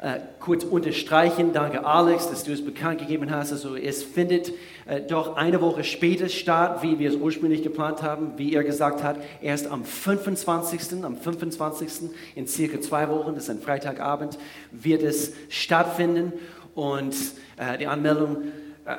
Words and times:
äh, 0.00 0.20
kurz 0.38 0.64
unterstreichen. 0.64 1.52
Danke, 1.52 1.84
Alex, 1.84 2.30
dass 2.30 2.44
du 2.44 2.52
es 2.52 2.64
bekannt 2.64 3.00
gegeben 3.00 3.30
hast. 3.30 3.52
Also 3.52 3.76
es 3.76 4.02
findet 4.02 4.52
äh, 4.86 5.02
doch 5.02 5.36
eine 5.36 5.60
Woche 5.60 5.84
später 5.84 6.30
statt, 6.30 6.82
wie 6.82 6.98
wir 6.98 7.10
es 7.10 7.16
ursprünglich 7.16 7.62
geplant 7.62 8.02
haben. 8.02 8.32
Wie 8.38 8.54
er 8.54 8.64
gesagt 8.64 9.02
hat, 9.02 9.18
erst 9.42 9.70
am 9.70 9.84
25. 9.84 11.04
Am 11.04 11.18
25. 11.18 12.10
in 12.34 12.46
circa 12.46 12.80
zwei 12.80 13.10
Wochen, 13.10 13.34
das 13.34 13.44
ist 13.44 13.50
ein 13.50 13.60
Freitagabend, 13.60 14.38
wird 14.70 15.02
es 15.02 15.34
stattfinden. 15.50 16.32
Und 16.74 17.14
äh, 17.58 17.76
die 17.76 17.86
Anmeldung 17.86 18.44
äh, 18.86 18.94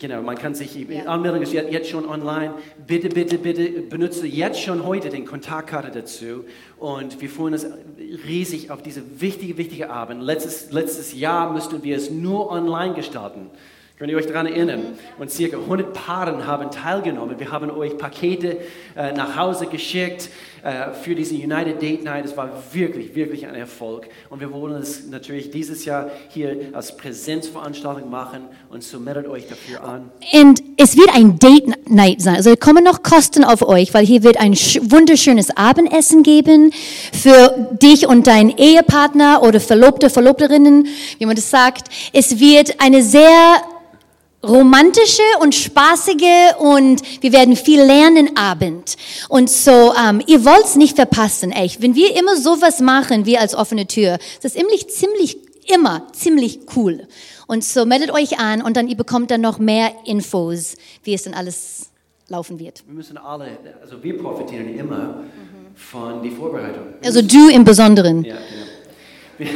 Genau, 0.00 0.22
man 0.22 0.36
kann 0.36 0.54
sich, 0.54 0.72
die 0.74 1.00
Anmeldung 1.00 1.42
ist 1.42 1.52
jetzt 1.52 1.90
schon 1.90 2.08
online. 2.08 2.54
Bitte, 2.86 3.08
bitte, 3.08 3.36
bitte 3.36 3.68
benutze 3.82 4.28
jetzt 4.28 4.60
schon 4.60 4.84
heute 4.86 5.10
den 5.10 5.24
Kontaktkarte 5.24 5.90
dazu. 5.90 6.44
Und 6.78 7.20
wir 7.20 7.28
freuen 7.28 7.54
uns 7.54 7.66
riesig 8.24 8.70
auf 8.70 8.80
diese 8.80 9.02
wichtige, 9.20 9.58
wichtige 9.58 9.90
Abend. 9.90 10.22
Letztes, 10.22 10.70
letztes 10.70 11.18
Jahr 11.18 11.52
müssten 11.52 11.82
wir 11.82 11.96
es 11.96 12.10
nur 12.10 12.48
online 12.48 12.94
gestalten. 12.94 13.50
Könnt 13.98 14.12
ihr 14.12 14.16
euch 14.16 14.26
daran 14.28 14.46
erinnern? 14.46 14.96
Und 15.18 15.28
circa 15.28 15.56
100 15.56 15.92
Paaren 15.92 16.46
haben 16.46 16.70
teilgenommen. 16.70 17.40
Wir 17.40 17.50
haben 17.50 17.68
euch 17.68 17.98
Pakete 17.98 18.58
äh, 18.96 19.10
nach 19.12 19.34
Hause 19.34 19.66
geschickt 19.66 20.30
äh, 20.62 20.92
für 20.92 21.16
diese 21.16 21.34
United 21.34 21.82
Date 21.82 22.04
Night. 22.04 22.24
Es 22.24 22.36
war 22.36 22.48
wirklich, 22.72 23.16
wirklich 23.16 23.44
ein 23.48 23.56
Erfolg. 23.56 24.06
Und 24.30 24.38
wir 24.38 24.52
wollen 24.52 24.76
es 24.80 25.08
natürlich 25.08 25.50
dieses 25.50 25.84
Jahr 25.84 26.12
hier 26.28 26.70
als 26.74 26.96
Präsenzveranstaltung 26.96 28.08
machen. 28.08 28.42
Und 28.70 28.84
so 28.84 29.00
meldet 29.00 29.26
euch 29.26 29.48
dafür 29.48 29.82
an. 29.82 30.12
Und 30.32 30.62
es 30.76 30.96
wird 30.96 31.12
ein 31.12 31.40
Date 31.40 31.90
Night 31.90 32.22
sein. 32.22 32.36
Also 32.36 32.54
kommen 32.54 32.84
noch 32.84 33.02
Kosten 33.02 33.42
auf 33.42 33.62
euch, 33.62 33.94
weil 33.94 34.06
hier 34.06 34.22
wird 34.22 34.38
ein 34.38 34.52
wunderschönes 34.52 35.56
Abendessen 35.56 36.22
geben 36.22 36.72
für 37.12 37.68
dich 37.82 38.06
und 38.06 38.28
deinen 38.28 38.50
Ehepartner 38.50 39.42
oder 39.42 39.58
Verlobte, 39.58 40.08
Verlobterinnen, 40.08 40.86
wie 41.18 41.26
man 41.26 41.34
das 41.34 41.50
sagt. 41.50 41.88
Es 42.12 42.38
wird 42.38 42.80
eine 42.80 43.02
sehr 43.02 43.60
romantische 44.46 45.22
und 45.40 45.54
spaßige 45.54 46.56
und 46.60 47.02
wir 47.22 47.32
werden 47.32 47.56
viel 47.56 47.82
lernen 47.82 48.36
Abend. 48.36 48.96
Und 49.28 49.50
so, 49.50 49.92
ähm, 49.94 50.22
ihr 50.26 50.44
wollt's 50.44 50.76
nicht 50.76 50.96
verpassen, 50.96 51.50
echt. 51.50 51.82
Wenn 51.82 51.94
wir 51.94 52.16
immer 52.16 52.36
sowas 52.36 52.80
machen, 52.80 53.26
wir 53.26 53.40
als 53.40 53.54
offene 53.54 53.86
Tür, 53.86 54.18
das 54.42 54.54
ist 54.54 54.58
ziemlich, 54.58 54.88
ziemlich, 54.88 55.38
immer 55.72 56.06
ziemlich 56.12 56.60
cool. 56.76 57.08
Und 57.46 57.64
so 57.64 57.84
meldet 57.84 58.12
euch 58.12 58.38
an 58.38 58.62
und 58.62 58.76
dann 58.76 58.88
ihr 58.88 58.96
bekommt 58.96 59.30
dann 59.30 59.40
noch 59.40 59.58
mehr 59.58 59.92
Infos, 60.04 60.76
wie 61.02 61.14
es 61.14 61.24
dann 61.24 61.34
alles 61.34 61.90
laufen 62.28 62.58
wird. 62.58 62.84
Wir 62.86 62.94
müssen 62.94 63.16
alle, 63.16 63.58
also 63.80 64.02
wir 64.02 64.18
profitieren 64.18 64.78
immer 64.78 64.98
mhm. 64.98 65.74
von 65.74 66.22
der 66.22 66.32
Vorbereitung. 66.32 66.84
Also 67.02 67.22
du 67.22 67.48
im 67.48 67.64
Besonderen. 67.64 68.22
Ja, 68.22 68.36
genau. 68.36 68.66
Wir, 69.38 69.48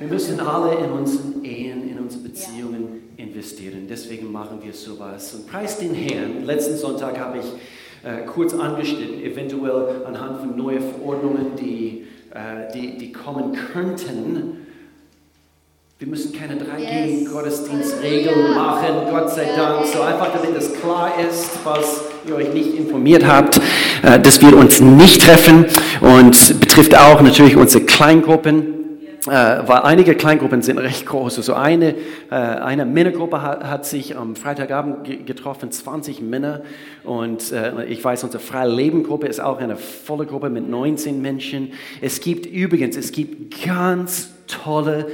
wir 0.00 0.08
müssen 0.08 0.40
alle 0.40 0.84
in 0.84 0.90
unseren 0.90 1.44
Ehen, 1.44 1.88
in 1.90 1.98
unseren 1.98 2.24
Beziehungen 2.24 3.02
investieren. 3.38 3.86
Deswegen 3.88 4.32
machen 4.32 4.58
wir 4.62 4.72
sowas. 4.72 5.32
Und 5.34 5.46
preis 5.46 5.78
den 5.78 5.94
Herrn. 5.94 6.44
Letzten 6.44 6.76
Sonntag 6.76 7.18
habe 7.20 7.38
ich 7.38 7.44
äh, 8.04 8.24
kurz 8.26 8.52
angeschnitten, 8.52 9.22
eventuell 9.22 10.02
anhand 10.04 10.40
von 10.40 10.56
neuen 10.56 10.80
Verordnungen, 10.80 11.52
die, 11.56 12.04
äh, 12.34 12.72
die, 12.74 12.98
die 12.98 13.12
kommen 13.12 13.56
könnten. 13.72 14.66
Wir 16.00 16.08
müssen 16.08 16.32
keine 16.32 16.54
3G-Gottesdienstregeln 16.54 18.46
yes. 18.46 18.54
machen, 18.56 18.88
Gott 19.10 19.30
sei 19.30 19.48
Dank. 19.56 19.86
So 19.86 20.00
einfach, 20.00 20.30
damit 20.32 20.56
es 20.56 20.72
klar 20.80 21.12
ist, 21.28 21.44
falls 21.62 22.00
ihr 22.26 22.34
euch 22.34 22.52
nicht 22.52 22.74
informiert 22.74 23.24
habt, 23.24 23.60
äh, 24.02 24.18
dass 24.18 24.40
wir 24.40 24.56
uns 24.56 24.80
nicht 24.80 25.22
treffen 25.22 25.64
und 26.00 26.60
betrifft 26.60 26.96
auch 26.96 27.20
natürlich 27.20 27.56
unsere 27.56 27.84
Kleingruppen 27.84 28.78
weil 29.32 29.82
einige 29.82 30.14
Kleingruppen 30.14 30.62
sind 30.62 30.78
recht 30.78 31.06
groß. 31.06 31.38
Also 31.38 31.54
eine, 31.54 31.94
äh, 32.30 32.34
eine 32.34 32.84
Männergruppe 32.84 33.42
hat, 33.42 33.86
sich 33.86 34.16
am 34.16 34.36
Freitagabend 34.36 35.26
getroffen, 35.26 35.70
20 35.70 36.20
Männer. 36.20 36.62
Und 37.04 37.52
äh, 37.52 37.84
ich 37.84 38.02
weiß, 38.02 38.24
unsere 38.24 38.42
Freie 38.42 38.68
Leben 38.68 39.04
ist 39.26 39.40
auch 39.40 39.58
eine 39.58 39.76
volle 39.76 40.26
Gruppe 40.26 40.50
mit 40.50 40.68
19 40.68 41.20
Menschen. 41.22 41.72
Es 42.00 42.20
gibt 42.20 42.46
übrigens, 42.46 42.96
es 42.96 43.12
gibt 43.12 43.64
ganz 43.64 44.30
tolle 44.46 45.06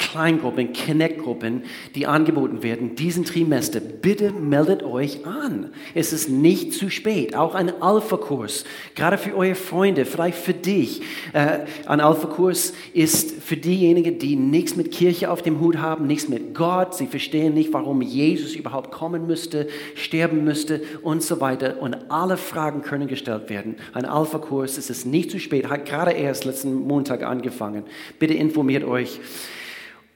Kleingruppen, 0.00 0.72
Connect-Gruppen, 0.72 1.62
die 1.94 2.06
angeboten 2.06 2.62
werden 2.62 2.94
diesen 2.94 3.24
Trimester. 3.26 3.80
Bitte 3.80 4.32
meldet 4.32 4.82
euch 4.82 5.26
an. 5.26 5.70
Es 5.94 6.14
ist 6.14 6.30
nicht 6.30 6.72
zu 6.72 6.90
spät. 6.90 7.36
Auch 7.36 7.54
ein 7.54 7.82
Alpha-Kurs, 7.82 8.64
gerade 8.94 9.18
für 9.18 9.36
eure 9.36 9.54
Freunde, 9.54 10.06
vielleicht 10.06 10.38
für 10.38 10.54
dich. 10.54 11.02
Äh, 11.34 11.60
ein 11.84 12.00
Alpha-Kurs 12.00 12.72
ist 12.94 13.42
für 13.42 13.58
diejenigen, 13.58 14.18
die 14.18 14.36
nichts 14.36 14.74
mit 14.74 14.90
Kirche 14.90 15.30
auf 15.30 15.42
dem 15.42 15.60
Hut 15.60 15.76
haben, 15.76 16.06
nichts 16.06 16.28
mit 16.28 16.54
Gott. 16.54 16.94
Sie 16.94 17.06
verstehen 17.06 17.52
nicht, 17.52 17.72
warum 17.74 18.00
Jesus 18.00 18.54
überhaupt 18.54 18.90
kommen 18.90 19.26
müsste, 19.26 19.68
sterben 19.94 20.44
müsste 20.44 20.80
und 21.02 21.22
so 21.22 21.42
weiter. 21.42 21.80
Und 21.80 22.10
alle 22.10 22.38
Fragen 22.38 22.80
können 22.80 23.06
gestellt 23.06 23.50
werden. 23.50 23.76
Ein 23.92 24.06
Alpha-Kurs, 24.06 24.78
es 24.78 24.88
ist 24.88 25.04
nicht 25.04 25.30
zu 25.30 25.38
spät, 25.38 25.68
hat 25.68 25.84
gerade 25.84 26.12
erst 26.12 26.46
letzten 26.46 26.72
Montag 26.72 27.22
angefangen. 27.22 27.84
Bitte 28.18 28.32
informiert 28.32 28.84
euch. 28.84 29.20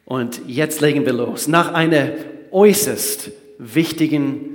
Und 0.05 0.43
jetzt 0.47 0.81
legen 0.81 1.07
wir 1.07 1.13
los. 1.13 1.49
Nach 1.49 1.73
einer 1.73 2.13
äußerst 2.51 3.31
wichtigen 3.59 4.55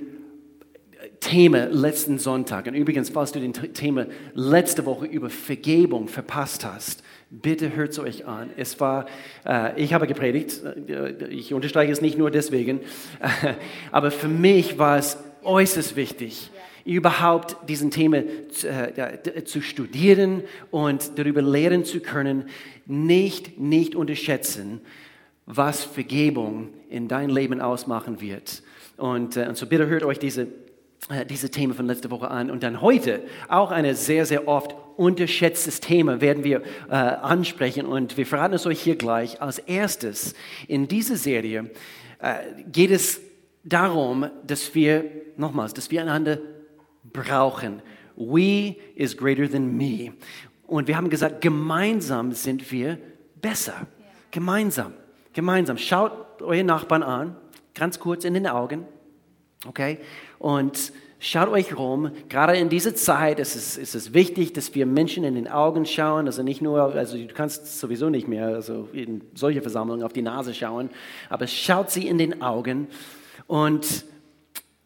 Thema 1.19 1.65
letzten 1.65 2.17
Sonntag. 2.17 2.67
Und 2.67 2.75
übrigens, 2.75 3.09
falls 3.09 3.31
du 3.31 3.39
den 3.39 3.53
Thema 3.53 4.05
letzte 4.33 4.85
Woche 4.85 5.05
über 5.05 5.29
Vergebung 5.29 6.07
verpasst 6.07 6.65
hast, 6.65 7.03
bitte 7.29 7.75
hört 7.75 7.91
es 7.91 7.99
euch 7.99 8.25
an. 8.25 8.49
Es 8.57 8.79
war, 8.79 9.05
äh, 9.45 9.81
ich 9.81 9.93
habe 9.93 10.07
gepredigt, 10.07 10.61
äh, 10.87 11.27
ich 11.27 11.53
unterstreiche 11.53 11.91
es 11.91 12.01
nicht 12.01 12.17
nur 12.17 12.31
deswegen, 12.31 12.79
äh, 13.19 13.53
aber 13.91 14.11
für 14.11 14.29
mich 14.29 14.77
war 14.77 14.97
es 14.97 15.17
äußerst 15.43 15.95
wichtig, 15.95 16.51
überhaupt 16.85 17.69
diesen 17.69 17.91
Thema 17.91 18.17
äh, 18.17 19.43
zu 19.43 19.61
studieren 19.61 20.43
und 20.71 21.17
darüber 21.17 21.41
lehren 21.41 21.83
zu 21.83 21.99
können. 21.99 22.45
Nicht, 22.85 23.59
nicht 23.59 23.95
unterschätzen, 23.95 24.81
was 25.51 25.83
Vergebung 25.83 26.69
in 26.89 27.07
dein 27.07 27.31
Leben 27.31 27.59
ausmachen 27.59 28.21
wird. 28.21 28.61
Und, 28.97 29.35
äh, 29.35 29.47
und 29.49 29.57
so 29.57 29.65
bitte 29.65 29.87
hört 29.87 30.03
euch 30.03 30.19
diese, 30.19 30.43
äh, 31.09 31.25
diese 31.25 31.49
Themen 31.49 31.73
von 31.73 31.87
letzter 31.87 32.11
Woche 32.11 32.29
an. 32.29 32.51
Und 32.51 32.61
dann 32.61 32.81
heute 32.81 33.23
auch 33.47 33.71
ein 33.71 33.95
sehr, 33.95 34.27
sehr 34.27 34.47
oft 34.47 34.75
unterschätztes 34.95 35.79
Thema 35.79 36.21
werden 36.21 36.43
wir 36.43 36.61
äh, 36.87 36.93
ansprechen. 36.93 37.87
Und 37.87 38.15
wir 38.15 38.27
verraten 38.27 38.53
es 38.53 38.67
euch 38.67 38.79
hier 38.79 38.95
gleich. 38.95 39.41
Als 39.41 39.57
erstes 39.57 40.35
in 40.67 40.87
dieser 40.87 41.15
Serie 41.15 41.71
äh, 42.19 42.35
geht 42.71 42.91
es 42.91 43.19
darum, 43.63 44.29
dass 44.45 44.75
wir, 44.75 45.03
nochmals, 45.35 45.73
dass 45.73 45.89
wir 45.89 46.01
einander 46.01 46.37
brauchen. 47.11 47.81
We 48.15 48.75
is 48.93 49.17
greater 49.17 49.49
than 49.49 49.75
me. 49.75 50.13
Und 50.67 50.87
wir 50.87 50.95
haben 50.95 51.09
gesagt, 51.09 51.41
gemeinsam 51.41 52.33
sind 52.33 52.71
wir 52.71 52.99
besser. 53.41 53.87
Gemeinsam. 54.29 54.93
Gemeinsam. 55.39 55.77
Schaut 55.77 56.41
euren 56.41 56.65
Nachbarn 56.65 57.01
an, 57.01 57.37
ganz 57.73 57.97
kurz 57.97 58.25
in 58.25 58.33
den 58.33 58.45
Augen. 58.45 58.83
Okay? 59.65 59.99
Und 60.37 60.91
schaut 61.17 61.47
euch 61.47 61.77
rum. 61.77 62.11
Gerade 62.27 62.57
in 62.57 62.67
dieser 62.67 62.93
Zeit 62.93 63.39
ist 63.39 63.55
es, 63.55 63.77
ist 63.77 63.95
es 63.95 64.13
wichtig, 64.13 64.51
dass 64.51 64.75
wir 64.75 64.85
Menschen 64.85 65.23
in 65.23 65.35
den 65.35 65.47
Augen 65.47 65.85
schauen. 65.85 66.25
Also 66.25 66.43
nicht 66.43 66.61
nur, 66.61 66.93
also 66.93 67.17
du 67.17 67.33
kannst 67.33 67.79
sowieso 67.79 68.09
nicht 68.09 68.27
mehr 68.27 68.47
also 68.47 68.89
in 68.91 69.21
solche 69.33 69.61
Versammlungen 69.61 70.03
auf 70.03 70.11
die 70.11 70.23
Nase 70.23 70.53
schauen, 70.53 70.89
aber 71.29 71.47
schaut 71.47 71.89
sie 71.89 72.05
in 72.05 72.17
den 72.17 72.41
Augen 72.41 72.89
und 73.47 74.03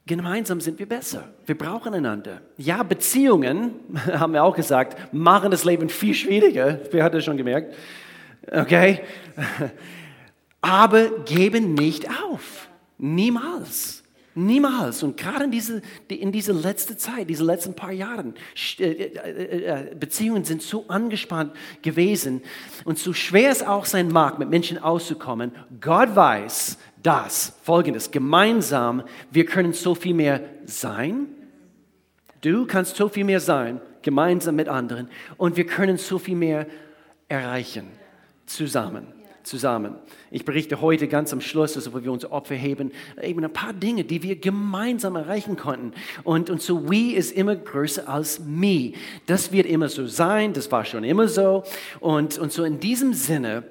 Gemeinsam 0.05 0.59
sind 0.59 0.77
wir 0.79 0.85
besser. 0.85 1.29
Wir 1.45 1.57
brauchen 1.57 1.93
einander. 1.93 2.41
Ja, 2.57 2.83
Beziehungen, 2.83 3.73
haben 4.05 4.33
wir 4.33 4.43
auch 4.43 4.55
gesagt, 4.55 5.13
machen 5.13 5.49
das 5.49 5.63
Leben 5.63 5.89
viel 5.89 6.13
schwieriger. 6.13 6.77
Wer 6.91 7.05
hat 7.05 7.15
das 7.15 7.23
schon 7.23 7.37
gemerkt? 7.37 7.73
Okay? 8.51 8.99
aber 10.63 11.09
geben 11.25 11.73
nicht 11.73 12.09
auf. 12.09 12.69
Niemals. 12.97 14.01
Niemals. 14.33 15.03
Und 15.03 15.17
gerade 15.17 15.43
in 15.43 15.51
diese, 15.51 15.81
in 16.07 16.31
diese 16.31 16.53
letzte 16.53 16.97
Zeit, 16.97 17.29
diese 17.29 17.43
letzten 17.43 17.75
paar 17.75 17.91
Jahren, 17.91 18.33
äh, 18.79 18.83
äh, 18.83 19.91
äh, 19.91 19.95
Beziehungen 19.95 20.45
sind 20.45 20.63
so 20.63 20.85
angespannt 20.87 21.51
gewesen 21.83 22.41
und 22.85 22.97
so 22.97 23.13
schwer 23.13 23.51
es 23.51 23.61
auch 23.61 23.85
sein 23.85 24.07
mag, 24.07 24.39
mit 24.39 24.49
Menschen 24.49 24.77
auszukommen. 24.79 25.51
Gott 25.81 26.15
weiß, 26.15 26.79
dass 27.03 27.57
folgendes, 27.61 28.09
gemeinsam, 28.09 29.03
wir 29.29 29.45
können 29.45 29.73
so 29.73 29.93
viel 29.93 30.13
mehr 30.13 30.41
sein. 30.65 31.27
Du 32.39 32.65
kannst 32.65 32.95
so 32.95 33.09
viel 33.09 33.25
mehr 33.25 33.41
sein, 33.41 33.81
gemeinsam 34.01 34.55
mit 34.55 34.69
anderen. 34.69 35.09
Und 35.35 35.57
wir 35.57 35.65
können 35.65 35.97
so 35.97 36.17
viel 36.17 36.35
mehr 36.35 36.67
erreichen, 37.27 37.87
zusammen 38.45 39.07
zusammen. 39.43 39.95
Ich 40.31 40.45
berichte 40.45 40.81
heute 40.81 41.07
ganz 41.07 41.33
am 41.33 41.41
Schluss, 41.41 41.75
also 41.75 41.93
wo 41.93 42.03
wir 42.03 42.11
uns 42.11 42.25
Opfer 42.25 42.55
heben, 42.55 42.91
eben 43.21 43.43
ein 43.43 43.53
paar 43.53 43.73
Dinge, 43.73 44.03
die 44.03 44.23
wir 44.23 44.35
gemeinsam 44.35 45.15
erreichen 45.15 45.55
konnten. 45.55 45.93
Und, 46.23 46.49
und 46.49 46.61
so 46.61 46.89
we 46.89 47.13
ist 47.13 47.31
immer 47.31 47.55
größer 47.55 48.07
als 48.07 48.39
me. 48.39 48.93
Das 49.25 49.51
wird 49.51 49.65
immer 49.65 49.89
so 49.89 50.07
sein, 50.07 50.53
das 50.53 50.71
war 50.71 50.85
schon 50.85 51.03
immer 51.03 51.27
so. 51.27 51.63
Und, 51.99 52.37
und 52.37 52.51
so 52.51 52.63
in 52.63 52.79
diesem 52.79 53.13
Sinne 53.13 53.63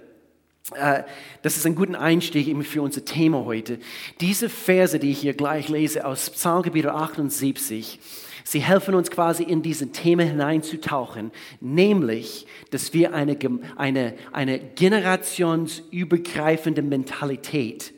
äh, 0.74 1.02
das 1.42 1.56
ist 1.56 1.66
ein 1.66 1.74
guter 1.74 2.00
Einstieg 2.00 2.46
eben 2.46 2.62
für 2.62 2.82
unser 2.82 3.04
Thema 3.04 3.44
heute. 3.44 3.78
Diese 4.20 4.48
Verse, 4.48 4.98
die 4.98 5.10
ich 5.10 5.18
hier 5.18 5.34
gleich 5.34 5.68
lese 5.68 6.06
aus 6.06 6.30
Psalmgebiet 6.30 6.86
78, 6.86 7.98
sie 8.44 8.60
helfen 8.60 8.94
uns 8.94 9.10
quasi 9.10 9.42
in 9.42 9.62
diesen 9.62 9.92
Thema 9.92 10.22
hineinzutauchen, 10.22 11.32
nämlich, 11.60 12.46
dass 12.70 12.94
wir 12.94 13.12
eine, 13.14 13.36
eine, 13.76 14.14
eine 14.32 14.58
generationsübergreifende 14.58 16.82
Mentalität 16.82 17.92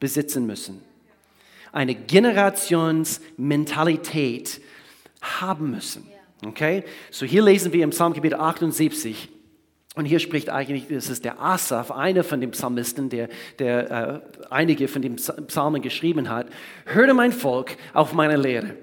besitzen 0.00 0.46
müssen. 0.46 0.82
Eine 1.72 1.94
Generationsmentalität 1.94 4.60
haben 5.20 5.70
müssen. 5.70 6.08
Okay? 6.46 6.84
So 7.10 7.26
hier 7.26 7.42
lesen 7.42 7.72
wir 7.72 7.82
im 7.84 7.90
Psalmgebiet 7.90 8.32
78, 8.34 9.28
und 9.98 10.04
hier 10.04 10.20
spricht 10.20 10.48
eigentlich, 10.48 10.84
das 10.88 11.08
ist 11.08 11.24
der 11.24 11.42
Asaf, 11.42 11.90
einer 11.90 12.22
von 12.22 12.40
den 12.40 12.52
Psalmisten, 12.52 13.08
der, 13.08 13.28
der 13.58 13.90
äh, 13.90 14.20
einige 14.48 14.86
von 14.86 15.02
den 15.02 15.16
Psalmen 15.16 15.82
geschrieben 15.82 16.28
hat. 16.28 16.46
Hörte 16.84 17.14
mein 17.14 17.32
Volk 17.32 17.76
auf 17.94 18.12
meine 18.12 18.36
Lehre. 18.36 18.76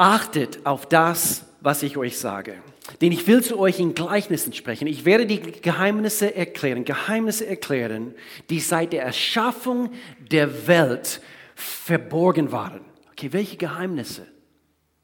Achtet 0.00 0.64
auf 0.64 0.86
das, 0.86 1.44
was 1.60 1.82
ich 1.82 1.98
euch 1.98 2.16
sage. 2.16 2.54
Denn 3.02 3.12
ich 3.12 3.26
will 3.26 3.44
zu 3.44 3.58
euch 3.58 3.78
in 3.80 3.94
Gleichnissen 3.94 4.54
sprechen. 4.54 4.86
Ich 4.86 5.04
werde 5.04 5.26
die 5.26 5.40
Geheimnisse 5.40 6.34
erklären, 6.34 6.86
Geheimnisse 6.86 7.46
erklären, 7.46 8.14
die 8.48 8.60
seit 8.60 8.94
der 8.94 9.02
Erschaffung 9.02 9.90
der 10.18 10.66
Welt 10.66 11.20
verborgen 11.54 12.50
waren. 12.50 12.80
Okay, 13.10 13.34
welche 13.34 13.58
Geheimnisse? 13.58 14.26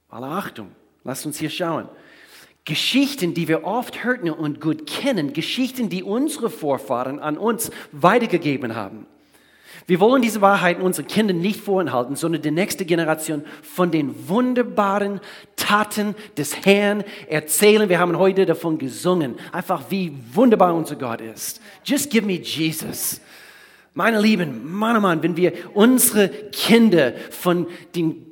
Alle 0.08 0.28
Achtung, 0.28 0.70
lasst 1.04 1.26
uns 1.26 1.38
hier 1.38 1.50
schauen. 1.50 1.90
Geschichten, 2.64 3.34
die 3.34 3.48
wir 3.48 3.64
oft 3.64 4.02
hörten 4.02 4.30
und 4.30 4.62
gut 4.62 4.86
kennen, 4.86 5.34
Geschichten, 5.34 5.90
die 5.90 6.04
unsere 6.04 6.48
Vorfahren 6.48 7.18
an 7.18 7.36
uns 7.36 7.70
weitergegeben 7.92 8.74
haben. 8.74 9.06
Wir 9.86 10.00
wollen 10.00 10.22
diese 10.22 10.40
Wahrheiten 10.40 10.82
unseren 10.82 11.06
Kindern 11.06 11.40
nicht 11.40 11.60
vorenthalten, 11.60 12.16
sondern 12.16 12.42
die 12.42 12.50
nächste 12.50 12.84
Generation 12.84 13.44
von 13.62 13.90
den 13.90 14.28
wunderbaren 14.28 15.20
Taten 15.56 16.14
des 16.36 16.64
Herrn 16.64 17.04
erzählen. 17.28 17.88
Wir 17.88 17.98
haben 17.98 18.18
heute 18.18 18.46
davon 18.46 18.78
gesungen, 18.78 19.36
einfach 19.52 19.84
wie 19.90 20.16
wunderbar 20.32 20.74
unser 20.74 20.96
Gott 20.96 21.20
ist. 21.20 21.60
Just 21.84 22.10
give 22.10 22.26
me 22.26 22.34
Jesus. 22.34 23.20
Meine 23.94 24.20
Lieben, 24.20 24.70
Mann, 24.72 25.00
Mann, 25.00 25.22
wenn 25.22 25.36
wir 25.36 25.52
unsere 25.72 26.28
Kinder 26.28 27.14
von 27.30 27.66
den 27.94 28.26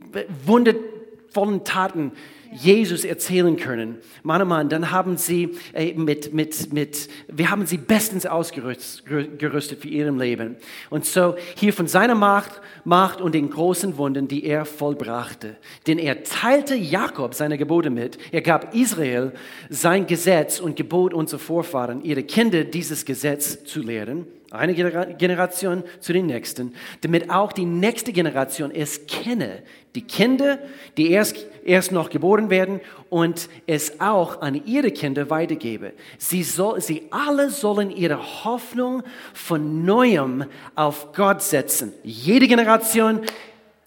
wundervollen 0.44 1.64
Taten 1.64 2.12
Jesus 2.54 3.04
erzählen 3.04 3.56
können, 3.56 3.98
Mann, 4.22 4.40
oh 4.40 4.44
Mann, 4.44 4.68
dann 4.68 4.90
haben 4.90 5.16
sie 5.16 5.56
mit, 5.96 6.32
mit, 6.32 6.72
mit, 6.72 7.08
wir 7.28 7.50
haben 7.50 7.66
sie 7.66 7.78
bestens 7.78 8.26
ausgerüstet 8.26 9.80
für 9.80 9.88
ihrem 9.88 10.18
Leben. 10.18 10.56
Und 10.88 11.04
so 11.04 11.34
hier 11.56 11.72
von 11.72 11.88
seiner 11.88 12.14
Macht, 12.14 12.60
Macht 12.84 13.20
und 13.20 13.34
den 13.34 13.50
großen 13.50 13.98
Wunden, 13.98 14.28
die 14.28 14.44
er 14.44 14.64
vollbrachte. 14.64 15.56
Denn 15.86 15.98
er 15.98 16.22
teilte 16.22 16.76
Jakob 16.76 17.34
seine 17.34 17.58
Gebote 17.58 17.90
mit. 17.90 18.18
Er 18.30 18.42
gab 18.42 18.74
Israel 18.74 19.32
sein 19.68 20.06
Gesetz 20.06 20.60
und 20.60 20.76
gebot 20.76 21.12
unsere 21.12 21.40
Vorfahren, 21.40 22.04
ihre 22.04 22.22
Kinder 22.22 22.64
dieses 22.64 23.04
Gesetz 23.04 23.64
zu 23.64 23.80
lehren 23.80 24.26
eine 24.54 24.74
Generation 24.74 25.82
zu 25.98 26.12
den 26.12 26.26
nächsten, 26.26 26.74
damit 27.00 27.30
auch 27.30 27.52
die 27.52 27.64
nächste 27.64 28.12
Generation 28.12 28.70
es 28.70 29.06
kenne, 29.06 29.62
die 29.94 30.02
Kinder, 30.02 30.58
die 30.96 31.10
erst, 31.10 31.44
erst 31.64 31.92
noch 31.92 32.10
geboren 32.10 32.50
werden 32.50 32.80
und 33.10 33.48
es 33.66 34.00
auch 34.00 34.40
an 34.40 34.60
ihre 34.66 34.90
Kinder 34.90 35.30
weitergebe. 35.30 35.92
Sie, 36.18 36.42
soll, 36.42 36.80
sie 36.80 37.08
alle 37.10 37.50
sollen 37.50 37.90
ihre 37.90 38.44
Hoffnung 38.44 39.02
von 39.32 39.84
neuem 39.84 40.44
auf 40.74 41.12
Gott 41.12 41.42
setzen. 41.42 41.92
Jede 42.02 42.46
Generation 42.46 43.20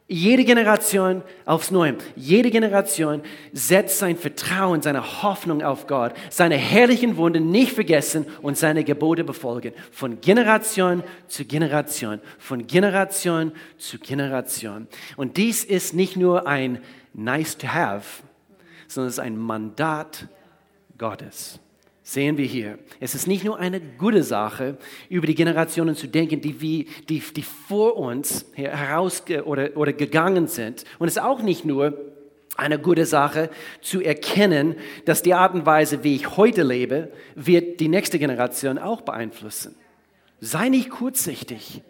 jede 0.07 0.45
Generation 0.45 1.21
aufs 1.45 1.69
Neue, 1.69 1.97
jede 2.15 2.49
Generation 2.49 3.21
setzt 3.51 3.99
sein 3.99 4.15
Vertrauen, 4.15 4.81
seine 4.81 5.21
Hoffnung 5.21 5.61
auf 5.61 5.85
Gott, 5.85 6.13
seine 6.29 6.55
herrlichen 6.55 7.17
Wunden 7.17 7.51
nicht 7.51 7.73
vergessen 7.73 8.25
und 8.41 8.57
seine 8.57 8.85
Gebote 8.85 9.25
befolgen. 9.25 9.73
Von 9.91 10.21
Generation 10.21 11.03
zu 11.27 11.43
Generation, 11.43 12.21
von 12.39 12.65
Generation 12.67 13.51
zu 13.77 13.99
Generation. 13.99 14.87
Und 15.17 15.35
dies 15.35 15.65
ist 15.65 15.93
nicht 15.93 16.15
nur 16.15 16.47
ein 16.47 16.81
nice 17.13 17.57
to 17.57 17.67
have, 17.67 18.23
sondern 18.87 19.09
es 19.09 19.15
ist 19.15 19.19
ein 19.19 19.37
Mandat 19.37 20.27
Gottes 20.97 21.59
sehen 22.07 22.37
wir 22.37 22.45
hier. 22.45 22.79
Es 23.01 23.15
ist 23.15 23.27
nicht 23.27 23.43
nur 23.43 23.59
eine 23.59 23.81
gute 23.81 24.23
Sache, 24.23 24.77
über 25.09 25.27
die 25.27 25.35
Generationen 25.35 25.93
zu 25.93 26.07
denken, 26.07 26.39
die, 26.39 26.61
wie, 26.61 26.87
die, 27.09 27.19
die 27.19 27.41
vor 27.43 27.97
uns 27.97 28.45
heraus 28.53 29.23
oder, 29.43 29.75
oder 29.75 29.91
gegangen 29.91 30.47
sind. 30.47 30.85
Und 30.99 31.09
es 31.09 31.17
ist 31.17 31.21
auch 31.21 31.41
nicht 31.41 31.65
nur 31.65 31.97
eine 32.55 32.79
gute 32.79 33.05
Sache 33.05 33.49
zu 33.81 33.99
erkennen, 33.99 34.77
dass 35.03 35.21
die 35.21 35.33
Art 35.33 35.53
und 35.53 35.65
Weise, 35.65 36.05
wie 36.05 36.15
ich 36.15 36.37
heute 36.37 36.63
lebe, 36.63 37.11
wird 37.35 37.81
die 37.81 37.89
nächste 37.89 38.19
Generation 38.19 38.77
auch 38.77 39.01
beeinflussen. 39.01 39.75
Sei 40.39 40.69
nicht 40.69 40.89
kurzsichtig. 40.89 41.81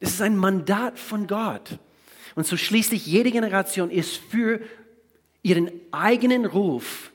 Es 0.00 0.10
ist 0.10 0.20
ein 0.20 0.36
Mandat 0.36 0.98
von 0.98 1.28
Gott. 1.28 1.78
Und 2.34 2.44
so 2.44 2.56
schließlich 2.56 3.06
jede 3.06 3.30
Generation 3.30 3.90
ist 3.90 4.16
für 4.16 4.58
ihren 5.42 5.70
eigenen 5.92 6.44
Ruf 6.44 7.12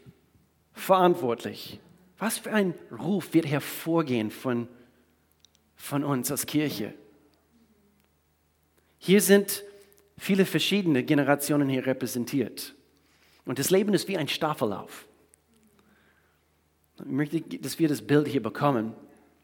verantwortlich. 0.72 1.82
Was 2.24 2.38
für 2.38 2.54
ein 2.54 2.74
Ruf 2.90 3.34
wird 3.34 3.46
hervorgehen 3.48 4.32
von, 4.32 4.70
von 5.76 6.06
uns 6.06 6.32
als 6.32 6.46
Kirche? 6.46 6.94
Hier 8.98 9.20
sind 9.20 9.62
viele 10.18 10.46
verschiedene 10.46 11.04
Generationen 11.04 11.68
hier 11.68 11.86
repräsentiert. 11.86 12.76
Und 13.44 13.60
das 13.60 13.72
Leben 13.72 13.94
ist 13.94 14.08
wie 14.08 14.18
ein 14.18 14.30
Staffellauf. 14.30 15.06
Ich 17.00 17.06
möchte, 17.08 17.42
dass 17.42 17.78
wir 17.78 17.90
das 17.90 18.02
Bild 18.02 18.30
hier 18.30 18.42
bekommen. 18.42 18.94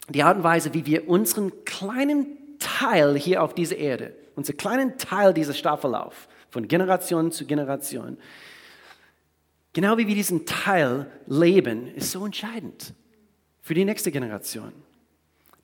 Die 0.07 0.23
Art 0.23 0.37
und 0.37 0.43
Weise, 0.43 0.73
wie 0.73 0.85
wir 0.85 1.09
unseren 1.09 1.65
kleinen 1.65 2.27
Teil 2.59 3.17
hier 3.17 3.43
auf 3.43 3.53
dieser 3.53 3.75
Erde, 3.75 4.15
unseren 4.37 4.55
kleinen 4.55 4.97
Teil 4.97 5.33
dieser 5.33 5.53
Staffellauf, 5.53 6.29
von 6.49 6.69
Generation 6.69 7.33
zu 7.33 7.45
Generation, 7.45 8.17
Genau 9.73 9.97
wie 9.97 10.07
wir 10.07 10.15
diesen 10.15 10.45
Teil 10.45 11.11
leben, 11.27 11.93
ist 11.95 12.11
so 12.11 12.25
entscheidend 12.25 12.93
für 13.61 13.75
die 13.75 13.85
nächste 13.85 14.11
Generation. 14.11 14.73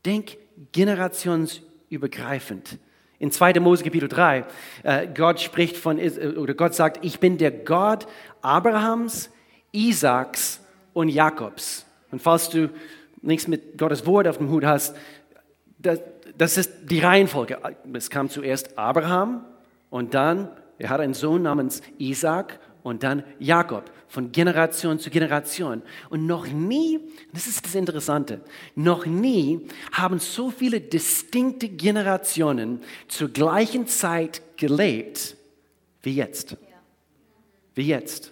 Denk 0.06 0.38
generationsübergreifend. 0.72 2.77
In 3.18 3.32
2. 3.32 3.60
Mose 3.60 3.84
Kapitel 3.84 4.08
3, 4.08 4.46
äh, 4.84 5.08
Gott 5.08 5.39
spricht 5.39 5.75
von, 5.77 5.98
äh, 5.98 6.36
oder 6.38 6.53
Gott 6.53 6.75
sagt, 6.75 7.03
ich 7.03 7.20
bin 7.20 7.39
der 7.39 7.50
Gott 7.51 8.06
Abrahams, 8.41 9.32
Isaaks 9.72 10.60
und 10.94 11.10
Jakobs. 11.10 11.88
Und 12.12 12.22
falls 12.22 12.50
du 12.50 12.70
nichts 13.22 13.48
mit 13.48 13.77
Gottes 13.77 14.06
Wort 14.06 14.27
auf 14.27 14.38
dem 14.38 14.50
Hut 14.50 14.65
hast, 14.65 14.98
das, 15.79 16.01
das 16.38 16.58
ist 16.58 16.72
die 16.84 17.00
Reihenfolge. 17.00 17.58
Es 17.94 18.10
kam 18.10 18.29
zuerst 18.29 18.77
Abraham 18.77 19.46
und 19.89 20.13
dann, 20.13 20.50
er 20.77 20.89
hat 20.89 21.00
einen 21.00 21.13
Sohn 21.13 21.41
namens 21.41 21.82
Isaac 21.98 22.60
und 22.86 23.01
dann 23.01 23.24
Jakob 23.39 23.92
von 24.08 24.32
Generation 24.32 25.00
zu 25.00 25.10
Generation. 25.10 25.82
Und 26.12 26.27
noch 26.27 26.46
nie, 26.46 27.00
das 27.34 27.48
ist 27.48 27.65
das 27.65 27.74
Interessante, 27.74 28.42
noch 28.75 29.08
nie 29.08 29.68
haben 29.92 30.20
so 30.20 30.51
viele 30.51 30.80
distinkte 30.80 31.68
Generationen 31.68 32.82
zur 33.08 33.30
gleichen 33.30 33.88
Zeit 33.88 34.44
gelebt 34.56 35.36
wie 36.04 36.13
jetzt. 36.13 36.58
Wie 37.74 37.88
jetzt. 37.88 38.32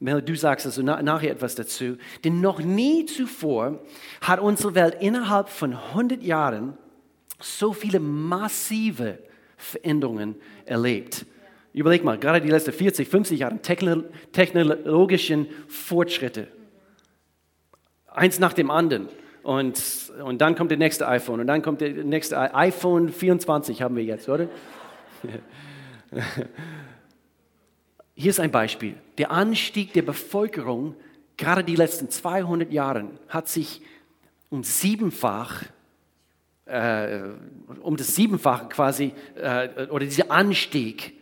Mel, 0.00 0.22
du 0.22 0.34
sagst 0.34 0.66
also 0.66 0.82
nachher 0.82 1.30
etwas 1.30 1.54
dazu. 1.54 1.98
Denn 2.24 2.40
noch 2.40 2.58
nie 2.58 3.06
zuvor 3.06 3.80
hat 4.22 4.40
unsere 4.40 4.74
Welt 4.74 4.96
innerhalb 5.00 5.48
von 5.48 5.74
100 5.74 6.20
Jahren 6.20 6.76
so 7.38 7.72
viele 7.72 8.00
massive 8.00 9.20
Veränderungen 9.56 10.34
erlebt. 10.66 11.26
Überleg 11.72 12.04
mal, 12.04 12.18
gerade 12.18 12.40
die 12.40 12.50
letzten 12.50 12.72
40, 12.72 13.08
50 13.08 13.40
Jahre 13.40 13.58
technologischen 13.60 15.46
Fortschritte. 15.68 16.48
Eins 18.08 18.38
nach 18.38 18.52
dem 18.52 18.70
anderen. 18.70 19.08
Und, 19.42 20.12
und 20.22 20.40
dann 20.40 20.54
kommt 20.54 20.70
der 20.70 20.78
nächste 20.78 21.08
iPhone 21.08 21.40
und 21.40 21.46
dann 21.46 21.62
kommt 21.62 21.80
der 21.80 22.04
nächste 22.04 22.54
iPhone 22.54 23.08
24 23.08 23.82
haben 23.82 23.96
wir 23.96 24.04
jetzt, 24.04 24.28
oder? 24.28 24.48
Hier 28.14 28.30
ist 28.30 28.38
ein 28.38 28.50
Beispiel. 28.52 28.94
Der 29.18 29.30
Anstieg 29.32 29.94
der 29.94 30.02
Bevölkerung, 30.02 30.94
gerade 31.36 31.64
die 31.64 31.74
letzten 31.74 32.10
200 32.10 32.70
Jahre, 32.70 33.08
hat 33.28 33.48
sich 33.48 33.82
um 34.50 34.62
siebenfach, 34.62 35.64
äh, 36.66 37.20
um 37.80 37.96
das 37.96 38.14
Siebenfache 38.14 38.68
quasi, 38.68 39.12
äh, 39.34 39.86
oder 39.86 40.04
dieser 40.04 40.30
Anstieg 40.30 41.14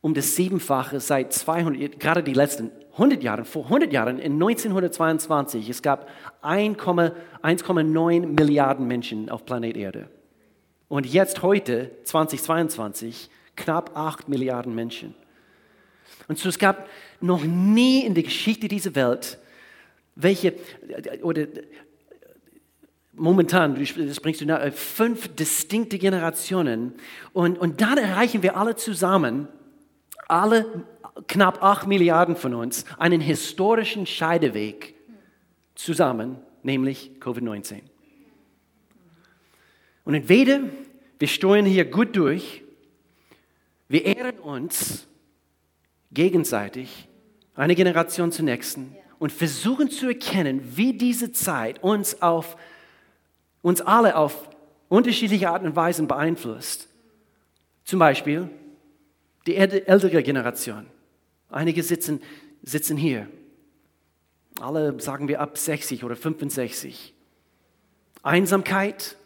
um 0.00 0.14
das 0.14 0.34
Siebenfache 0.34 1.00
seit 1.00 1.32
200, 1.32 2.00
gerade 2.00 2.22
die 2.22 2.32
letzten 2.32 2.70
100 2.92 3.22
Jahren, 3.22 3.44
vor 3.44 3.64
100 3.64 3.92
Jahren, 3.92 4.18
in 4.18 4.34
1922, 4.34 5.68
es 5.68 5.82
gab 5.82 6.08
1,9 6.42 8.26
Milliarden 8.26 8.86
Menschen 8.86 9.30
auf 9.30 9.44
Planet 9.44 9.76
Erde. 9.76 10.08
Und 10.88 11.06
jetzt 11.06 11.42
heute, 11.42 11.90
2022, 12.04 13.30
knapp 13.56 13.96
8 13.96 14.28
Milliarden 14.28 14.74
Menschen. 14.74 15.14
Und 16.28 16.38
so 16.38 16.48
es 16.48 16.58
gab 16.58 16.88
noch 17.20 17.44
nie 17.44 18.04
in 18.04 18.14
der 18.14 18.24
Geschichte 18.24 18.68
dieser 18.68 18.94
Welt 18.94 19.38
welche, 20.16 20.54
oder 21.22 21.46
momentan, 23.14 23.74
das 23.74 24.20
bringst 24.20 24.40
du 24.40 24.46
nach, 24.46 24.72
fünf 24.72 25.28
distinkte 25.34 25.98
Generationen 25.98 26.94
und, 27.32 27.58
und 27.58 27.80
dann 27.80 27.98
erreichen 27.98 28.42
wir 28.42 28.56
alle 28.56 28.76
zusammen, 28.76 29.48
alle 30.30 30.84
knapp 31.26 31.62
acht 31.62 31.86
Milliarden 31.86 32.36
von 32.36 32.54
uns, 32.54 32.84
einen 32.98 33.20
historischen 33.20 34.06
Scheideweg 34.06 34.94
zusammen, 35.74 36.38
nämlich 36.62 37.12
Covid-19. 37.20 37.80
Und 40.04 40.14
entweder 40.14 40.60
wir 41.18 41.28
steuern 41.28 41.66
hier 41.66 41.84
gut 41.84 42.16
durch, 42.16 42.62
wir 43.88 44.04
ehren 44.04 44.38
uns 44.38 45.06
gegenseitig, 46.12 47.08
eine 47.54 47.74
Generation 47.74 48.32
zur 48.32 48.44
nächsten, 48.44 48.96
und 49.18 49.32
versuchen 49.32 49.90
zu 49.90 50.08
erkennen, 50.08 50.62
wie 50.76 50.94
diese 50.94 51.30
Zeit 51.30 51.82
uns 51.82 52.22
auf 52.22 52.56
uns 53.62 53.82
alle 53.82 54.16
auf 54.16 54.48
unterschiedliche 54.88 55.50
Arten 55.50 55.66
und 55.66 55.76
Weisen 55.76 56.08
beeinflusst. 56.08 56.88
Zum 57.84 57.98
Beispiel 57.98 58.48
die 59.46 59.56
ältere 59.56 60.22
Generation. 60.22 60.86
Einige 61.48 61.82
sitzen, 61.82 62.20
sitzen 62.62 62.96
hier. 62.96 63.28
Alle 64.60 65.00
sagen 65.00 65.28
wir 65.28 65.40
ab 65.40 65.56
60 65.56 66.04
oder 66.04 66.16
65. 66.16 67.14
Einsamkeit, 68.22 69.16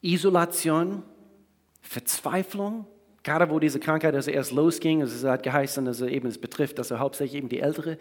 Isolation, 0.00 1.02
Verzweiflung, 1.82 2.86
gerade 3.22 3.50
wo 3.50 3.58
diese 3.58 3.78
Krankheit 3.78 4.14
also 4.14 4.30
erst 4.30 4.52
losging, 4.52 5.02
also 5.02 5.14
es 5.14 5.24
hat 5.24 5.42
geheißen, 5.42 5.86
also 5.86 6.06
eben 6.06 6.28
es 6.28 6.38
betrifft 6.38 6.78
also 6.78 6.98
hauptsächlich 6.98 7.38
eben 7.38 7.48
die 7.48 7.60
ältere 7.60 7.98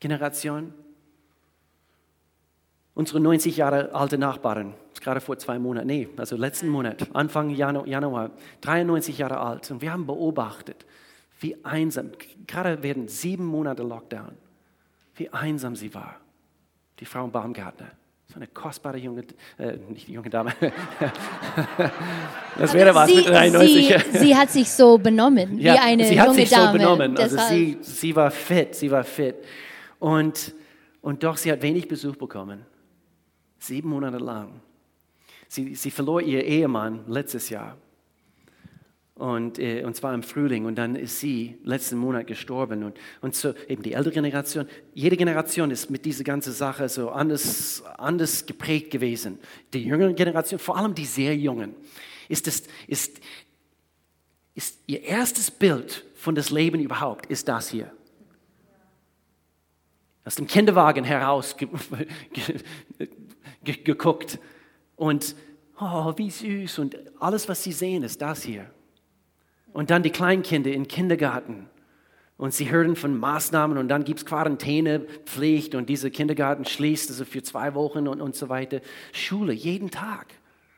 Generation. 0.00 0.74
Unsere 2.94 3.18
90 3.18 3.56
Jahre 3.56 3.92
alte 3.92 4.18
Nachbarin, 4.18 4.74
gerade 5.00 5.20
vor 5.20 5.36
zwei 5.36 5.58
Monaten, 5.58 5.88
nee, 5.88 6.08
also 6.16 6.36
letzten 6.36 6.68
Monat, 6.68 7.08
Anfang 7.12 7.50
Januar, 7.50 8.30
93 8.60 9.18
Jahre 9.18 9.40
alt. 9.40 9.68
Und 9.72 9.82
wir 9.82 9.92
haben 9.92 10.06
beobachtet, 10.06 10.86
wie 11.40 11.56
einsam, 11.64 12.12
gerade 12.46 12.82
während 12.82 13.10
sieben 13.10 13.44
Monate 13.44 13.82
Lockdown, 13.82 14.32
wie 15.16 15.28
einsam 15.30 15.74
sie 15.74 15.92
war, 15.92 16.16
die 17.00 17.04
Frau 17.04 17.26
Baumgartner. 17.26 17.90
So 18.28 18.36
eine 18.36 18.46
kostbare 18.46 18.96
junge, 18.96 19.24
äh, 19.58 19.76
nicht 19.90 20.08
junge 20.08 20.30
Dame. 20.30 20.52
das 22.58 22.72
wäre 22.72 22.94
was 22.94 23.10
sie, 23.10 23.16
mit 23.16 23.26
93. 23.28 23.86
Sie, 24.12 24.18
sie, 24.18 24.36
hat 24.36 24.50
sich 24.50 24.70
so 24.70 24.98
benommen, 24.98 25.58
ja, 25.58 25.74
wie 25.74 25.78
eine 25.78 26.04
sie 26.06 26.18
hat 26.18 26.28
junge 26.28 26.40
sich 26.40 26.50
Dame. 26.50 26.66
so 26.66 26.72
benommen. 26.72 27.18
Also 27.18 27.36
sie, 27.48 27.76
sie 27.80 28.16
war 28.16 28.30
fit, 28.30 28.74
sie 28.74 28.90
war 28.90 29.04
fit. 29.04 29.36
Und, 29.98 30.54
und 31.02 31.22
doch, 31.22 31.36
sie 31.36 31.52
hat 31.52 31.60
wenig 31.60 31.86
Besuch 31.86 32.16
bekommen. 32.16 32.64
Sieben 33.64 33.88
Monate 33.88 34.18
lang. 34.18 34.60
Sie, 35.48 35.74
sie 35.74 35.90
verlor 35.90 36.20
ihr 36.20 36.44
Ehemann 36.44 37.04
letztes 37.08 37.48
Jahr. 37.48 37.78
Und, 39.14 39.58
äh, 39.58 39.84
und 39.84 39.96
zwar 39.96 40.12
im 40.12 40.22
Frühling. 40.22 40.66
Und 40.66 40.74
dann 40.74 40.96
ist 40.96 41.18
sie 41.20 41.56
letzten 41.64 41.96
Monat 41.96 42.26
gestorben. 42.26 42.82
Und, 42.84 42.98
und 43.22 43.34
so 43.34 43.54
eben 43.66 43.82
die 43.82 43.94
ältere 43.94 44.12
Generation, 44.12 44.68
jede 44.92 45.16
Generation 45.16 45.70
ist 45.70 45.88
mit 45.88 46.04
dieser 46.04 46.24
ganzen 46.24 46.52
Sache 46.52 46.90
so 46.90 47.08
anders, 47.08 47.82
anders 47.96 48.44
geprägt 48.44 48.90
gewesen. 48.90 49.38
Die 49.72 49.84
jüngere 49.84 50.12
Generation, 50.12 50.58
vor 50.58 50.76
allem 50.76 50.94
die 50.94 51.06
sehr 51.06 51.34
Jungen, 51.34 51.74
ist, 52.28 52.46
das, 52.46 52.64
ist, 52.86 53.18
ist 54.54 54.78
ihr 54.86 55.02
erstes 55.04 55.50
Bild 55.50 56.04
von 56.16 56.34
das 56.34 56.50
Leben 56.50 56.80
überhaupt, 56.80 57.26
ist 57.26 57.48
das 57.48 57.70
hier 57.70 57.90
aus 60.24 60.36
dem 60.36 60.46
Kinderwagen 60.46 61.04
heraus 61.04 61.54
ge 63.64 63.74
ge 63.74 63.84
geguckt 63.84 64.38
und 64.96 65.34
oh, 65.80 66.12
wie 66.16 66.30
süß 66.30 66.78
und 66.78 66.96
alles, 67.20 67.48
was 67.48 67.62
sie 67.62 67.72
sehen, 67.72 68.02
ist 68.02 68.22
das 68.22 68.42
hier. 68.42 68.70
Und 69.72 69.90
dann 69.90 70.02
die 70.02 70.10
Kleinkinder 70.10 70.72
im 70.72 70.86
Kindergarten 70.86 71.68
und 72.36 72.52
sie 72.52 72.70
hören 72.70 72.96
von 72.96 73.18
Maßnahmen 73.18 73.78
und 73.78 73.88
dann 73.88 74.04
gibt 74.04 74.20
es 74.20 74.26
Quarantänepflicht 74.26 75.74
und 75.74 75.88
dieser 75.88 76.10
Kindergarten 76.10 76.64
schließt 76.64 77.10
also 77.10 77.24
für 77.24 77.42
zwei 77.42 77.74
Wochen 77.74 78.08
und, 78.08 78.20
und 78.20 78.34
so 78.34 78.48
weiter. 78.48 78.80
Schule, 79.12 79.52
jeden 79.52 79.90
Tag. 79.90 80.26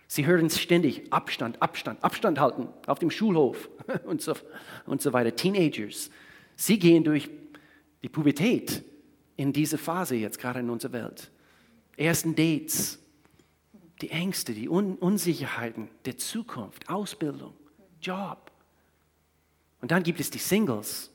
Sie 0.08 0.26
hören 0.26 0.48
ständig 0.50 1.12
Abstand, 1.12 1.60
Abstand, 1.60 2.02
Abstand 2.04 2.38
halten 2.38 2.68
auf 2.86 2.98
dem 2.98 3.10
Schulhof 3.10 3.68
und 4.04 4.22
so, 4.22 4.34
und 4.86 5.02
so 5.02 5.12
weiter. 5.12 5.34
Teenagers, 5.34 6.10
sie 6.54 6.78
gehen 6.78 7.04
durch 7.04 7.28
die 8.02 8.08
Pubertät 8.08 8.84
in 9.36 9.52
diese 9.52 9.78
Phase 9.78 10.14
jetzt 10.14 10.38
gerade 10.38 10.60
in 10.60 10.70
unserer 10.70 10.92
Welt. 10.92 11.30
Ersten 11.96 12.34
Dates, 12.34 12.98
die 14.02 14.10
Ängste, 14.10 14.52
die 14.52 14.68
Un 14.68 14.96
Unsicherheiten 14.96 15.88
der 16.04 16.18
Zukunft, 16.18 16.88
Ausbildung, 16.88 17.54
Job. 18.00 18.50
Und 19.80 19.90
dann 19.90 20.02
gibt 20.02 20.20
es 20.20 20.30
die 20.30 20.38
Singles. 20.38 21.10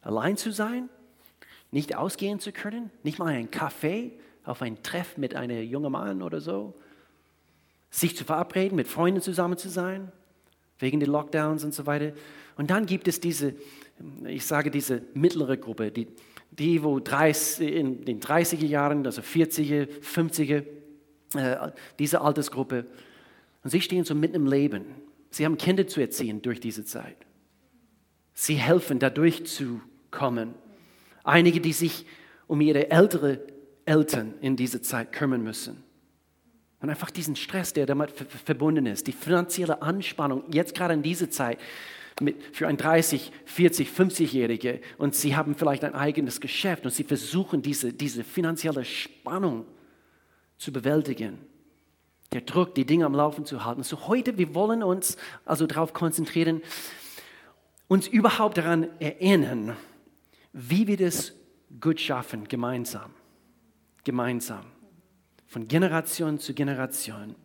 Allein 0.00 0.36
zu 0.36 0.52
sein, 0.52 0.88
nicht 1.70 1.96
ausgehen 1.96 2.40
zu 2.40 2.52
können, 2.52 2.90
nicht 3.02 3.18
mal 3.18 3.28
ein 3.28 3.50
Kaffee 3.50 4.12
auf 4.44 4.62
ein 4.62 4.82
Treff 4.82 5.16
mit 5.16 5.34
einem 5.34 5.62
jungen 5.62 5.92
Mann 5.92 6.22
oder 6.22 6.40
so, 6.40 6.74
sich 7.90 8.16
zu 8.16 8.24
verabreden, 8.24 8.76
mit 8.76 8.88
Freunden 8.88 9.20
zusammen 9.20 9.56
zu 9.56 9.68
sein, 9.68 10.10
wegen 10.78 10.98
der 10.98 11.08
Lockdowns 11.08 11.64
und 11.64 11.74
so 11.74 11.86
weiter. 11.86 12.12
Und 12.56 12.70
dann 12.70 12.86
gibt 12.86 13.06
es 13.06 13.20
diese, 13.20 13.54
ich 14.26 14.44
sage 14.44 14.70
diese 14.70 15.02
mittlere 15.14 15.56
Gruppe, 15.56 15.90
die, 15.90 16.08
die 16.52 16.82
wo 16.82 17.00
30, 17.00 17.74
in 17.74 18.04
den 18.04 18.20
30er 18.20 18.66
Jahren, 18.66 19.04
also 19.06 19.22
40er, 19.22 19.88
50er, 20.00 20.64
äh, 21.34 21.72
diese 21.98 22.20
Altersgruppe, 22.20 22.86
und 23.64 23.70
sie 23.70 23.80
stehen 23.80 24.04
so 24.04 24.14
mitten 24.14 24.34
im 24.34 24.46
Leben. 24.46 24.84
Sie 25.30 25.44
haben 25.44 25.56
Kinder 25.56 25.86
zu 25.86 26.00
erziehen 26.00 26.42
durch 26.42 26.60
diese 26.60 26.84
Zeit. 26.84 27.16
Sie 28.34 28.54
helfen, 28.54 28.98
dadurch 28.98 29.46
zu 29.46 29.80
kommen. 30.10 30.54
Einige, 31.24 31.60
die 31.60 31.72
sich 31.72 32.06
um 32.48 32.60
ihre 32.60 32.90
ältere 32.90 33.40
Eltern 33.84 34.34
in 34.40 34.56
dieser 34.56 34.82
Zeit 34.82 35.12
kümmern 35.12 35.42
müssen. 35.42 35.82
Und 36.80 36.90
einfach 36.90 37.10
diesen 37.10 37.36
Stress, 37.36 37.72
der 37.72 37.86
damit 37.86 38.10
verbunden 38.10 38.86
ist, 38.86 39.06
die 39.06 39.12
finanzielle 39.12 39.80
Anspannung, 39.80 40.42
jetzt 40.50 40.74
gerade 40.74 40.94
in 40.94 41.02
dieser 41.02 41.30
Zeit, 41.30 41.58
mit, 42.20 42.42
für 42.54 42.66
ein 42.66 42.76
30, 42.76 43.32
40, 43.44 43.88
50-Jährige 43.88 44.80
und 44.98 45.14
sie 45.14 45.36
haben 45.36 45.54
vielleicht 45.54 45.84
ein 45.84 45.94
eigenes 45.94 46.40
Geschäft 46.40 46.84
und 46.84 46.92
sie 46.92 47.04
versuchen 47.04 47.62
diese, 47.62 47.92
diese 47.92 48.24
finanzielle 48.24 48.84
Spannung 48.84 49.66
zu 50.58 50.72
bewältigen. 50.72 51.38
Der 52.32 52.42
Druck, 52.42 52.74
die 52.74 52.86
Dinge 52.86 53.04
am 53.04 53.14
Laufen 53.14 53.44
zu 53.44 53.64
halten. 53.64 53.82
So 53.82 54.08
heute, 54.08 54.38
wir 54.38 54.54
wollen 54.54 54.82
uns 54.82 55.16
also 55.44 55.66
darauf 55.66 55.92
konzentrieren, 55.92 56.62
uns 57.88 58.08
überhaupt 58.08 58.56
daran 58.56 58.88
erinnern, 59.00 59.76
wie 60.52 60.86
wir 60.86 60.96
das 60.96 61.34
gut 61.80 62.00
schaffen, 62.00 62.48
gemeinsam. 62.48 63.10
Gemeinsam. 64.04 64.64
Von 65.46 65.68
Generation 65.68 66.38
zu 66.38 66.54
Generation. 66.54 67.36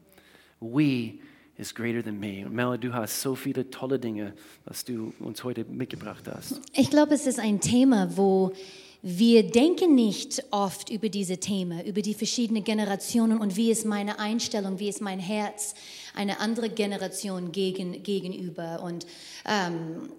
We 0.60 1.20
is 1.58 1.74
greater 1.74 2.04
than 2.04 2.20
me. 2.20 2.46
Und 2.46 2.54
Mel, 2.54 2.78
du 2.78 2.94
hast 2.94 3.22
so 3.22 3.36
viele 3.36 3.70
tolle 3.70 4.00
Dinge, 4.00 4.34
was 4.66 4.86
du 4.86 5.14
uns 5.20 5.44
heute 5.44 5.66
mitgebracht 5.66 6.24
hast. 6.32 6.62
Ich 6.74 6.90
glaube, 6.90 7.16
es 7.16 7.26
ist 7.26 7.40
ein 7.40 7.60
Thema, 7.60 8.16
wo 8.16 8.54
wir 9.02 9.44
denken 9.50 9.96
nicht 9.96 10.44
oft 10.52 10.90
über 10.90 11.10
diese 11.10 11.38
Themen, 11.38 11.86
über 11.86 12.02
die 12.02 12.14
verschiedenen 12.14 12.64
Generationen 12.64 13.40
und 13.40 13.56
wie 13.56 13.72
ist 13.72 13.86
meine 13.86 14.20
Einstellung, 14.20 14.80
wie 14.80 14.90
ist 14.90 15.02
mein 15.02 15.20
Herz 15.20 15.76
eine 16.16 16.40
andere 16.40 16.70
Generation 16.70 17.52
gegen, 17.52 18.04
gegenüber. 18.04 18.82
Und 18.84 19.06
ähm, 19.46 20.10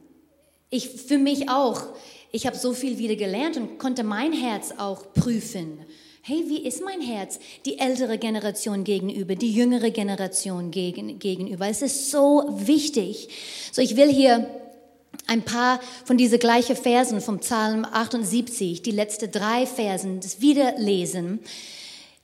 ich 0.71 0.89
für 0.89 1.19
mich 1.19 1.51
auch, 1.51 1.83
ich 2.31 2.47
habe 2.47 2.57
so 2.57 2.73
viel 2.73 2.99
wieder 2.99 3.17
gelernt 3.17 3.57
und 3.57 3.79
konnte 3.79 4.05
mein 4.05 4.33
Herz 4.33 4.73
auch 4.77 5.13
prüfen. 5.13 5.81
Hey, 6.31 6.45
wie 6.47 6.67
ist 6.67 6.85
mein 6.85 7.01
Herz 7.01 7.41
die 7.65 7.79
ältere 7.79 8.19
Generation 8.19 8.85
gegenüber, 8.85 9.35
die 9.35 9.51
jüngere 9.51 9.91
Generation 9.91 10.71
gegen, 10.71 11.19
gegenüber? 11.19 11.67
Es 11.69 11.81
ist 11.81 12.11
so 12.11 12.45
wichtig. 12.51 13.31
So, 13.73 13.81
ich 13.81 13.97
will 13.97 14.13
hier 14.13 14.47
ein 15.27 15.41
paar 15.41 15.81
von 16.05 16.19
diesen 16.19 16.39
gleichen 16.39 16.77
Versen 16.77 17.23
vom 17.23 17.39
Psalm 17.39 17.87
78, 17.91 18.83
die 18.83 18.91
letzten 18.91 19.31
drei 19.33 19.65
Versen, 19.65 20.21
das 20.21 20.43
wieder 20.43 20.75
lesen. 20.77 21.39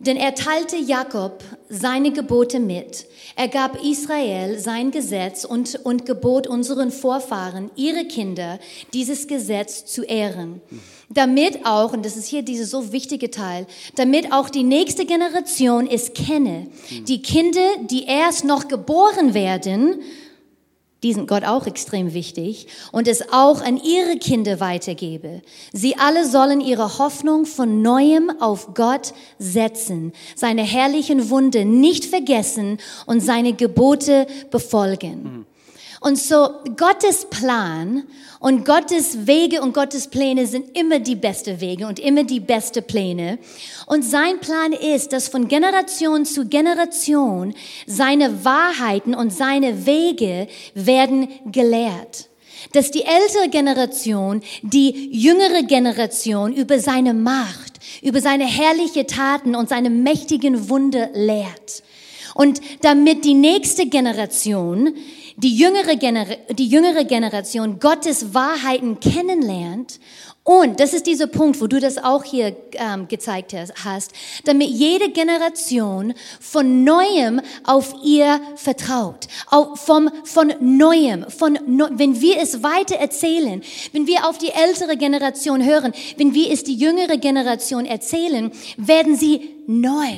Denn 0.06 0.16
er 0.16 0.34
teilte 0.34 0.76
Jakob 0.76 1.42
seine 1.68 2.12
Gebote 2.12 2.60
mit. 2.60 3.06
Er 3.36 3.48
gab 3.48 3.82
Israel 3.82 4.58
sein 4.58 4.90
Gesetz 4.90 5.44
und, 5.44 5.80
und 5.82 6.04
gebot 6.04 6.46
unseren 6.46 6.90
Vorfahren, 6.90 7.70
ihre 7.74 8.04
Kinder, 8.04 8.58
dieses 8.92 9.26
Gesetz 9.26 9.86
zu 9.86 10.02
ehren. 10.04 10.60
Damit 11.08 11.64
auch, 11.64 11.92
und 11.92 12.04
das 12.04 12.16
ist 12.16 12.26
hier 12.26 12.42
dieser 12.42 12.66
so 12.66 12.92
wichtige 12.92 13.30
Teil, 13.30 13.66
damit 13.94 14.32
auch 14.32 14.50
die 14.50 14.62
nächste 14.62 15.06
Generation 15.06 15.88
es 15.88 16.12
kenne. 16.12 16.66
Die 17.08 17.22
Kinder, 17.22 17.66
die 17.90 18.04
erst 18.04 18.44
noch 18.44 18.68
geboren 18.68 19.32
werden, 19.32 20.00
die 21.04 21.12
sind 21.12 21.28
Gott 21.28 21.44
auch 21.44 21.66
extrem 21.66 22.14
wichtig 22.14 22.66
und 22.90 23.06
es 23.06 23.30
auch 23.30 23.60
an 23.60 23.76
ihre 23.76 24.16
Kinder 24.16 24.58
weitergebe. 24.58 25.42
Sie 25.72 25.96
alle 25.98 26.26
sollen 26.26 26.62
ihre 26.62 26.98
Hoffnung 26.98 27.44
von 27.44 27.82
neuem 27.82 28.32
auf 28.40 28.74
Gott 28.74 29.12
setzen, 29.38 30.12
seine 30.34 30.62
herrlichen 30.62 31.28
Wunde 31.28 31.66
nicht 31.66 32.06
vergessen 32.06 32.78
und 33.04 33.20
seine 33.20 33.52
Gebote 33.52 34.26
befolgen. 34.50 35.22
Mhm. 35.22 35.53
Und 36.04 36.18
so 36.18 36.50
Gottes 36.76 37.24
Plan 37.30 38.04
und 38.38 38.66
Gottes 38.66 39.26
Wege 39.26 39.62
und 39.62 39.72
Gottes 39.72 40.08
Pläne 40.08 40.46
sind 40.46 40.76
immer 40.76 40.98
die 40.98 41.14
beste 41.14 41.62
Wege 41.62 41.86
und 41.86 41.98
immer 41.98 42.24
die 42.24 42.40
beste 42.40 42.82
Pläne. 42.82 43.38
Und 43.86 44.04
sein 44.04 44.38
Plan 44.38 44.74
ist, 44.74 45.14
dass 45.14 45.28
von 45.28 45.48
Generation 45.48 46.26
zu 46.26 46.46
Generation 46.46 47.54
seine 47.86 48.44
Wahrheiten 48.44 49.14
und 49.14 49.32
seine 49.32 49.86
Wege 49.86 50.46
werden 50.74 51.28
gelehrt 51.46 52.28
dass 52.72 52.90
die 52.90 53.02
ältere 53.02 53.50
Generation 53.50 54.40
die 54.62 55.10
jüngere 55.12 55.64
Generation 55.64 56.54
über 56.54 56.80
seine 56.80 57.12
Macht, 57.12 57.74
über 58.00 58.20
seine 58.20 58.46
herrliche 58.46 59.06
Taten 59.06 59.54
und 59.54 59.68
seine 59.68 59.90
mächtigen 59.90 60.70
Wunder 60.70 61.10
lehrt. 61.12 61.82
Und 62.34 62.60
damit 62.80 63.24
die 63.24 63.34
nächste 63.34 63.86
Generation 63.86 64.94
die 65.36 65.56
jüngere, 65.56 65.96
Gener 65.96 66.26
die 66.50 66.68
jüngere 66.68 67.04
Generation 67.04 67.78
Gottes 67.80 68.34
Wahrheiten 68.34 69.00
kennenlernt 69.00 69.98
und 70.44 70.78
das 70.78 70.92
ist 70.92 71.06
dieser 71.06 71.26
Punkt, 71.26 71.58
wo 71.62 71.66
du 71.66 71.80
das 71.80 71.96
auch 71.96 72.22
hier 72.22 72.54
ähm, 72.72 73.08
gezeigt 73.08 73.54
hast, 73.82 74.12
damit 74.44 74.68
jede 74.68 75.08
Generation 75.08 76.12
von 76.38 76.84
Neuem 76.84 77.40
auf 77.64 77.94
ihr 78.04 78.42
vertraut. 78.54 79.26
Auch 79.50 79.78
vom, 79.78 80.10
von 80.24 80.52
Neuem, 80.60 81.24
von, 81.30 81.58
wenn 81.92 82.20
wir 82.20 82.42
es 82.42 82.62
weiter 82.62 82.96
erzählen, 82.96 83.62
wenn 83.92 84.06
wir 84.06 84.28
auf 84.28 84.36
die 84.36 84.50
ältere 84.50 84.98
Generation 84.98 85.64
hören, 85.64 85.94
wenn 86.18 86.34
wir 86.34 86.52
es 86.52 86.62
die 86.62 86.76
jüngere 86.76 87.16
Generation 87.16 87.86
erzählen, 87.86 88.52
werden 88.76 89.16
sie 89.16 89.50
neu 89.66 90.12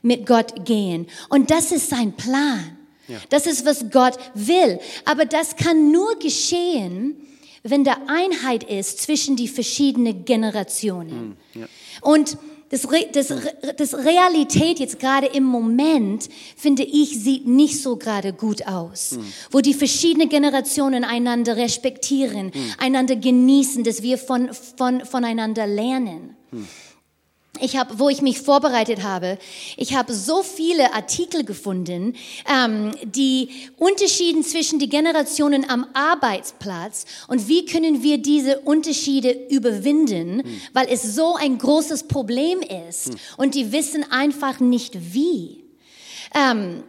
mit 0.00 0.24
Gott 0.24 0.64
gehen. 0.64 1.06
Und 1.28 1.50
das 1.50 1.70
ist 1.70 1.90
sein 1.90 2.14
Plan. 2.14 2.78
Ja. 3.08 3.18
Das 3.28 3.46
ist, 3.46 3.64
was 3.64 3.90
Gott 3.90 4.18
will. 4.34 4.78
Aber 5.04 5.24
das 5.24 5.56
kann 5.56 5.90
nur 5.92 6.18
geschehen, 6.18 7.16
wenn 7.62 7.84
da 7.84 7.96
Einheit 8.06 8.64
ist 8.64 9.00
zwischen 9.00 9.36
die 9.36 9.48
verschiedenen 9.48 10.24
Generationen. 10.24 11.36
Mm, 11.54 11.60
ja. 11.60 11.66
Und 12.00 12.38
das, 12.70 12.86
das, 13.12 13.32
das 13.76 13.94
Realität 13.94 14.80
jetzt 14.80 14.98
gerade 14.98 15.26
im 15.26 15.44
Moment, 15.44 16.28
finde 16.56 16.82
ich, 16.82 17.18
sieht 17.20 17.46
nicht 17.46 17.80
so 17.80 17.96
gerade 17.96 18.32
gut 18.32 18.66
aus. 18.66 19.12
Mhm. 19.12 19.32
Wo 19.52 19.60
die 19.60 19.74
verschiedenen 19.74 20.28
Generationen 20.28 21.04
einander 21.04 21.56
respektieren, 21.56 22.46
mhm. 22.46 22.72
einander 22.78 23.14
genießen, 23.16 23.84
dass 23.84 24.02
wir 24.02 24.18
von, 24.18 24.52
von, 24.52 25.04
voneinander 25.04 25.66
lernen. 25.66 26.36
Ich 27.60 27.76
habe, 27.76 27.98
wo 27.98 28.08
ich 28.08 28.22
mich 28.22 28.40
vorbereitet 28.40 29.02
habe, 29.02 29.38
ich 29.76 29.94
habe 29.94 30.12
so 30.12 30.42
viele 30.42 30.92
Artikel 30.94 31.44
gefunden, 31.44 32.14
ähm, 32.52 32.92
die 33.04 33.50
Unterschieden 33.76 34.44
zwischen 34.44 34.78
die 34.78 34.88
Generationen 34.88 35.68
am 35.68 35.86
Arbeitsplatz 35.94 37.06
und 37.28 37.48
wie 37.48 37.64
können 37.64 38.02
wir 38.02 38.18
diese 38.18 38.60
Unterschiede 38.60 39.30
überwinden, 39.48 40.40
hm. 40.40 40.60
weil 40.72 40.86
es 40.90 41.02
so 41.02 41.36
ein 41.36 41.58
großes 41.58 42.04
Problem 42.04 42.60
ist 42.60 43.08
hm. 43.08 43.16
und 43.36 43.54
die 43.54 43.72
wissen 43.72 44.04
einfach 44.10 44.60
nicht 44.60 45.14
wie. 45.14 45.64
Ähm, 46.34 46.82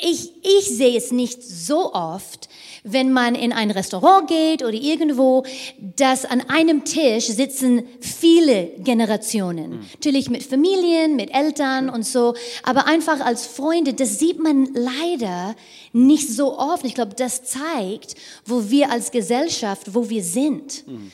ich, 0.00 0.32
ich 0.42 0.68
sehe 0.68 0.98
es 0.98 1.12
nicht 1.12 1.42
so 1.42 1.94
oft, 1.94 2.48
wenn 2.84 3.12
man 3.12 3.34
in 3.34 3.52
ein 3.52 3.70
Restaurant 3.70 4.28
geht 4.28 4.62
oder 4.62 4.74
irgendwo, 4.74 5.44
dass 5.78 6.26
an 6.26 6.42
einem 6.48 6.84
Tisch 6.84 7.26
sitzen 7.26 7.82
viele 7.98 8.66
Generationen. 8.78 9.70
Mhm. 9.70 9.80
Natürlich 9.94 10.28
mit 10.28 10.42
Familien, 10.42 11.16
mit 11.16 11.34
Eltern 11.34 11.88
und 11.88 12.04
so, 12.04 12.34
aber 12.62 12.86
einfach 12.86 13.20
als 13.20 13.46
Freunde, 13.46 13.94
das 13.94 14.18
sieht 14.18 14.38
man 14.38 14.68
leider 14.74 15.56
nicht 15.94 16.28
so 16.28 16.58
oft. 16.58 16.84
Ich 16.84 16.94
glaube, 16.94 17.14
das 17.16 17.44
zeigt, 17.44 18.16
wo 18.44 18.68
wir 18.68 18.90
als 18.90 19.10
Gesellschaft, 19.10 19.94
wo 19.94 20.10
wir 20.10 20.22
sind. 20.22 20.86
Mhm. 20.86 21.10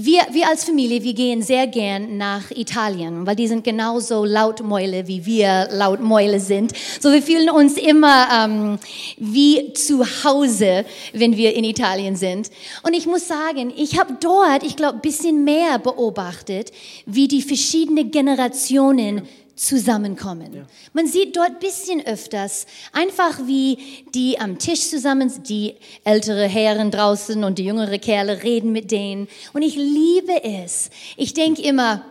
Wir, 0.00 0.20
wir 0.30 0.46
als 0.46 0.62
Familie, 0.62 1.02
wir 1.02 1.12
gehen 1.12 1.42
sehr 1.42 1.66
gern 1.66 2.18
nach 2.18 2.52
Italien, 2.52 3.26
weil 3.26 3.34
die 3.34 3.48
sind 3.48 3.64
genauso 3.64 4.24
Lautmäule, 4.24 5.08
wie 5.08 5.26
wir 5.26 5.66
Lautmäule 5.72 6.38
sind. 6.38 6.72
So 7.00 7.10
wir 7.10 7.20
fühlen 7.20 7.50
uns 7.50 7.76
immer 7.76 8.28
ähm, 8.32 8.78
wie 9.16 9.72
zu 9.72 10.04
Hause, 10.22 10.84
wenn 11.12 11.36
wir 11.36 11.56
in 11.56 11.64
Italien 11.64 12.14
sind. 12.14 12.52
Und 12.84 12.94
ich 12.94 13.06
muss 13.06 13.26
sagen, 13.26 13.72
ich 13.76 13.98
habe 13.98 14.16
dort, 14.20 14.62
ich 14.62 14.76
glaube, 14.76 15.00
bisschen 15.00 15.42
mehr 15.42 15.80
beobachtet, 15.80 16.70
wie 17.04 17.26
die 17.26 17.42
verschiedenen 17.42 18.12
Generationen 18.12 19.22
zusammenkommen. 19.58 20.54
Ja. 20.54 20.66
Man 20.92 21.06
sieht 21.06 21.36
dort 21.36 21.60
bisschen 21.60 22.04
öfters, 22.06 22.66
einfach 22.92 23.46
wie 23.46 24.04
die 24.14 24.38
am 24.38 24.58
Tisch 24.58 24.88
zusammen, 24.88 25.32
die 25.44 25.76
ältere 26.04 26.46
Herren 26.46 26.90
draußen 26.90 27.42
und 27.44 27.58
die 27.58 27.64
jüngere 27.64 27.98
Kerle 27.98 28.42
reden 28.42 28.72
mit 28.72 28.90
denen. 28.90 29.28
Und 29.52 29.62
ich 29.62 29.76
liebe 29.76 30.44
es. 30.44 30.90
Ich 31.16 31.34
denke 31.34 31.62
immer, 31.62 32.04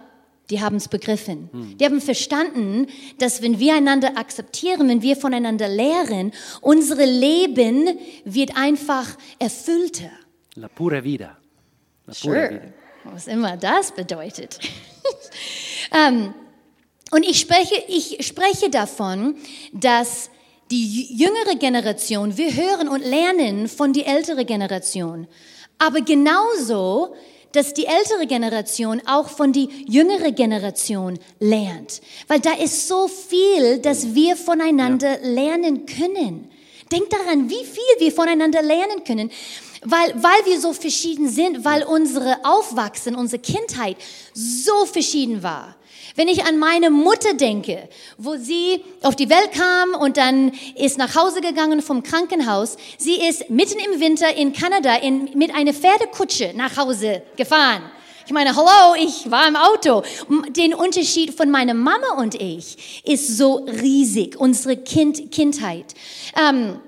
die 0.50 0.62
haben 0.62 0.78
es 0.78 0.88
begriffen. 0.88 1.50
Hm. 1.52 1.78
Die 1.78 1.86
haben 1.86 2.02
verstanden, 2.02 2.88
dass 3.20 3.42
wenn 3.42 3.60
wir 3.60 3.76
einander 3.76 4.18
akzeptieren, 4.18 4.88
wenn 4.88 5.02
wir 5.02 5.16
voneinander 5.16 5.68
lehren, 5.68 6.32
unsere 6.62 7.06
Leben 7.06 7.98
wird 8.24 8.56
einfach 8.56 9.18
erfüllter. 9.40 10.12
La 10.56 10.68
pura 10.68 11.04
vida. 11.04 11.38
La 12.06 12.14
pura 12.14 12.14
sure. 12.14 12.50
vida. 12.50 12.74
Was 13.04 13.28
immer 13.28 13.56
das 13.56 13.94
bedeutet. 13.94 14.60
um, 15.92 16.34
Und 17.12 17.24
ich 17.24 17.40
spreche, 17.40 17.76
ich 17.88 18.26
spreche 18.26 18.70
davon, 18.70 19.36
dass 19.72 20.30
die 20.72 21.16
jüngere 21.16 21.56
Generation, 21.58 22.38
wir 22.38 22.54
hören 22.54 22.90
und 22.90 23.02
lernen 23.02 23.70
von 23.70 23.94
die 23.94 24.06
ältere 24.06 24.44
Generation. 24.44 25.28
Aber 25.80 26.02
genauso, 26.02 27.16
dass 27.54 27.74
die 27.74 27.86
ältere 27.86 28.28
Generation 28.28 29.02
auch 29.06 29.30
von 29.30 29.54
die 29.54 29.70
jüngere 29.88 30.32
Generation 30.32 31.18
lernt. 31.40 32.02
Weil 32.28 32.42
da 32.42 32.54
ist 32.54 32.88
so 32.88 33.08
viel, 33.08 33.80
dass 33.80 34.14
wir 34.14 34.36
voneinander 34.36 35.22
ja. 35.22 35.30
lernen 35.30 35.86
können. 35.86 36.52
Denkt 36.92 37.14
daran, 37.14 37.50
wie 37.50 37.64
viel 37.64 38.00
wir 38.00 38.12
voneinander 38.12 38.62
lernen 38.62 39.04
können. 39.06 39.32
Weil, 39.82 40.14
weil 40.16 40.46
wir 40.46 40.60
so 40.60 40.74
verschieden 40.74 41.30
sind, 41.30 41.64
weil 41.64 41.84
unsere 41.84 42.44
Aufwachsen, 42.44 43.16
unsere 43.16 43.42
Kindheit 43.42 43.96
so 44.34 44.86
verschieden 44.86 45.42
war. 45.44 45.77
Wenn 46.18 46.28
ich 46.30 46.46
an 46.46 46.58
meine 46.58 46.90
Mutter 46.90 47.36
denke, 47.36 47.88
wo 48.18 48.38
sie 48.38 48.84
auf 49.04 49.16
die 49.16 49.30
Welt 49.30 49.52
kam 49.52 49.94
und 50.02 50.18
dann 50.18 50.52
ist 50.76 50.98
nach 50.98 51.16
Hause 51.16 51.42
gegangen 51.42 51.84
vom 51.84 52.02
Krankenhaus, 52.02 52.76
sie 52.98 53.22
ist 53.22 53.52
mitten 53.52 53.78
im 53.78 54.00
Winter 54.00 54.36
in 54.36 54.52
Kanada 54.52 54.96
in, 54.96 55.38
mit 55.38 55.54
einer 55.54 55.76
Pferdekutsche 55.76 56.54
nach 56.56 56.76
Hause 56.76 57.22
gefahren. 57.36 57.84
Ich 58.26 58.34
meine, 58.34 58.56
hallo, 58.56 58.96
ich 59.00 59.30
war 59.30 59.48
im 59.48 59.56
Auto. 59.56 60.02
Den 60.50 60.74
Unterschied 60.74 61.36
von 61.36 61.52
meiner 61.52 61.76
Mama 61.76 62.16
und 62.18 62.34
ich 62.34 63.04
ist 63.06 63.38
so 63.38 63.68
riesig, 63.68 64.40
unsere 64.40 64.76
kind, 64.76 65.32
Kindheit. 65.32 65.94
Ähm, 66.36 66.80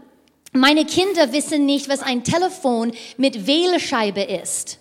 meine 0.53 0.85
Kinder 0.85 1.31
wissen 1.33 1.67
nicht, 1.67 1.87
was 1.87 2.01
ein 2.01 2.23
Telefon 2.23 2.93
mit 3.17 3.45
Wählscheibe 3.45 4.23
ist. 4.23 4.79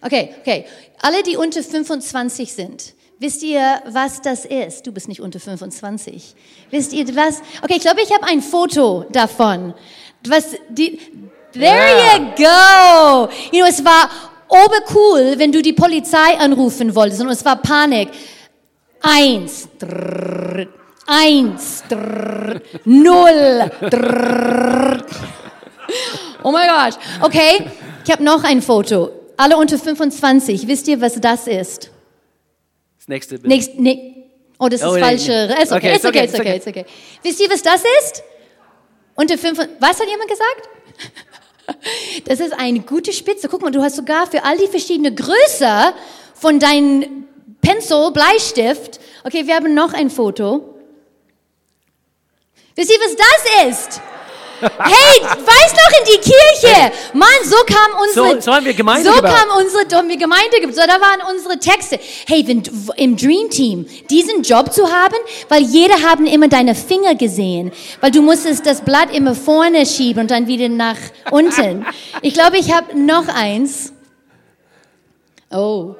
Okay, 0.00 0.32
okay. 0.40 0.64
Alle, 1.02 1.24
die 1.24 1.36
unter 1.36 1.60
25 1.60 2.52
sind, 2.52 2.94
Wisst 3.18 3.42
ihr, 3.42 3.80
was 3.86 4.20
das 4.20 4.44
ist? 4.44 4.86
Du 4.86 4.92
bist 4.92 5.08
nicht 5.08 5.20
unter 5.20 5.38
25. 5.38 6.34
Wisst 6.70 6.92
ihr 6.92 7.06
was? 7.14 7.40
Okay, 7.62 7.74
ich 7.76 7.82
glaube, 7.82 8.02
ich 8.02 8.12
habe 8.12 8.26
ein 8.26 8.42
Foto 8.42 9.06
davon. 9.10 9.72
Was 10.26 10.56
die 10.68 10.98
There 11.52 12.18
you 12.18 12.32
go. 12.36 13.28
You 13.52 13.60
know, 13.60 13.68
es 13.68 13.84
war 13.84 14.10
obercool, 14.48 15.38
wenn 15.38 15.52
du 15.52 15.62
die 15.62 15.72
Polizei 15.72 16.36
anrufen 16.38 16.92
wolltest 16.96 17.20
und 17.22 17.28
es 17.28 17.44
war 17.44 17.56
Panik. 17.56 18.08
Eins, 19.00 19.68
drrr, 19.78 20.66
eins, 21.06 21.84
drrr, 21.88 22.60
null. 22.84 23.70
Drrr. 23.88 25.04
Oh 26.42 26.50
mein 26.50 26.68
Gott. 26.68 26.98
Okay, 27.20 27.70
ich 28.04 28.10
habe 28.10 28.24
noch 28.24 28.42
ein 28.42 28.60
Foto. 28.60 29.10
Alle 29.36 29.56
unter 29.56 29.78
25. 29.78 30.66
Wisst 30.66 30.88
ihr, 30.88 31.00
was 31.00 31.20
das 31.20 31.46
ist? 31.46 31.90
Das 33.04 33.08
nächste 33.08 33.38
Bild. 33.38 33.46
Nächst, 33.48 33.78
ne, 33.78 34.24
Oh, 34.58 34.68
das 34.68 34.80
ist 34.80 34.86
Oh, 34.86 34.96
falsche. 34.98 35.48
nee. 35.54 35.62
Ist 35.62 35.72
okay, 35.72 35.76
Okay, 35.76 35.96
ist 35.96 36.04
okay, 36.06 36.24
ist 36.24 36.34
okay, 36.34 36.40
okay, 36.40 36.56
ist 36.56 36.66
okay. 36.68 36.84
Wisst 37.22 37.40
ihr, 37.40 37.50
was 37.50 37.62
das 37.62 37.82
ist? 38.00 38.22
Unter 39.14 39.36
fünf. 39.36 39.58
Was 39.78 40.00
hat 40.00 40.08
jemand 40.08 40.30
gesagt? 40.30 40.68
Das 42.26 42.40
ist 42.40 42.52
eine 42.52 42.80
gute 42.80 43.10
Spitze. 43.10 43.48
Guck 43.48 43.62
mal, 43.62 43.70
du 43.70 43.80
hast 43.82 43.96
sogar 43.96 44.26
für 44.26 44.44
all 44.44 44.58
die 44.58 44.66
verschiedene 44.66 45.14
Größe 45.14 45.94
von 46.34 46.58
deinem 46.58 47.26
Pencil, 47.62 48.10
Bleistift. 48.12 49.00
Okay, 49.24 49.46
wir 49.46 49.54
haben 49.54 49.72
noch 49.72 49.94
ein 49.94 50.10
Foto. 50.10 50.74
Wisst 52.76 52.90
ihr, 52.92 52.98
was 52.98 53.16
das 53.16 53.78
ist? 53.78 54.00
Hey, 54.78 55.22
weiß 55.22 55.72
noch 55.72 55.98
in 55.98 56.04
die 56.14 56.30
Kirche. 56.30 56.92
Mann, 57.12 57.28
so 57.44 57.56
kam 57.66 58.00
unsere, 58.02 58.34
So- 58.36 58.40
so 58.40 58.54
haben 58.54 58.64
wir 58.64 58.74
Gemeinde 58.74 59.08
so 59.08 59.14
gebaut. 59.16 59.30
kam 59.34 59.58
unsere, 59.58 59.88
wir 60.08 60.16
Gemeinde 60.16 60.60
gebaut. 60.60 60.74
So, 60.74 60.82
da 60.86 61.00
waren 61.00 61.20
unsere 61.34 61.58
Texte. 61.58 61.98
Hey, 62.26 62.44
wenn, 62.46 62.62
im 62.96 63.16
Dream 63.16 63.50
Team 63.50 63.86
diesen 64.10 64.42
Job 64.42 64.72
zu 64.72 64.90
haben, 64.90 65.14
weil 65.48 65.62
jeder 65.62 66.02
haben 66.02 66.26
immer 66.26 66.48
deine 66.48 66.74
Finger 66.74 67.14
gesehen, 67.14 67.72
weil 68.00 68.10
du 68.10 68.22
musstest 68.22 68.66
das 68.66 68.80
Blatt 68.80 69.14
immer 69.14 69.34
vorne 69.34 69.86
schieben 69.86 70.22
und 70.22 70.30
dann 70.30 70.46
wieder 70.46 70.68
nach 70.68 70.96
unten. 71.30 71.84
Ich 72.22 72.34
glaube, 72.34 72.58
ich 72.58 72.72
habe 72.72 72.98
noch 72.98 73.28
eins. 73.28 73.92
Oh, 75.50 75.94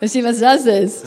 wisst 0.00 0.14
ihr, 0.14 0.24
was 0.24 0.40
das 0.40 0.66
ist? 0.66 1.04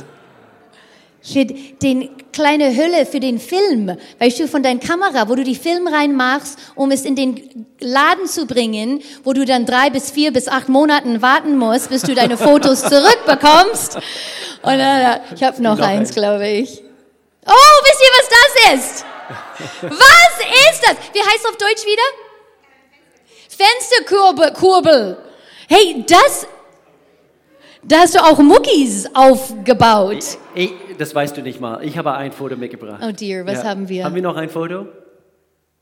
Für 1.22 1.46
den 1.46 2.10
kleine 2.32 2.76
Hülle 2.76 3.06
für 3.06 3.20
den 3.20 3.40
Film, 3.40 3.96
weißt 4.20 4.40
du, 4.40 4.48
von 4.48 4.64
deiner 4.64 4.80
Kamera, 4.80 5.30
wo 5.30 5.36
du 5.36 5.44
die 5.44 5.56
Film 5.56 5.88
reinmachst, 5.88 6.58
um 6.76 6.92
es 6.92 7.06
in 7.06 7.16
den 7.16 7.66
Laden 7.80 8.26
zu 8.28 8.46
bringen, 8.46 9.02
wo 9.24 9.34
du 9.34 9.46
dann 9.46 9.66
drei 9.66 9.90
bis 9.90 10.12
vier 10.12 10.32
bis 10.32 10.48
acht 10.48 10.70
Monaten 10.70 11.22
warten 11.22 11.58
musst, 11.58 11.90
bis 11.90 12.02
du 12.04 12.16
deine 12.16 12.38
Fotos 12.38 12.82
zurückbekommst. 12.90 13.98
Und 14.64 14.80
äh, 14.80 15.20
ich 15.36 15.44
habe 15.44 15.62
noch, 15.62 15.78
Noch 15.78 15.86
eins, 15.86 16.14
glaube 16.14 16.48
ich. 16.48 16.82
Oh, 17.46 17.84
wisst 17.84 18.02
ihr, 18.02 18.12
was 18.18 18.30
das 18.30 18.74
ist? 18.74 19.06
Was 19.82 20.72
ist 20.72 20.82
das? 20.84 20.96
Wie 21.14 21.20
heißt 21.20 21.40
es 21.40 21.46
auf 21.46 21.58
Deutsch 21.58 21.86
wieder? 21.86 22.04
Fensterkurbel. 23.50 24.54
Kurbel. 24.54 25.18
Hey, 25.68 26.04
das, 26.08 26.48
da 27.84 28.00
hast 28.00 28.16
du 28.16 28.20
auch 28.20 28.38
Muckis 28.40 29.08
aufgebaut. 29.14 30.38
Ich, 30.54 30.72
das 31.02 31.16
weißt 31.16 31.36
du 31.36 31.42
nicht 31.42 31.60
mal. 31.60 31.84
Ich 31.84 31.98
habe 31.98 32.14
ein 32.14 32.32
Foto 32.32 32.56
mitgebracht. 32.56 33.02
Oh 33.04 33.12
dear, 33.12 33.46
was 33.46 33.64
haben 33.64 33.90
wir? 33.90 34.04
Haben 34.06 34.16
wir 34.16 34.22
noch 34.22 34.38
ein 34.38 34.50
Foto? 34.50 34.86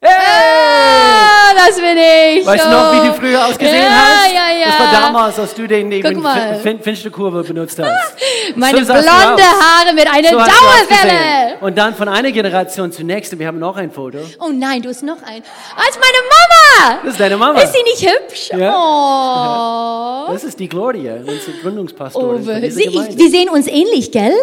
Ah, 0.02 1.54
das 1.54 1.76
bin 1.76 1.98
ich. 1.98 2.46
Weißt 2.46 2.66
du 2.66 2.70
noch, 2.70 2.94
wie 2.94 3.08
du 3.10 3.14
früher 3.16 3.46
ausgesehen 3.46 3.84
ja, 3.84 3.90
hast? 3.90 4.32
Ja, 4.34 4.58
ja, 4.58 4.66
Das 4.68 4.80
war 4.80 4.92
damals, 4.94 5.40
als 5.40 5.54
du 5.54 5.68
den 5.68 5.90
Guck 5.90 6.12
eben 6.12 6.22
mal. 6.22 6.56
fin 6.56 6.80
finster 6.80 7.10
Kurve 7.10 7.44
benutzt 7.44 7.78
hast. 7.80 8.16
Meine 8.56 8.86
So 8.86 8.94
blonde. 8.94 9.10
Haare 9.10 9.94
mit 9.94 10.10
einer 10.10 10.30
So 10.30 10.38
Dauerwelle. 10.38 11.58
Und 11.60 11.78
dann 11.78 11.94
von 11.96 12.08
einer 12.08 12.32
Generation 12.32 12.94
zur 12.94 13.04
nächsten, 13.04 13.38
wir 13.38 13.48
haben 13.48 13.60
noch 13.60 13.76
ein 13.76 13.92
Foto. 13.92 14.20
Oh 14.40 14.52
nein, 14.54 14.82
du 14.82 14.88
hast 14.88 15.04
noch 15.04 15.22
ein. 15.22 15.44
Ah, 15.76 15.90
ist 15.90 16.00
meine 16.00 16.18
Mama. 16.30 17.00
Das 17.04 17.12
ist 17.12 17.20
deine 17.20 17.36
Mama. 17.36 17.60
Ist 17.60 17.74
sie 17.74 17.84
nicht 17.84 18.10
hübsch? 18.10 18.52
Oh. 18.54 20.32
Das 20.32 20.46
ist 20.46 20.58
die 20.58 20.70
Gloria, 20.70 21.16
unsere 21.16 21.40
Oh, 21.58 21.62
Gründungspastorin 21.62 22.38
dieser 22.46 22.72
sie, 22.72 22.84
ich, 22.84 23.18
wir 23.18 23.30
sehen 23.30 23.50
uns 23.50 23.68
ähnlich, 23.68 24.14
gell? 24.14 24.34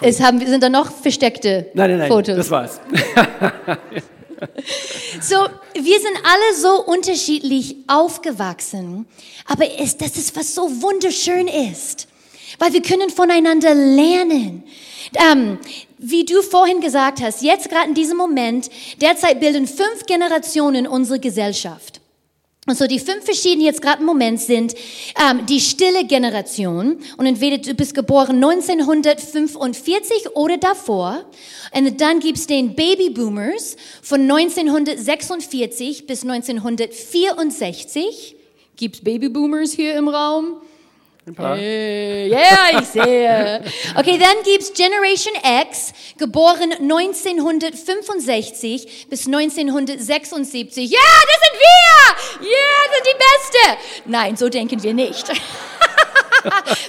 Es 0.00 0.20
haben, 0.20 0.44
sind 0.44 0.62
da 0.62 0.68
noch 0.68 0.90
versteckte 0.90 1.70
Nein, 1.74 1.90
nein, 1.90 1.98
nein, 2.00 2.08
Fotos. 2.08 2.36
das 2.36 2.50
war's. 2.50 2.80
So, 5.20 5.36
wir 5.74 6.00
sind 6.00 6.16
alle 6.24 6.56
so 6.56 6.82
unterschiedlich 6.84 7.76
aufgewachsen, 7.86 9.06
aber 9.46 9.66
es, 9.78 9.98
das 9.98 10.16
ist, 10.16 10.34
was 10.34 10.54
so 10.54 10.62
wunderschön 10.82 11.46
ist, 11.46 12.08
weil 12.58 12.72
wir 12.72 12.82
können 12.82 13.10
voneinander 13.10 13.74
lernen. 13.74 14.64
Ähm, 15.14 15.58
wie 15.98 16.24
du 16.24 16.40
vorhin 16.42 16.80
gesagt 16.80 17.20
hast, 17.20 17.42
jetzt 17.42 17.68
gerade 17.68 17.88
in 17.88 17.94
diesem 17.94 18.16
Moment, 18.16 18.70
derzeit 19.00 19.40
bilden 19.40 19.66
fünf 19.66 20.06
Generationen 20.06 20.86
unsere 20.86 21.20
Gesellschaft. 21.20 21.99
Und 22.70 22.78
so 22.78 22.86
die 22.86 23.00
fünf 23.00 23.24
verschiedenen 23.24 23.66
jetzt 23.66 23.82
gerade 23.82 23.98
im 23.98 24.06
Moment 24.06 24.40
sind 24.40 24.76
ähm, 25.20 25.44
die 25.46 25.58
stille 25.58 26.04
Generation. 26.04 26.98
Und 27.16 27.26
entweder 27.26 27.58
du 27.58 27.74
bist 27.74 27.94
geboren 27.94 28.36
1945 28.36 30.36
oder 30.36 30.56
davor. 30.56 31.24
Und 31.72 32.00
dann 32.00 32.20
gibt's 32.20 32.46
den 32.46 32.76
Baby 32.76 33.10
Boomers 33.10 33.76
von 34.02 34.20
1946 34.20 36.06
bis 36.06 36.22
1964. 36.22 38.36
Gibt's 38.76 39.00
Baby 39.00 39.30
Boomers 39.30 39.72
hier 39.72 39.96
im 39.96 40.06
Raum? 40.06 40.58
Hey, 41.36 42.28
ja, 42.28 42.80
ich 42.80 42.88
sehe. 42.88 43.62
Okay, 43.96 44.18
dann 44.18 44.42
gibt's 44.44 44.72
Generation 44.72 45.34
X, 45.62 45.92
geboren 46.18 46.72
1965 46.72 49.06
bis 49.08 49.26
1976. 49.26 50.90
Ja, 50.90 50.98
das 50.98 51.40
sind 51.44 51.60
wir! 51.60 52.48
Ja, 52.48 52.72
das 52.86 52.96
sind 52.96 53.06
die 53.06 53.18
Beste! 53.18 53.78
Nein, 54.06 54.36
so 54.36 54.48
denken 54.48 54.82
wir 54.82 54.94
nicht. 54.94 55.30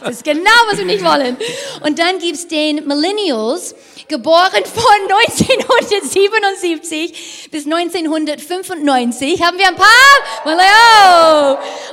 Das 0.01 0.11
ist 0.11 0.23
genau, 0.23 0.49
was 0.69 0.77
wir 0.77 0.85
nicht 0.85 1.03
wollen. 1.03 1.35
Und 1.81 1.99
dann 1.99 2.19
gibt's 2.19 2.47
den 2.47 2.87
Millennials, 2.87 3.75
geboren 4.07 4.63
von 4.65 4.83
1977 5.09 7.49
bis 7.51 7.65
1995. 7.65 9.43
Haben 9.43 9.57
wir 9.57 9.67
ein 9.67 9.75
paar? 9.75 9.87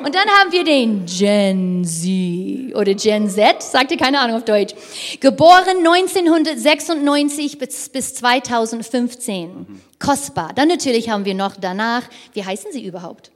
Und 0.05 0.15
dann 0.15 0.29
haben 0.29 0.53
wir 0.53 0.63
den 0.65 1.07
Gen 1.07 1.83
Z 1.85 2.75
oder 2.77 2.95
Gen 2.95 3.29
Z, 3.31 3.63
sagte 3.63 3.97
keine 3.97 4.21
Ahnung 4.21 4.37
auf 4.37 4.45
Deutsch. 4.45 4.75
Geboren 5.21 5.79
1996 5.79 7.59
bis, 7.59 7.89
bis 7.89 8.15
2015. 8.15 9.83
Kostbar. 9.99 10.53
Dann 10.55 10.69
natürlich 10.69 11.09
haben 11.11 11.25
wir 11.25 11.35
noch 11.35 11.57
danach, 11.61 12.03
wie 12.33 12.45
heißen 12.45 12.71
sie 12.73 12.85
überhaupt? 12.85 13.33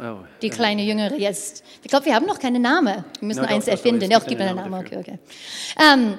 Oh. 0.00 0.18
Die 0.42 0.50
kleine 0.50 0.82
Jüngere 0.82 1.16
jetzt. 1.16 1.62
Ich 1.82 1.88
glaube, 1.88 2.06
wir 2.06 2.14
haben 2.14 2.26
noch 2.26 2.38
keinen 2.38 2.62
Namen. 2.62 3.04
Wir 3.20 3.26
müssen 3.28 3.42
doch, 3.42 3.48
eins 3.48 3.66
doch, 3.66 3.72
erfinden. 3.72 4.00
doch, 4.00 4.06
es 4.06 4.10
Ja, 4.12 4.18
gibt 4.18 4.28
gibt 4.30 4.40
einen 4.40 4.56
Namen. 4.56 4.74
Okay, 4.86 4.96
okay. 4.98 5.18
Ähm, 5.80 6.18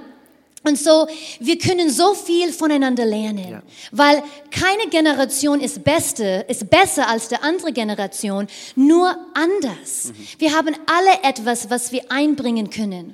und 0.64 0.80
so, 0.80 1.08
wir 1.40 1.58
können 1.60 1.92
so 1.92 2.14
viel 2.16 2.52
voneinander 2.52 3.06
lernen, 3.06 3.52
Ja. 3.52 3.62
weil 3.92 4.24
keine 4.50 4.90
Generation 4.90 5.60
ist, 5.62 5.84
beste, 5.84 6.46
ist 6.48 6.70
besser 6.72 7.08
als 7.08 7.28
die 7.28 7.36
andere 7.36 7.72
Generation, 7.72 8.48
nur 8.76 9.16
anders. 9.36 10.12
Wir 10.40 10.54
haben 10.56 10.76
alle 10.88 11.30
etwas, 11.30 11.70
was 11.70 11.92
wir 11.92 12.04
einbringen 12.10 12.70
können. 12.72 13.14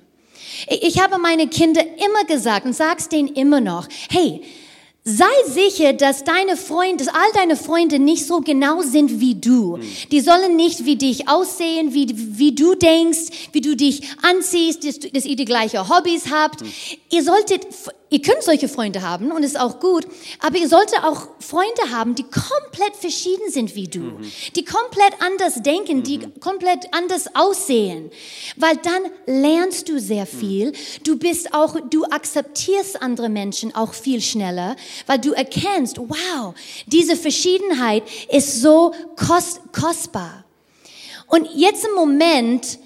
Ich 0.69 0.83
ich 0.83 1.01
habe 1.01 1.17
meine 1.17 1.47
Kinder 1.47 1.81
immer 1.81 2.23
gesagt 2.25 2.65
und 2.65 2.73
sag's 2.73 3.09
denen 3.09 3.29
immer 3.29 3.59
noch, 3.59 3.87
hey, 4.09 4.41
sei 5.03 5.25
sicher, 5.47 5.93
dass 5.93 6.23
deine 6.23 6.55
Freunde, 6.55 7.03
dass 7.03 7.13
all 7.13 7.31
deine 7.33 7.55
Freunde 7.55 7.99
nicht 7.99 8.25
so 8.27 8.41
genau 8.41 8.81
sind 8.81 9.19
wie 9.19 9.35
du. 9.35 9.79
Die 10.11 10.21
sollen 10.21 10.55
nicht 10.55 10.85
wie 10.85 10.95
dich 10.95 11.27
aussehen, 11.27 11.93
wie, 11.93 12.07
wie 12.37 12.53
du 12.53 12.75
denkst, 12.75 13.49
wie 13.51 13.61
du 13.61 13.75
dich 13.75 14.03
anziehst, 14.21 14.87
dass, 14.87 14.99
dass 14.99 15.25
ihr 15.25 15.35
die 15.35 15.45
gleichen 15.45 15.89
Hobbys 15.89 16.31
habt. 16.31 16.61
Ihr 17.09 17.23
solltet, 17.23 17.65
ihr 18.11 18.21
könnt 18.21 18.43
solche 18.43 18.67
Freunde 18.67 19.01
haben 19.01 19.31
und 19.31 19.41
ist 19.41 19.59
auch 19.59 19.79
gut, 19.79 20.05
aber 20.39 20.57
ihr 20.57 20.67
solltet 20.67 21.03
auch 21.03 21.29
Freunde 21.39 21.91
haben, 21.91 22.13
die 22.13 22.23
komplett 22.23 22.95
verschieden 22.99 23.49
sind 23.49 23.73
wie 23.73 23.87
du, 23.87 24.19
die 24.55 24.65
komplett 24.65 25.13
anders 25.25 25.63
denken, 25.63 26.03
die 26.03 26.19
komplett 26.39 26.93
anders 26.93 27.33
aussehen, 27.33 28.11
weil 28.57 28.75
dann 28.77 29.41
lernst 29.41 29.87
du 29.89 29.99
sehr 29.99 30.25
viel. 30.25 30.73
Du 31.03 31.17
bist 31.17 31.53
auch, 31.53 31.77
du 31.89 32.03
akzeptierst 32.03 33.01
andere 33.01 33.29
Menschen 33.29 33.73
auch 33.73 33.93
viel 33.93 34.21
schneller, 34.21 34.75
weil 35.07 35.19
du 35.19 35.31
erkennst, 35.31 35.97
wow, 35.97 36.53
diese 36.87 37.15
Verschiedenheit 37.15 38.03
ist 38.29 38.61
so 38.61 38.93
kost, 39.15 39.61
kostbar. 39.71 40.43
Und 41.27 41.47
jetzt 41.55 41.85
im 41.85 41.93
Moment 41.93 42.77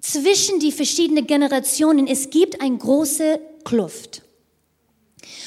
zwischen 0.00 0.58
die 0.58 0.72
verschiedenen 0.72 1.26
Generationen, 1.26 2.06
es 2.06 2.30
gibt 2.30 2.62
eine 2.62 2.78
große 2.78 3.38
Kluft 3.64 4.22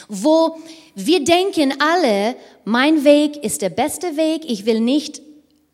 wo 0.07 0.57
wir 0.95 1.23
denken 1.23 1.73
alle, 1.79 2.35
mein 2.65 3.03
Weg 3.03 3.43
ist 3.43 3.61
der 3.61 3.69
beste 3.69 4.17
Weg, 4.17 4.43
ich 4.45 4.65
will 4.65 4.79
nicht 4.79 5.21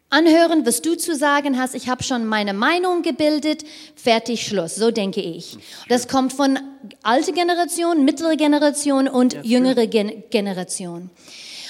anhören, 0.09 0.65
was 0.65 0.81
du 0.81 0.95
zu 0.95 1.15
sagen 1.15 1.59
hast, 1.59 1.75
ich 1.75 1.89
habe 1.89 2.03
schon 2.03 2.25
meine 2.25 2.53
Meinung 2.53 3.01
gebildet, 3.01 3.63
fertig, 3.95 4.45
Schluss, 4.45 4.75
so 4.75 4.91
denke 4.91 5.21
ich. 5.21 5.57
Das 5.89 6.07
kommt 6.07 6.33
von 6.33 6.59
alte 7.03 7.33
Generation, 7.33 8.05
mittlere 8.05 8.37
Generation 8.37 9.07
und 9.07 9.37
jüngere 9.43 9.87
Gen 9.87 10.23
Generation. 10.29 11.09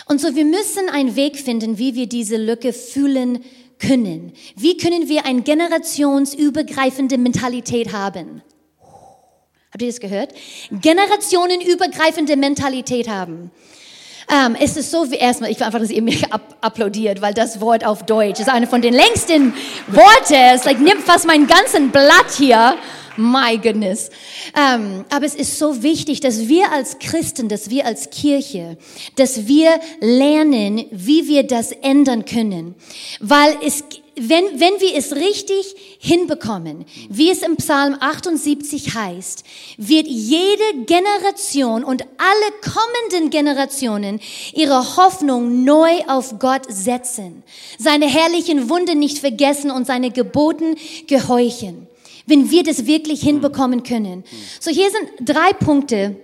Und 0.08 0.22
so, 0.22 0.36
wir 0.36 0.46
müssen 0.46 0.90
einen 0.90 1.16
Weg 1.16 1.38
finden, 1.38 1.78
wie 1.78 1.96
wir 1.96 2.08
diese 2.08 2.38
Lücke 2.38 2.72
fühlen 2.74 3.44
können. 3.80 4.34
Wie 4.56 4.78
können 4.78 5.10
wir 5.10 5.26
eine 5.26 5.42
generationsübergreifende 5.42 7.18
Mentalität 7.18 7.92
haben? 7.92 8.42
Habt 9.72 9.82
ihr 9.82 9.90
das 9.90 10.00
gehört? 10.00 10.34
Generationenübergreifende 10.72 12.38
Mentalität 12.38 13.10
haben. 13.10 13.52
Ähm, 14.30 14.58
es 14.60 14.76
ist 14.76 14.92
so 14.92 15.10
wie 15.12 15.16
erstmal, 15.16 15.52
ich 15.52 15.58
will 15.60 15.66
einfach, 15.66 15.80
dass 15.80 15.90
ihr 15.90 16.04
ab 16.30 16.58
applaudiert, 16.60 17.22
weil 17.22 17.34
das 17.34 17.62
Wort 17.62 17.86
auf 17.86 18.04
Deutsch 18.04 18.40
ist 18.40 18.50
eine 18.50 18.68
von 18.68 18.82
den 18.82 18.94
längsten 18.94 19.54
Worte. 19.88 20.36
Es 20.54 20.66
like, 20.66 20.80
nimmt 20.80 21.02
fast 21.02 21.26
mein 21.26 21.48
ganzen 21.48 21.92
Blatt 21.92 22.32
hier. 22.38 22.76
My 23.18 23.58
goodness. 23.58 24.12
Ähm, 24.56 25.04
aber 25.10 25.26
es 25.26 25.34
ist 25.34 25.58
so 25.58 25.82
wichtig, 25.82 26.20
dass 26.20 26.48
wir 26.48 26.72
als 26.72 27.00
Christen, 27.00 27.50
dass 27.50 27.70
wir 27.70 27.86
als 27.86 28.10
Kirche, 28.10 28.78
dass 29.16 29.48
wir 29.48 29.80
lernen, 30.02 30.86
wie 30.92 31.28
wir 31.28 31.44
das 31.44 31.72
ändern 31.72 32.26
können. 32.26 32.76
Weil 33.20 33.58
es, 33.66 33.84
wenn, 34.20 34.60
wenn 34.60 34.80
wir 34.80 34.96
es 34.96 35.16
richtig 35.16 35.76
hinbekommen, 36.00 36.86
wie 37.10 37.30
es 37.30 37.42
im 37.42 37.56
Psalm 37.58 37.96
78 38.00 38.96
heißt, 38.96 39.44
wird 39.78 40.08
jede 40.08 40.86
Generation 40.86 41.84
und 41.84 42.04
alle 42.18 42.74
kommenden 42.74 43.30
Generationen 43.30 44.20
ihre 44.54 44.98
Hoffnung 44.98 45.64
neu 45.64 45.92
auf 46.08 46.40
Gott 46.40 46.64
setzen, 46.68 47.44
seine 47.78 48.08
herrlichen 48.08 48.70
Wunder 48.70 48.96
nicht 48.96 49.20
vergessen 49.20 49.72
und 49.72 49.86
seine 49.86 50.12
Geboten 50.12 50.76
gehorchen. 51.08 51.88
Wenn 52.26 52.52
wir 52.52 52.64
das 52.64 52.86
wirklich 52.86 53.22
hinbekommen 53.22 53.84
können. 53.84 54.26
So 54.60 54.70
hier 54.70 54.90
sind 54.92 55.10
drei 55.22 55.54
Punkte, 55.54 56.18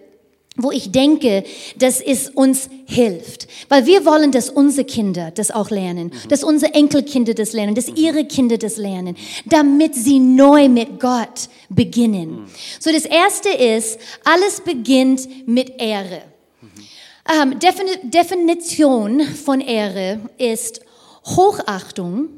wo 0.55 0.71
ich 0.71 0.91
denke, 0.91 1.43
dass 1.77 1.99
es 1.99 2.29
uns 2.29 2.69
hilft. 2.85 3.47
Weil 3.69 3.85
wir 3.87 4.05
wollen, 4.05 4.31
dass 4.31 4.49
unsere 4.49 4.85
Kinder 4.85 5.31
das 5.31 5.49
auch 5.49 5.71
lernen, 5.71 6.11
mhm. 6.13 6.29
dass 6.29 6.43
unsere 6.43 6.73
Enkelkinder 6.75 7.33
das 7.33 7.53
lernen, 7.53 7.73
dass 7.73 7.87
ihre 7.87 8.25
Kinder 8.25 8.57
das 8.57 8.77
lernen, 8.77 9.15
damit 9.45 9.95
sie 9.95 10.19
neu 10.19 10.69
mit 10.69 10.99
Gott 10.99 11.49
beginnen. 11.69 12.41
Mhm. 12.41 12.45
So 12.79 12.91
das 12.91 13.05
erste 13.05 13.49
ist, 13.49 13.99
alles 14.23 14.61
beginnt 14.61 15.47
mit 15.47 15.81
Ehre. 15.81 16.21
Mhm. 16.61 17.53
Ähm, 17.53 17.59
Definition 18.03 19.21
von 19.21 19.59
Ehre 19.59 20.19
ist 20.37 20.81
Hochachtung, 21.25 22.29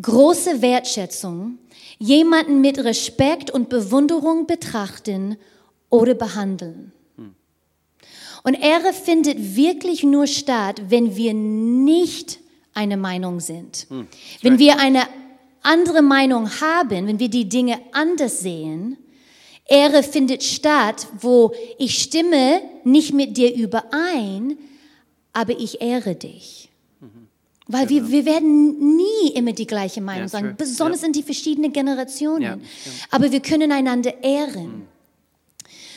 große 0.00 0.60
Wertschätzung, 0.60 1.58
jemanden 1.98 2.60
mit 2.60 2.78
Respekt 2.78 3.50
und 3.50 3.70
Bewunderung 3.70 4.46
betrachten 4.46 5.36
oder 5.88 6.14
behandeln. 6.14 6.92
Und 8.42 8.54
Ehre 8.54 8.92
findet 8.92 9.56
wirklich 9.56 10.02
nur 10.02 10.26
statt, 10.26 10.82
wenn 10.88 11.16
wir 11.16 11.34
nicht 11.34 12.38
eine 12.74 12.96
Meinung 12.96 13.40
sind. 13.40 13.86
Hm, 13.88 14.06
wenn 14.42 14.58
wir 14.58 14.78
eine 14.78 15.02
andere 15.62 16.02
Meinung 16.02 16.48
haben, 16.60 17.06
wenn 17.06 17.18
wir 17.18 17.28
die 17.28 17.48
Dinge 17.48 17.78
anders 17.92 18.40
sehen, 18.40 18.96
Ehre 19.66 20.02
findet 20.02 20.42
statt, 20.42 21.06
wo 21.20 21.52
ich 21.78 22.02
stimme 22.02 22.60
nicht 22.82 23.12
mit 23.12 23.36
dir 23.36 23.54
überein, 23.54 24.58
aber 25.32 25.58
ich 25.58 25.80
ehre 25.80 26.16
dich. 26.16 26.68
Mhm. 27.00 27.28
Weil 27.68 27.86
genau. 27.86 28.08
wir, 28.08 28.10
wir 28.10 28.24
werden 28.24 28.96
nie 28.96 29.30
immer 29.34 29.52
die 29.52 29.66
gleiche 29.66 30.00
Meinung 30.00 30.22
ja, 30.22 30.28
sagen, 30.28 30.54
besonders 30.58 31.02
ja. 31.02 31.06
in 31.06 31.12
die 31.12 31.22
verschiedenen 31.22 31.72
Generationen. 31.72 32.42
Ja, 32.42 32.58
aber 33.10 33.30
wir 33.30 33.40
können 33.40 33.70
einander 33.70 34.24
ehren. 34.24 34.86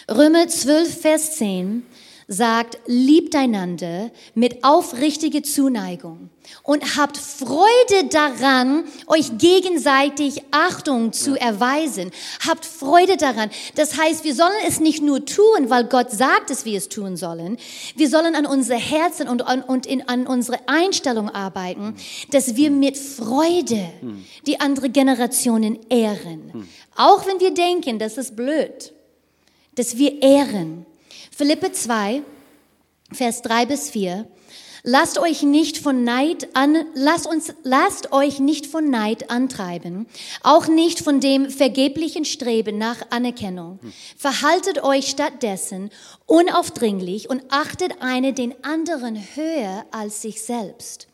Mhm. 0.10 0.13
Römer 0.13 0.47
12, 0.47 1.01
Vers 1.01 1.38
10 1.38 1.84
sagt, 2.27 2.77
liebt 2.86 3.36
einander 3.36 4.12
mit 4.33 4.63
aufrichtiger 4.63 5.43
Zuneigung 5.43 6.29
und 6.63 6.97
habt 6.97 7.17
Freude 7.17 8.07
daran, 8.09 8.86
euch 9.07 9.38
gegenseitig 9.38 10.43
Achtung 10.51 11.13
zu 11.13 11.39
erweisen. 11.39 12.12
Habt 12.47 12.65
Freude 12.65 13.17
daran. 13.17 13.49
Das 13.75 13.97
heißt, 13.97 14.23
wir 14.23 14.36
sollen 14.36 14.51
es 14.67 14.79
nicht 14.79 15.01
nur 15.01 15.25
tun, 15.25 15.69
weil 15.69 15.86
Gott 15.86 16.12
sagt, 16.12 16.49
dass 16.49 16.65
wir 16.65 16.77
es 16.77 16.89
tun 16.89 17.17
sollen. 17.17 17.57
Wir 17.95 18.09
sollen 18.09 18.36
an 18.36 18.45
unser 18.45 18.77
Herzen 18.77 19.27
und, 19.27 19.45
an, 19.45 19.62
und 19.62 19.86
in, 19.86 20.07
an 20.07 20.27
unsere 20.27 20.59
Einstellung 20.67 21.29
arbeiten, 21.29 21.95
dass 22.31 22.55
wir 22.55 22.71
mit 22.71 22.97
Freude 22.97 23.89
die 24.45 24.59
andere 24.59 24.89
Generationen 24.89 25.79
ehren. 25.89 26.67
Auch 26.95 27.25
wenn 27.25 27.39
wir 27.39 27.53
denken, 27.53 27.99
das 27.99 28.17
ist 28.17 28.36
blöd, 28.36 28.93
dass 29.75 29.97
wir 29.97 30.21
ehren. 30.21 30.86
Philippe 31.36 31.72
2, 31.72 32.22
Vers 33.12 33.41
3 33.41 33.65
bis 33.65 33.89
4. 33.89 34.28
Lasst 34.84 35.17
euch 35.17 35.41
nicht 35.41 35.80
von 35.80 36.04
Neid 36.04 36.56
an, 36.56 36.86
lasst 36.93 37.26
uns, 37.26 37.56
lasst 37.63 38.12
euch 38.12 38.39
nicht 38.39 38.67
von 38.67 38.91
Neid 38.91 39.32
antreiben, 39.32 40.06
auch 40.43 40.67
nicht 40.67 41.00
von 41.00 41.19
dem 41.19 41.50
vergeblichen 41.50 42.26
Streben 42.26 42.78
nach 42.78 42.98
Anerkennung. 43.10 43.80
Verhaltet 44.15 44.84
euch 44.84 45.08
stattdessen 45.08 45.89
unaufdringlich 46.28 47.32
und 47.32 47.41
achtet 47.50 48.02
eine 48.02 48.34
den 48.34 48.54
anderen 48.63 49.15
höher 49.36 49.86
als 49.89 50.22
sich 50.22 50.43
selbst. 50.43 51.08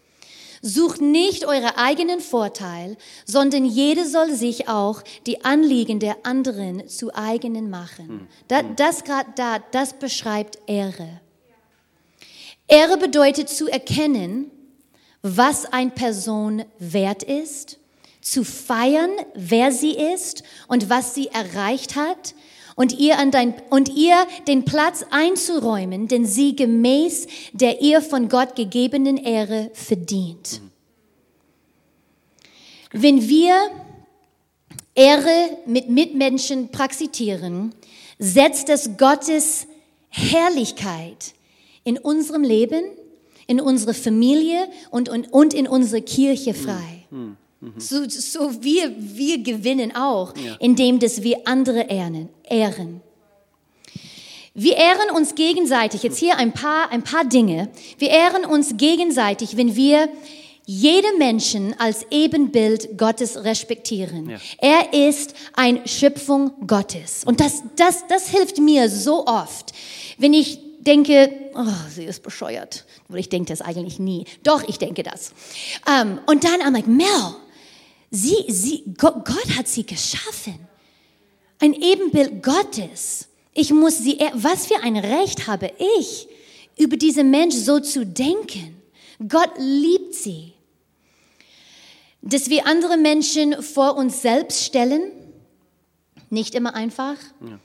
Sucht 0.62 1.02
nicht 1.02 1.46
eure 1.46 1.78
eigenen 1.78 2.20
Vorteil, 2.20 2.98
sondern 3.26 3.66
jede 3.66 4.08
soll 4.08 4.34
sich 4.34 4.68
auch 4.68 5.04
die 5.26 5.44
Anliegen 5.46 6.00
der 6.00 6.18
anderen 6.24 6.88
zu 6.88 7.14
eigenen 7.14 7.70
machen. 7.70 8.08
Hm. 8.08 8.28
Das, 8.48 8.64
das 8.76 9.04
gerade 9.04 9.30
da, 9.36 9.60
das 9.72 9.94
beschreibt 9.94 10.60
Ehre. 10.68 11.22
Ehre 12.68 12.98
bedeutet 12.98 13.50
zu 13.50 13.68
erkennen, 13.68 14.52
was 15.22 15.66
eine 15.66 15.92
Person 15.92 16.64
wert 16.78 17.24
ist, 17.24 17.80
zu 18.22 18.44
feiern, 18.44 19.12
wer 19.34 19.72
sie 19.72 19.94
ist 19.94 20.44
und 20.68 20.90
was 20.90 21.16
sie 21.16 21.28
erreicht 21.28 21.96
hat 21.96 22.36
und 22.80 22.98
ihr, 22.98 23.18
dein, 23.30 23.56
und 23.70 23.90
ihr 23.90 24.26
den 24.48 24.64
Platz 24.64 25.06
einzuräumen, 25.12 26.08
den 26.08 26.26
sie 26.26 26.56
gemäß 26.56 27.28
der 27.52 27.82
ihr 27.82 28.02
von 28.02 28.30
Gott 28.30 28.56
gegebenen 28.56 29.18
Ehre 29.18 29.70
verdient. 29.74 30.62
Wenn 32.94 33.28
wir 33.28 33.54
Ehre 34.96 35.58
mit 35.66 35.90
Mitmenschen 35.90 36.70
praktizieren, 36.70 37.76
setzt 38.18 38.70
es 38.70 38.92
Gottes 38.96 39.68
Herrlichkeit 40.08 41.34
in 41.84 41.98
unserem 41.98 42.44
Leben, 42.44 42.82
in 43.46 43.60
unserer 43.60 43.94
Familie 43.94 44.70
und, 44.90 45.10
und, 45.10 45.34
und 45.34 45.54
in 45.54 45.68
unserer 45.68 46.00
Kirche 46.00 46.54
frei. 46.54 47.06
Mhm. 47.62 47.74
So, 47.78 48.08
so 48.08 48.64
wir, 48.64 48.94
wir 48.98 49.44
gewinnen 49.44 49.96
auch, 49.96 50.36
ja. 50.38 50.56
indem 50.60 51.00
dass 51.00 51.24
wir 51.24 51.40
andere 51.46 51.82
ehren, 51.90 52.30
ehren. 52.44 53.02
Wir 54.54 54.76
ehren 54.76 55.16
uns 55.16 55.36
gegenseitig. 55.36 56.04
Jetzt 56.04 56.18
hier 56.18 56.38
ein 56.38 56.54
paar, 56.54 56.92
ein 56.92 57.04
paar 57.04 57.26
Dinge. 57.26 57.70
Wir 57.98 58.10
ehren 58.10 58.46
uns 58.46 58.76
gegenseitig, 58.78 59.58
wenn 59.58 59.76
wir 59.76 60.10
jede 60.66 61.18
Menschen 61.18 61.74
als 61.80 62.06
Ebenbild 62.12 62.98
Gottes 62.98 63.44
respektieren. 63.44 64.30
Ja. 64.30 64.38
Er 64.60 65.08
ist 65.08 65.34
eine 65.54 65.88
Schöpfung 65.88 66.52
Gottes. 66.68 67.24
Und 67.24 67.40
das, 67.40 67.64
das, 67.76 68.06
das 68.08 68.30
hilft 68.30 68.60
mir 68.60 68.90
so 68.90 69.26
oft, 69.26 69.74
wenn 70.18 70.34
ich 70.34 70.60
denke, 70.80 71.32
oh, 71.56 71.66
sie 71.94 72.04
ist 72.04 72.22
bescheuert. 72.22 72.86
Weil 73.08 73.20
ich 73.20 73.30
denke 73.30 73.50
das 73.50 73.62
eigentlich 73.62 73.98
nie. 74.00 74.26
Doch, 74.44 74.64
ich 74.68 74.78
denke 74.78 75.04
das. 75.04 75.34
Um, 75.88 75.94
ähm, 75.94 76.20
und 76.28 76.44
dann, 76.44 76.62
I'm 76.62 76.74
like, 76.74 76.88
Mel, 76.88 77.36
Sie, 78.12 78.46
sie, 78.48 78.84
Gott, 78.98 79.28
hat 79.58 79.68
sie 79.68 79.86
geschaffen. 79.86 80.60
Ein 81.60 81.74
Ebenbild 81.74 82.42
Gottes. 82.42 83.28
Ich 83.54 83.72
muss 83.72 84.00
sie, 84.00 84.18
was 84.34 84.68
für 84.68 84.82
ein 84.82 84.98
Recht 84.98 85.48
habe 85.48 85.72
ich, 86.00 86.28
über 86.78 86.98
diese 86.98 87.24
Mensch 87.24 87.56
so 87.56 87.80
zu 87.80 88.06
denken? 88.06 88.82
Gott 89.28 89.52
liebt 89.58 90.16
sie. 90.16 90.54
Dass 92.22 92.50
wir 92.50 92.66
andere 92.66 92.98
Menschen 92.98 93.62
vor 93.62 93.96
uns 93.96 94.22
selbst 94.22 94.64
stellen, 94.64 95.12
nicht 96.30 96.56
immer 96.56 96.74
einfach. 96.74 97.16
Ja. 97.42 97.60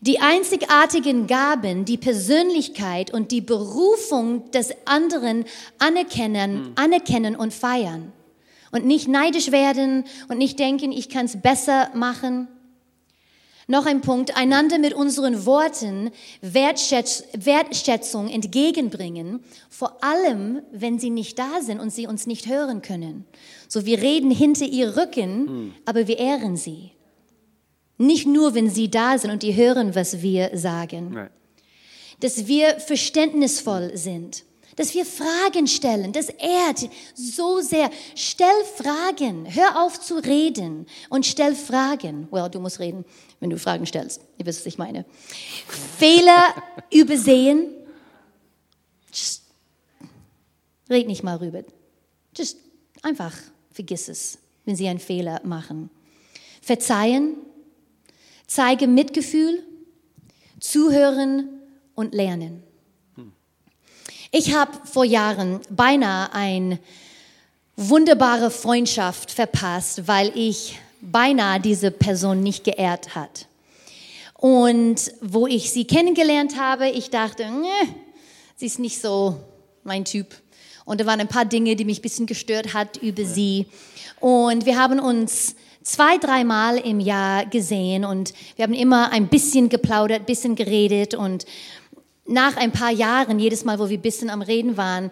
Die 0.00 0.20
einzigartigen 0.20 1.26
Gaben, 1.26 1.84
die 1.84 1.96
Persönlichkeit 1.96 3.12
und 3.12 3.32
die 3.32 3.40
Berufung 3.40 4.50
des 4.50 4.70
anderen 4.84 5.44
anerkennen, 5.78 6.70
mhm. 6.70 6.72
anerkennen 6.76 7.36
und 7.36 7.54
feiern 7.54 8.12
und 8.74 8.84
nicht 8.84 9.06
neidisch 9.06 9.52
werden 9.52 10.02
und 10.28 10.38
nicht 10.38 10.58
denken, 10.58 10.90
ich 10.90 11.08
kann 11.08 11.26
es 11.26 11.40
besser 11.40 11.90
machen. 11.94 12.48
Noch 13.68 13.86
ein 13.86 14.00
Punkt, 14.00 14.36
einander 14.36 14.78
mit 14.78 14.94
unseren 14.94 15.46
Worten 15.46 16.10
Wertschätz 16.42 17.22
Wertschätzung 17.32 18.28
entgegenbringen, 18.28 19.44
vor 19.70 20.02
allem, 20.02 20.60
wenn 20.72 20.98
sie 20.98 21.10
nicht 21.10 21.38
da 21.38 21.62
sind 21.62 21.78
und 21.78 21.90
sie 21.90 22.08
uns 22.08 22.26
nicht 22.26 22.48
hören 22.48 22.82
können. 22.82 23.24
So, 23.68 23.86
wir 23.86 24.02
reden 24.02 24.32
hinter 24.32 24.66
ihr 24.66 24.96
Rücken, 24.96 25.46
hm. 25.46 25.74
aber 25.84 26.08
wir 26.08 26.18
ehren 26.18 26.56
sie. 26.56 26.90
Nicht 27.96 28.26
nur, 28.26 28.54
wenn 28.56 28.68
sie 28.68 28.90
da 28.90 29.16
sind 29.18 29.30
und 29.30 29.44
die 29.44 29.54
hören, 29.54 29.94
was 29.94 30.20
wir 30.20 30.50
sagen. 30.58 31.16
Right. 31.16 31.30
Dass 32.20 32.48
wir 32.48 32.80
verständnisvoll 32.80 33.96
sind 33.96 34.44
dass 34.76 34.94
wir 34.94 35.04
Fragen 35.06 35.66
stellen. 35.66 36.12
Das 36.12 36.28
ehrt 36.28 36.88
so 37.14 37.60
sehr. 37.60 37.90
Stell 38.14 38.64
Fragen. 38.76 39.52
Hör 39.52 39.82
auf 39.82 40.00
zu 40.00 40.16
reden 40.16 40.86
und 41.08 41.26
stell 41.26 41.54
Fragen. 41.54 42.28
Well, 42.30 42.48
du 42.50 42.60
musst 42.60 42.80
reden, 42.80 43.04
wenn 43.40 43.50
du 43.50 43.58
Fragen 43.58 43.86
stellst. 43.86 44.20
Ihr 44.38 44.46
wisst, 44.46 44.60
was 44.60 44.66
ich 44.66 44.78
meine. 44.78 45.04
Fehler 45.98 46.54
übersehen. 46.92 47.68
Just, 49.12 49.42
red 50.90 51.06
nicht 51.06 51.22
mal 51.22 51.36
rüber. 51.36 51.62
Just 52.36 52.58
einfach 53.02 53.34
vergiss 53.70 54.08
es, 54.08 54.38
wenn 54.64 54.76
sie 54.76 54.88
einen 54.88 54.98
Fehler 54.98 55.40
machen. 55.44 55.90
Verzeihen. 56.60 57.36
zeige 58.46 58.86
Mitgefühl, 58.86 59.62
zuhören 60.60 61.60
und 61.94 62.14
lernen. 62.14 62.62
Ich 64.36 64.52
habe 64.52 64.72
vor 64.82 65.04
Jahren 65.04 65.60
beinahe 65.70 66.32
eine 66.32 66.80
wunderbare 67.76 68.50
Freundschaft 68.50 69.30
verpasst, 69.30 70.08
weil 70.08 70.32
ich 70.34 70.76
beinahe 71.00 71.60
diese 71.60 71.92
Person 71.92 72.42
nicht 72.42 72.64
geehrt 72.64 73.14
hat. 73.14 73.46
Und 74.36 75.12
wo 75.20 75.46
ich 75.46 75.70
sie 75.70 75.84
kennengelernt 75.84 76.58
habe, 76.58 76.88
ich 76.88 77.10
dachte, 77.10 77.46
sie 78.56 78.66
ist 78.66 78.80
nicht 78.80 79.00
so 79.00 79.36
mein 79.84 80.04
Typ. 80.04 80.34
Und 80.84 81.00
da 81.00 81.06
waren 81.06 81.20
ein 81.20 81.28
paar 81.28 81.44
Dinge, 81.44 81.76
die 81.76 81.84
mich 81.84 82.00
ein 82.00 82.02
bisschen 82.02 82.26
gestört 82.26 82.74
hat 82.74 82.96
über 82.96 83.22
ja. 83.22 83.28
sie. 83.28 83.66
Und 84.18 84.66
wir 84.66 84.76
haben 84.76 84.98
uns 84.98 85.54
zwei, 85.84 86.18
dreimal 86.18 86.78
im 86.78 86.98
Jahr 86.98 87.46
gesehen 87.46 88.04
und 88.04 88.34
wir 88.56 88.64
haben 88.64 88.74
immer 88.74 89.12
ein 89.12 89.28
bisschen 89.28 89.68
geplaudert, 89.68 90.22
ein 90.22 90.26
bisschen 90.26 90.56
geredet 90.56 91.14
und 91.14 91.46
nach 92.26 92.56
ein 92.56 92.72
paar 92.72 92.90
Jahren, 92.90 93.38
jedes 93.38 93.64
Mal, 93.64 93.78
wo 93.78 93.88
wir 93.88 93.98
ein 93.98 94.02
bisschen 94.02 94.30
am 94.30 94.42
Reden 94.42 94.76
waren, 94.76 95.10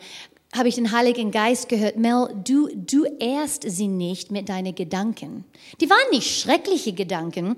habe 0.54 0.68
ich 0.68 0.74
den 0.74 0.92
Heiligen 0.92 1.30
Geist 1.30 1.68
gehört, 1.68 1.96
Mel, 1.96 2.28
du, 2.44 2.68
du 2.74 3.04
ehrst 3.18 3.64
sie 3.66 3.88
nicht 3.88 4.30
mit 4.30 4.48
deinen 4.48 4.74
Gedanken. 4.74 5.44
Die 5.80 5.88
waren 5.88 6.10
nicht 6.10 6.40
schreckliche 6.40 6.92
Gedanken, 6.92 7.56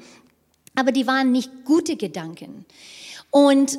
aber 0.76 0.92
die 0.92 1.06
waren 1.06 1.32
nicht 1.32 1.50
gute 1.64 1.96
Gedanken. 1.96 2.64
Und 3.30 3.78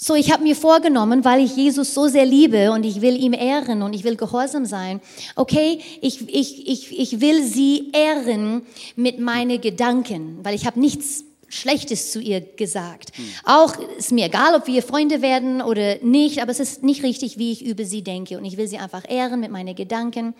so, 0.00 0.14
ich 0.14 0.30
habe 0.30 0.44
mir 0.44 0.54
vorgenommen, 0.54 1.24
weil 1.24 1.44
ich 1.44 1.56
Jesus 1.56 1.92
so 1.92 2.06
sehr 2.06 2.24
liebe 2.24 2.70
und 2.70 2.84
ich 2.84 3.00
will 3.00 3.20
ihm 3.20 3.32
ehren 3.32 3.82
und 3.82 3.94
ich 3.94 4.04
will 4.04 4.14
gehorsam 4.14 4.64
sein, 4.64 5.00
okay, 5.34 5.80
ich, 6.00 6.28
ich, 6.32 6.68
ich, 6.68 6.98
ich 6.98 7.20
will 7.20 7.42
sie 7.42 7.90
ehren 7.92 8.62
mit 8.94 9.18
meinen 9.18 9.60
Gedanken, 9.60 10.38
weil 10.44 10.54
ich 10.54 10.66
habe 10.66 10.78
nichts 10.78 11.24
Schlechtes 11.48 12.12
zu 12.12 12.20
ihr 12.20 12.40
gesagt. 12.40 13.16
Hm. 13.16 13.24
Auch 13.44 13.76
ist 13.96 14.12
mir 14.12 14.26
egal, 14.26 14.54
ob 14.54 14.66
wir 14.66 14.82
Freunde 14.82 15.22
werden 15.22 15.62
oder 15.62 15.96
nicht, 16.02 16.42
aber 16.42 16.50
es 16.50 16.60
ist 16.60 16.82
nicht 16.82 17.02
richtig, 17.02 17.38
wie 17.38 17.52
ich 17.52 17.64
über 17.64 17.84
sie 17.84 18.02
denke 18.02 18.38
und 18.38 18.44
ich 18.44 18.56
will 18.56 18.68
sie 18.68 18.78
einfach 18.78 19.02
ehren 19.08 19.40
mit 19.40 19.50
meinen 19.50 19.74
Gedanken. 19.74 20.34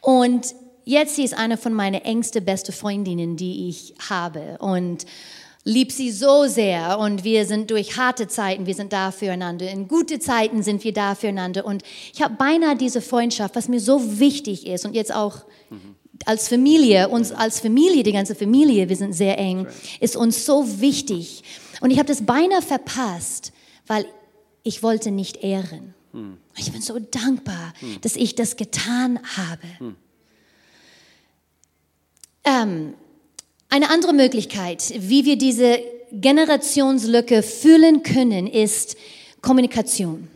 Und 0.00 0.54
jetzt 0.84 1.16
sie 1.16 1.24
ist 1.24 1.34
eine 1.34 1.56
von 1.56 1.72
meinen 1.72 2.02
engsten, 2.02 2.44
beste 2.44 2.72
Freundinnen, 2.72 3.36
die 3.36 3.68
ich 3.68 3.94
habe 4.08 4.58
und 4.58 5.06
lieb 5.64 5.92
sie 5.92 6.10
so 6.10 6.46
sehr 6.48 6.98
und 6.98 7.22
wir 7.22 7.46
sind 7.46 7.70
durch 7.70 7.96
harte 7.96 8.26
Zeiten, 8.26 8.66
wir 8.66 8.74
sind 8.74 8.92
da 8.92 9.12
füreinander. 9.12 9.70
In 9.70 9.86
gute 9.86 10.18
Zeiten 10.18 10.64
sind 10.64 10.82
wir 10.82 10.92
da 10.92 11.14
füreinander 11.14 11.64
und 11.64 11.84
ich 12.12 12.20
habe 12.20 12.34
beinahe 12.34 12.74
diese 12.74 13.00
Freundschaft, 13.00 13.54
was 13.54 13.68
mir 13.68 13.78
so 13.78 14.18
wichtig 14.18 14.66
ist 14.66 14.84
und 14.84 14.94
jetzt 14.94 15.14
auch 15.14 15.44
mhm 15.70 15.94
als 16.26 16.48
Familie, 16.48 17.08
uns 17.08 17.32
als 17.32 17.60
Familie, 17.60 18.02
die 18.02 18.12
ganze 18.12 18.34
Familie, 18.34 18.88
wir 18.88 18.96
sind 18.96 19.12
sehr 19.12 19.38
eng, 19.38 19.66
ist 20.00 20.16
uns 20.16 20.44
so 20.44 20.80
wichtig. 20.80 21.42
Und 21.80 21.90
ich 21.90 21.98
habe 21.98 22.08
das 22.08 22.24
beinahe 22.24 22.62
verpasst, 22.62 23.52
weil 23.86 24.06
ich 24.62 24.82
wollte 24.82 25.10
nicht 25.10 25.42
ehren. 25.42 25.94
Hm. 26.12 26.38
Ich 26.56 26.70
bin 26.70 26.82
so 26.82 26.98
dankbar, 26.98 27.72
hm. 27.80 28.00
dass 28.00 28.16
ich 28.16 28.34
das 28.34 28.56
getan 28.56 29.18
habe. 29.36 29.66
Hm. 29.78 29.96
Ähm, 32.44 32.94
eine 33.68 33.90
andere 33.90 34.12
Möglichkeit, 34.12 34.92
wie 34.98 35.24
wir 35.24 35.36
diese 35.36 35.80
Generationslücke 36.12 37.42
füllen 37.42 38.02
können, 38.02 38.46
ist 38.46 38.96
Kommunikation. 39.40 40.28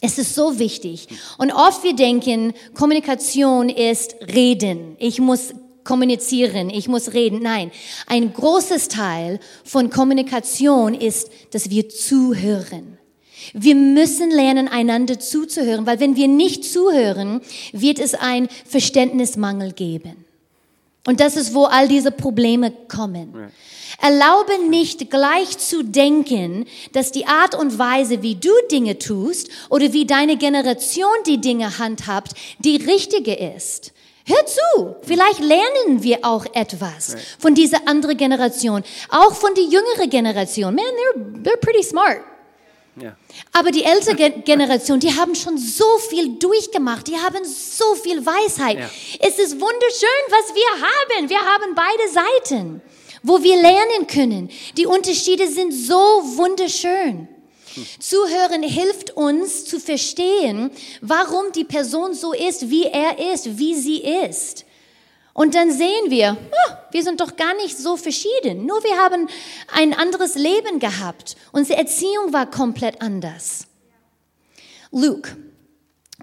Es 0.00 0.18
ist 0.18 0.34
so 0.34 0.58
wichtig. 0.58 1.08
Und 1.38 1.52
oft 1.52 1.82
wir 1.82 1.94
denken, 1.94 2.52
Kommunikation 2.74 3.68
ist 3.68 4.16
reden. 4.20 4.96
Ich 4.98 5.20
muss 5.20 5.54
kommunizieren, 5.84 6.70
ich 6.70 6.88
muss 6.88 7.12
reden. 7.12 7.40
Nein, 7.42 7.70
ein 8.06 8.32
großes 8.32 8.88
Teil 8.88 9.38
von 9.64 9.90
Kommunikation 9.90 10.94
ist, 10.94 11.30
dass 11.52 11.70
wir 11.70 11.88
zuhören. 11.88 12.98
Wir 13.52 13.74
müssen 13.74 14.30
lernen, 14.30 14.68
einander 14.68 15.20
zuzuhören, 15.20 15.86
weil 15.86 16.00
wenn 16.00 16.16
wir 16.16 16.28
nicht 16.28 16.64
zuhören, 16.64 17.42
wird 17.72 17.98
es 17.98 18.14
ein 18.14 18.48
Verständnismangel 18.64 19.72
geben. 19.72 20.24
Und 21.06 21.20
das 21.20 21.36
ist, 21.36 21.52
wo 21.52 21.64
all 21.64 21.86
diese 21.86 22.10
Probleme 22.10 22.72
kommen. 22.88 23.34
Erlaube 24.00 24.68
nicht 24.68 25.10
gleich 25.10 25.58
zu 25.58 25.82
denken, 25.84 26.66
dass 26.92 27.12
die 27.12 27.26
Art 27.26 27.54
und 27.54 27.78
Weise, 27.78 28.22
wie 28.22 28.34
du 28.34 28.50
Dinge 28.70 28.98
tust 28.98 29.48
oder 29.70 29.92
wie 29.92 30.06
deine 30.06 30.36
Generation 30.36 31.14
die 31.26 31.40
Dinge 31.40 31.78
handhabt, 31.78 32.32
die 32.58 32.76
richtige 32.76 33.34
ist. 33.34 33.92
Hör 34.26 34.46
zu, 34.46 34.96
vielleicht 35.02 35.40
lernen 35.40 36.02
wir 36.02 36.20
auch 36.22 36.46
etwas 36.54 37.14
von 37.38 37.54
dieser 37.54 37.86
anderen 37.86 38.16
Generation, 38.16 38.82
auch 39.10 39.34
von 39.34 39.54
der 39.54 39.64
jüngeren 39.64 40.08
Generation. 40.08 40.74
Man, 40.74 40.84
they're, 40.84 41.42
they're 41.42 41.60
pretty 41.60 41.82
smart. 41.82 42.20
Ja. 42.96 43.16
Aber 43.52 43.70
die 43.70 43.84
ältere 43.84 44.30
Generation, 44.44 44.98
die 45.00 45.14
haben 45.14 45.34
schon 45.34 45.58
so 45.58 45.98
viel 46.08 46.38
durchgemacht, 46.38 47.06
die 47.06 47.16
haben 47.16 47.44
so 47.44 47.94
viel 47.96 48.24
Weisheit. 48.24 48.78
Ja. 48.78 48.90
Es 49.20 49.38
ist 49.38 49.60
wunderschön, 49.60 50.24
was 50.28 50.54
wir 50.54 50.86
haben. 50.86 51.28
Wir 51.28 51.40
haben 51.40 51.74
beide 51.74 52.08
Seiten 52.08 52.82
wo 53.24 53.42
wir 53.42 53.56
lernen 53.56 54.06
können. 54.06 54.50
Die 54.76 54.86
Unterschiede 54.86 55.48
sind 55.48 55.72
so 55.72 55.94
wunderschön. 55.94 57.26
Zuhören 57.98 58.62
hilft 58.62 59.16
uns 59.16 59.64
zu 59.64 59.80
verstehen, 59.80 60.70
warum 61.00 61.50
die 61.52 61.64
Person 61.64 62.14
so 62.14 62.32
ist, 62.32 62.70
wie 62.70 62.84
er 62.84 63.32
ist, 63.32 63.58
wie 63.58 63.74
sie 63.74 63.98
ist. 63.98 64.64
Und 65.32 65.56
dann 65.56 65.72
sehen 65.72 66.10
wir, 66.10 66.36
oh, 66.52 66.72
wir 66.92 67.02
sind 67.02 67.20
doch 67.20 67.34
gar 67.34 67.56
nicht 67.56 67.76
so 67.76 67.96
verschieden. 67.96 68.66
Nur 68.66 68.84
wir 68.84 68.96
haben 68.98 69.28
ein 69.72 69.92
anderes 69.92 70.36
Leben 70.36 70.78
gehabt. 70.78 71.34
Unsere 71.50 71.80
Erziehung 71.80 72.32
war 72.32 72.48
komplett 72.48 73.02
anders. 73.02 73.66
Luke 74.92 75.36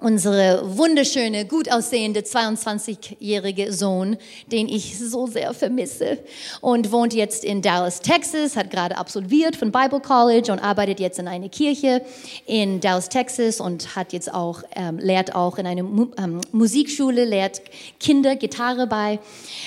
unsere 0.02 0.78
wunderschöne, 0.78 1.46
gut 1.46 1.72
aussehende 1.72 2.22
22-jährige 2.22 3.72
Sohn, 3.72 4.18
den 4.52 4.68
ich 4.68 4.98
so 5.00 5.28
sehr 5.28 5.54
vermisse 5.54 6.18
und 6.60 6.92
wohnt 6.92 7.14
jetzt 7.14 7.46
in 7.46 7.62
Dallas, 7.62 8.02
Texas, 8.02 8.56
hat 8.56 8.72
gerade 8.72 8.98
absolviert 8.98 9.56
von 9.56 9.72
Bible 9.72 10.02
College 10.02 10.52
und 10.52 10.60
arbeitet 10.60 11.00
jetzt 11.00 11.20
in 11.20 11.28
einer 11.28 11.50
Kirche 11.50 12.02
in 12.48 12.82
Dallas, 12.82 13.10
Texas 13.10 13.62
und 13.62 13.96
hat 13.96 14.12
jetzt 14.12 14.34
auch, 14.34 14.64
ähm, 14.76 14.98
lehrt 14.98 15.36
auch 15.36 15.58
in 15.58 15.68
einer 15.68 15.84
Mu 15.84 16.08
ähm, 16.18 16.42
Musikschule, 16.52 17.24
lehrt 17.24 17.62
Kinder 18.00 18.36
Gitarre 18.36 18.88
bei 18.88 19.20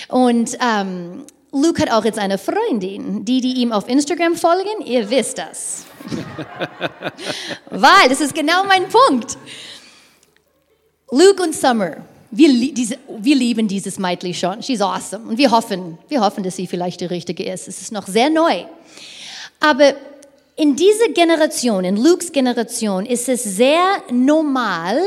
und 0.09 0.59
ähm, 0.61 1.25
Luke 1.53 1.81
hat 1.81 1.93
auch 1.93 2.05
jetzt 2.05 2.19
eine 2.19 2.37
Freundin, 2.37 3.25
die, 3.25 3.41
die 3.41 3.63
ihm 3.63 3.71
auf 3.71 3.89
Instagram 3.89 4.35
folgen, 4.35 4.85
ihr 4.85 5.09
wisst 5.09 5.39
das. 5.39 5.85
Weil, 7.71 8.09
das 8.09 8.21
ist 8.21 8.35
genau 8.35 8.65
mein 8.65 8.89
Punkt. 8.89 9.39
Luke 11.17 11.41
und 11.45 11.55
Summer, 11.55 11.99
wir, 12.33 12.49
diese, 12.73 12.99
wir 13.21 13.37
lieben 13.37 13.69
dieses 13.69 14.01
Mädchen 14.01 14.35
schon. 14.35 14.63
She's 14.65 14.81
awesome. 14.81 15.29
Und 15.29 15.39
wir 15.39 15.49
hoffen, 15.49 15.97
wir 16.09 16.21
hoffen, 16.21 16.43
dass 16.43 16.57
sie 16.57 16.67
vielleicht 16.67 17.01
die 17.01 17.05
richtige 17.05 17.45
ist. 17.45 17.69
Es 17.69 17.81
ist 17.81 17.93
noch 17.93 18.09
sehr 18.09 18.31
neu. 18.31 18.65
Aber 19.61 19.95
in 20.57 20.75
dieser 20.75 21.09
Generation, 21.11 21.85
in 21.85 21.97
Lukes 21.97 22.33
Generation, 22.33 23.07
ist 23.07 23.29
es 23.29 23.45
sehr 23.45 24.03
normal, 24.11 25.01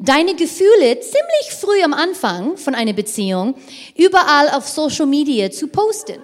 deine 0.00 0.34
Gefühle 0.34 0.98
ziemlich 0.98 1.52
früh 1.60 1.80
am 1.84 1.94
Anfang 1.94 2.56
von 2.56 2.74
einer 2.74 2.92
Beziehung 2.92 3.54
überall 3.96 4.48
auf 4.48 4.66
Social 4.66 5.06
Media 5.06 5.48
zu 5.52 5.68
posten. 5.68 6.18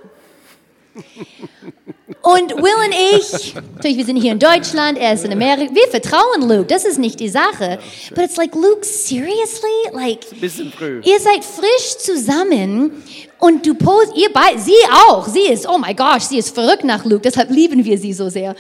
Und 2.26 2.50
Will 2.56 2.74
und 2.84 2.92
ich, 3.14 3.54
natürlich, 3.54 3.98
wir 3.98 4.04
sind 4.04 4.16
hier 4.16 4.32
in 4.32 4.40
Deutschland, 4.40 4.98
er 4.98 5.12
ist 5.12 5.24
in 5.24 5.32
Amerika, 5.32 5.72
wir 5.72 5.86
vertrauen 5.86 6.42
Luke, 6.42 6.64
das 6.64 6.84
ist 6.84 6.98
nicht 6.98 7.20
die 7.20 7.28
Sache. 7.28 7.78
But 8.16 8.24
it's 8.24 8.36
like, 8.36 8.52
Luke, 8.52 8.84
seriously? 8.84 9.92
Like, 9.92 10.28
bisschen 10.40 10.72
früh. 10.72 11.00
ihr 11.04 11.20
seid 11.20 11.44
frisch 11.44 11.98
zusammen 11.98 13.04
und 13.38 13.64
du 13.64 13.74
post, 13.74 14.10
ihr 14.16 14.32
beide, 14.32 14.58
sie 14.58 14.74
auch, 15.06 15.28
sie 15.28 15.46
ist, 15.52 15.68
oh 15.68 15.78
my 15.78 15.94
gosh, 15.94 16.24
sie 16.24 16.38
ist 16.38 16.52
verrückt 16.52 16.82
nach 16.82 17.04
Luke, 17.04 17.20
deshalb 17.22 17.48
lieben 17.48 17.84
wir 17.84 17.96
sie 17.96 18.12
so 18.12 18.28
sehr. 18.28 18.56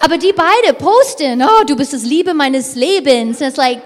Aber 0.00 0.18
die 0.18 0.32
beide 0.32 0.74
posten, 0.74 1.40
oh, 1.40 1.64
du 1.64 1.76
bist 1.76 1.92
das 1.92 2.02
Liebe 2.02 2.34
meines 2.34 2.74
Lebens. 2.74 3.40
Und 3.40 3.46
it's 3.46 3.56
like, 3.56 3.80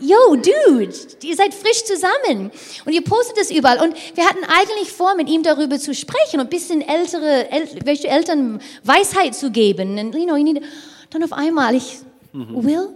yo, 0.00 0.36
dude, 0.36 0.94
ihr 1.22 1.36
seid 1.36 1.54
frisch 1.54 1.84
zusammen. 1.84 2.50
Und 2.84 2.92
ihr 2.92 3.02
postet 3.02 3.38
es 3.38 3.50
überall. 3.50 3.80
Und 3.80 3.94
wir 4.14 4.24
hatten 4.24 4.44
eigentlich 4.44 4.92
vor, 4.92 5.14
mit 5.14 5.28
ihm 5.28 5.42
darüber 5.42 5.78
zu 5.78 5.94
sprechen 5.94 6.40
und 6.40 6.46
ein 6.46 6.48
bisschen 6.48 6.80
ältere, 6.80 7.50
äl 7.50 7.68
welche 7.84 8.08
Eltern 8.08 8.60
Weisheit 8.84 9.34
zu 9.34 9.50
geben. 9.50 9.98
Und, 9.98 10.14
you 10.14 10.24
know, 10.24 10.36
you 10.36 10.44
need, 10.44 10.62
dann 11.10 11.22
auf 11.22 11.32
einmal, 11.32 11.74
ich, 11.74 11.98
mhm. 12.32 12.64
Will, 12.64 12.88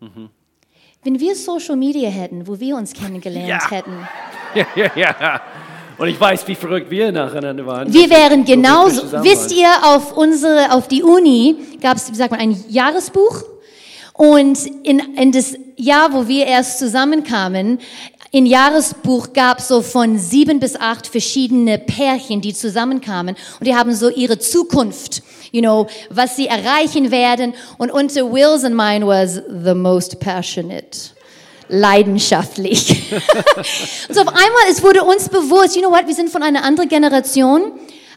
mhm. 0.00 0.30
wenn 1.04 1.20
wir 1.20 1.34
Social 1.34 1.76
Media 1.76 2.08
hätten, 2.08 2.46
wo 2.46 2.58
wir 2.58 2.76
uns 2.76 2.92
kennengelernt 2.92 3.48
ja. 3.48 3.70
hätten. 3.70 4.08
Ja, 4.54 4.66
ja, 4.74 4.90
ja. 4.96 5.40
Und 5.98 6.08
ich 6.08 6.18
weiß, 6.18 6.48
wie 6.48 6.54
verrückt 6.54 6.90
wir 6.90 7.12
nacheinander 7.12 7.66
waren. 7.66 7.92
Wir 7.92 8.08
wären 8.08 8.42
genauso. 8.44 9.02
Wisst 9.22 9.52
ihr, 9.52 9.68
auf 9.82 10.16
unsere, 10.16 10.72
auf 10.72 10.88
die 10.88 11.02
Uni 11.02 11.56
gab 11.82 11.98
es, 11.98 12.10
wie 12.10 12.14
sagt 12.14 12.30
man, 12.30 12.40
ein 12.40 12.64
Jahresbuch. 12.68 13.42
Und 14.14 14.64
in, 14.82 14.98
in 15.16 15.32
das 15.32 15.56
Jahr, 15.76 16.12
wo 16.12 16.26
wir 16.26 16.46
erst 16.46 16.78
zusammenkamen, 16.78 17.78
in 18.32 18.44
Jahresbuch 18.44 19.32
gab 19.32 19.60
so 19.60 19.82
von 19.82 20.18
sieben 20.18 20.58
bis 20.60 20.76
acht 20.76 21.06
verschiedene 21.06 21.78
Pärchen, 21.78 22.40
die 22.40 22.52
zusammenkamen 22.52 23.36
und 23.60 23.66
die 23.66 23.74
haben 23.74 23.94
so 23.94 24.10
ihre 24.10 24.38
Zukunft, 24.38 25.22
you 25.52 25.60
know, 25.60 25.86
was 26.10 26.36
sie 26.36 26.46
erreichen 26.46 27.10
werden. 27.10 27.54
Und 27.78 27.90
unter 27.90 28.30
Wills 28.32 28.64
and 28.64 28.74
mine 28.74 29.06
was 29.06 29.40
the 29.48 29.74
most 29.74 30.20
passionate 30.20 30.98
leidenschaftlich. 31.68 33.10
so 34.10 34.20
auf 34.20 34.28
einmal, 34.28 34.62
es 34.70 34.82
wurde 34.82 35.02
uns 35.02 35.28
bewusst, 35.28 35.76
you 35.76 35.82
know 35.82 35.90
what, 35.90 36.06
wir 36.06 36.14
sind 36.14 36.30
von 36.30 36.42
einer 36.42 36.64
anderen 36.64 36.88
Generation. 36.88 37.72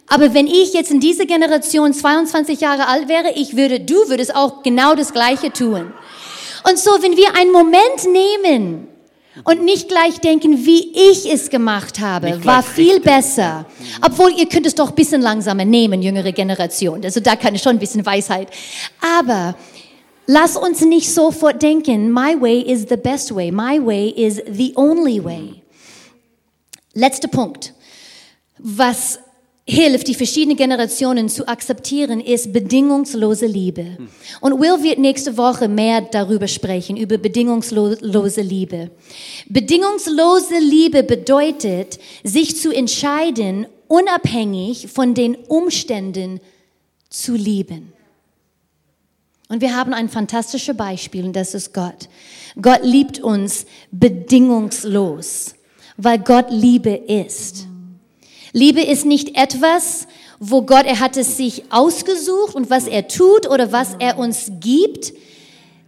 Aber 0.07 0.33
wenn 0.33 0.47
ich 0.47 0.73
jetzt 0.73 0.91
in 0.91 0.99
dieser 0.99 1.25
Generation 1.25 1.93
22 1.93 2.59
Jahre 2.61 2.87
alt 2.87 3.07
wäre, 3.07 3.31
ich 3.35 3.55
würde, 3.55 3.79
du 3.79 4.09
würdest 4.09 4.35
auch 4.35 4.63
genau 4.63 4.95
das 4.95 5.13
Gleiche 5.13 5.53
tun. 5.53 5.93
Und 6.63 6.77
so, 6.77 6.91
wenn 7.01 7.15
wir 7.15 7.35
einen 7.35 7.51
Moment 7.51 8.05
nehmen 8.11 8.87
und 9.43 9.63
nicht 9.63 9.87
gleich 9.87 10.19
denken, 10.19 10.65
wie 10.65 10.91
ich 11.11 11.31
es 11.31 11.49
gemacht 11.49 11.99
habe, 11.99 12.43
war 12.43 12.63
viel 12.63 12.95
richtig. 12.95 13.03
besser. 13.03 13.65
Obwohl 14.01 14.31
ihr 14.37 14.47
könnt 14.47 14.65
es 14.65 14.75
doch 14.75 14.89
ein 14.89 14.95
bisschen 14.95 15.21
langsamer 15.21 15.65
nehmen, 15.65 16.01
jüngere 16.01 16.31
Generation. 16.31 17.03
Also 17.03 17.19
da 17.19 17.35
kann 17.35 17.55
ich 17.55 17.61
schon 17.61 17.75
ein 17.75 17.79
bisschen 17.79 18.05
Weisheit. 18.05 18.49
Aber 19.19 19.55
lass 20.25 20.57
uns 20.57 20.81
nicht 20.81 21.13
sofort 21.13 21.61
denken, 21.61 22.11
my 22.11 22.39
way 22.39 22.59
is 22.61 22.85
the 22.89 22.97
best 22.97 23.33
way. 23.33 23.51
My 23.51 23.83
way 23.83 24.09
is 24.09 24.41
the 24.47 24.73
only 24.75 25.23
way. 25.23 25.61
Letzter 26.93 27.29
Punkt. 27.29 27.73
Was 28.57 29.19
hilft, 29.69 30.07
die 30.07 30.15
verschiedenen 30.15 30.57
Generationen 30.57 31.29
zu 31.29 31.47
akzeptieren, 31.47 32.19
ist 32.19 32.51
bedingungslose 32.51 33.45
Liebe. 33.45 33.97
Und 34.41 34.59
Will 34.59 34.83
wird 34.83 34.97
nächste 34.97 35.37
Woche 35.37 35.67
mehr 35.67 36.01
darüber 36.01 36.47
sprechen, 36.47 36.97
über 36.97 37.17
bedingungslose 37.17 38.41
Liebe. 38.41 38.89
Bedingungslose 39.47 40.57
Liebe 40.59 41.03
bedeutet, 41.03 41.99
sich 42.23 42.57
zu 42.57 42.71
entscheiden, 42.71 43.67
unabhängig 43.87 44.87
von 44.87 45.13
den 45.13 45.35
Umständen 45.35 46.39
zu 47.09 47.35
lieben. 47.35 47.93
Und 49.49 49.61
wir 49.61 49.75
haben 49.75 49.93
ein 49.93 50.09
fantastisches 50.09 50.75
Beispiel 50.75 51.25
und 51.25 51.35
das 51.35 51.53
ist 51.53 51.73
Gott. 51.73 52.09
Gott 52.61 52.81
liebt 52.83 53.19
uns 53.19 53.65
bedingungslos, 53.91 55.55
weil 55.97 56.19
Gott 56.19 56.47
Liebe 56.49 56.91
ist. 56.91 57.68
Liebe 58.53 58.81
ist 58.81 59.05
nicht 59.05 59.35
etwas, 59.35 60.07
wo 60.39 60.63
Gott, 60.63 60.85
er 60.85 60.99
hat 60.99 61.17
es 61.17 61.37
sich 61.37 61.71
ausgesucht 61.71 62.55
und 62.55 62.69
was 62.69 62.87
er 62.87 63.07
tut 63.07 63.49
oder 63.49 63.71
was 63.71 63.95
er 63.99 64.17
uns 64.17 64.51
gibt. 64.59 65.13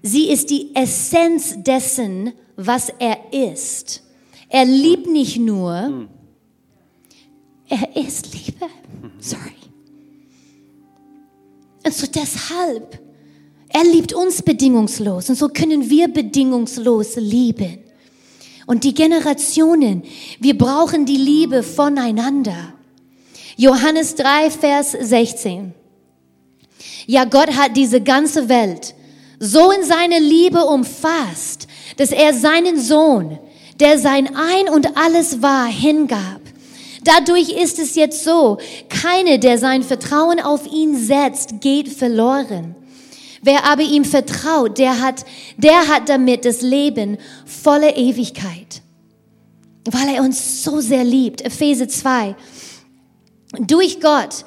Sie 0.04 0.30
ist 0.30 0.50
die 0.50 0.76
Essenz 0.76 1.56
dessen, 1.58 2.34
was 2.56 2.90
er 3.00 3.18
ist. 3.32 4.04
Er 4.50 4.66
liebt 4.66 5.08
nicht 5.08 5.38
nur, 5.40 6.08
er 7.70 7.96
ist 7.96 8.34
Liebe. 8.34 8.66
Sorry. 9.20 9.54
Und 11.86 11.94
so 11.94 12.06
deshalb, 12.08 13.00
er 13.70 13.84
liebt 13.86 14.14
uns 14.14 14.42
bedingungslos 14.42 15.30
und 15.30 15.36
so 15.36 15.48
können 15.48 15.90
wir 15.90 16.10
bedingungslos 16.10 17.16
lieben. 17.16 17.80
Und 18.72 18.86
die 18.86 18.94
Generationen, 18.94 20.04
wir 20.40 20.58
brauchen 20.58 21.06
die 21.06 21.18
Liebe 21.18 21.62
voneinander. 21.62 22.72
Johannes 23.58 24.16
3, 24.16 24.50
Vers 24.50 24.94
16. 24.94 25.74
Ja, 27.06 27.26
Gott 27.26 27.50
hat 27.58 27.76
diese 27.76 28.00
ganze 28.00 28.48
Welt 28.48 28.96
so 29.40 29.72
in 29.72 29.84
seine 29.84 30.20
Liebe 30.20 30.64
umfasst, 30.64 31.68
dass 31.98 32.14
er 32.14 32.34
seinen 32.34 32.80
Sohn, 32.80 33.40
der 33.82 34.00
sein 34.00 34.34
Ein 34.38 34.74
und 34.74 34.96
alles 34.96 35.42
war, 35.42 35.66
hingab. 35.66 36.40
Dadurch 37.04 37.50
ist 37.50 37.78
es 37.78 37.96
jetzt 37.96 38.24
so, 38.24 38.58
keine, 38.88 39.38
der 39.38 39.58
sein 39.58 39.84
Vertrauen 39.84 40.40
auf 40.40 40.66
ihn 40.72 40.96
setzt, 40.96 41.60
geht 41.60 41.90
verloren. 41.90 42.76
Wer 43.42 43.66
aber 43.66 43.82
ihm 43.82 44.06
vertraut, 44.06 44.78
der 44.78 45.02
hat, 45.02 45.26
der 45.58 45.88
hat 45.88 46.10
damit 46.10 46.46
das 46.46 46.62
Leben 46.62 47.18
volle 47.46 47.96
Ewigkeit. 47.96 48.82
Weil 49.90 50.16
er 50.16 50.22
uns 50.22 50.64
so 50.64 50.80
sehr 50.80 51.04
liebt. 51.04 51.42
Epheser 51.42 51.88
2. 51.88 52.36
Durch 53.60 54.00
Gott. 54.00 54.46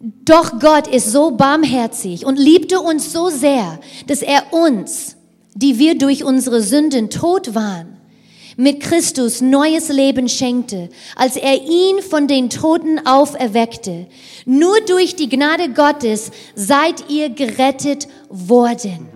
Doch 0.00 0.60
Gott 0.60 0.86
ist 0.86 1.10
so 1.10 1.30
barmherzig 1.30 2.26
und 2.26 2.38
liebte 2.38 2.80
uns 2.80 3.12
so 3.12 3.30
sehr, 3.30 3.80
dass 4.06 4.20
er 4.20 4.52
uns, 4.52 5.16
die 5.54 5.78
wir 5.78 5.96
durch 5.96 6.22
unsere 6.22 6.60
Sünden 6.62 7.08
tot 7.08 7.54
waren, 7.54 7.95
mit 8.56 8.80
Christus 8.80 9.40
neues 9.40 9.88
Leben 9.88 10.28
schenkte, 10.28 10.88
als 11.14 11.36
er 11.36 11.62
ihn 11.62 12.00
von 12.02 12.26
den 12.26 12.50
Toten 12.50 13.06
auferweckte. 13.06 14.06
Nur 14.46 14.80
durch 14.86 15.14
die 15.14 15.28
Gnade 15.28 15.70
Gottes 15.70 16.30
seid 16.54 17.10
ihr 17.10 17.30
gerettet 17.30 18.08
worden. 18.28 19.08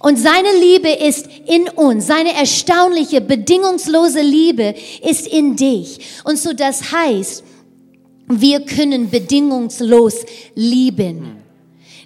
Und 0.00 0.18
seine 0.18 0.58
Liebe 0.60 0.90
ist 0.90 1.26
in 1.46 1.68
uns, 1.70 2.06
seine 2.06 2.34
erstaunliche, 2.34 3.20
bedingungslose 3.20 4.20
Liebe 4.20 4.74
ist 5.02 5.26
in 5.26 5.56
dich. 5.56 6.00
Und 6.24 6.38
so 6.38 6.52
das 6.52 6.92
heißt, 6.92 7.44
wir 8.28 8.60
können 8.60 9.10
bedingungslos 9.10 10.24
lieben. 10.54 11.43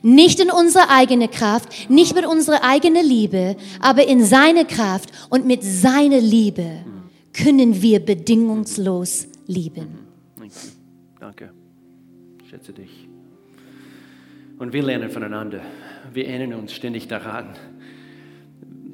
Nicht 0.02 0.40
in 0.40 0.50
unsere 0.50 0.90
eigene 0.90 1.28
Kraft, 1.28 1.90
nicht 1.90 2.14
mit 2.14 2.26
unserer 2.26 2.64
eigenen 2.64 3.04
Liebe, 3.04 3.56
aber 3.80 4.06
in 4.06 4.24
seine 4.24 4.64
Kraft 4.64 5.10
und 5.30 5.46
mit 5.46 5.62
seiner 5.62 6.20
Liebe 6.20 6.84
können 7.32 7.82
wir 7.82 8.00
bedingungslos 8.00 9.28
lieben. 9.46 9.98
Danke. 11.20 11.50
Ich 12.42 12.50
schätze 12.50 12.72
dich. 12.72 13.08
Und 14.58 14.72
wir 14.72 14.82
lernen 14.82 15.10
voneinander. 15.10 15.60
Wir 16.12 16.26
erinnern 16.26 16.60
uns 16.60 16.72
ständig 16.72 17.06
daran, 17.06 17.54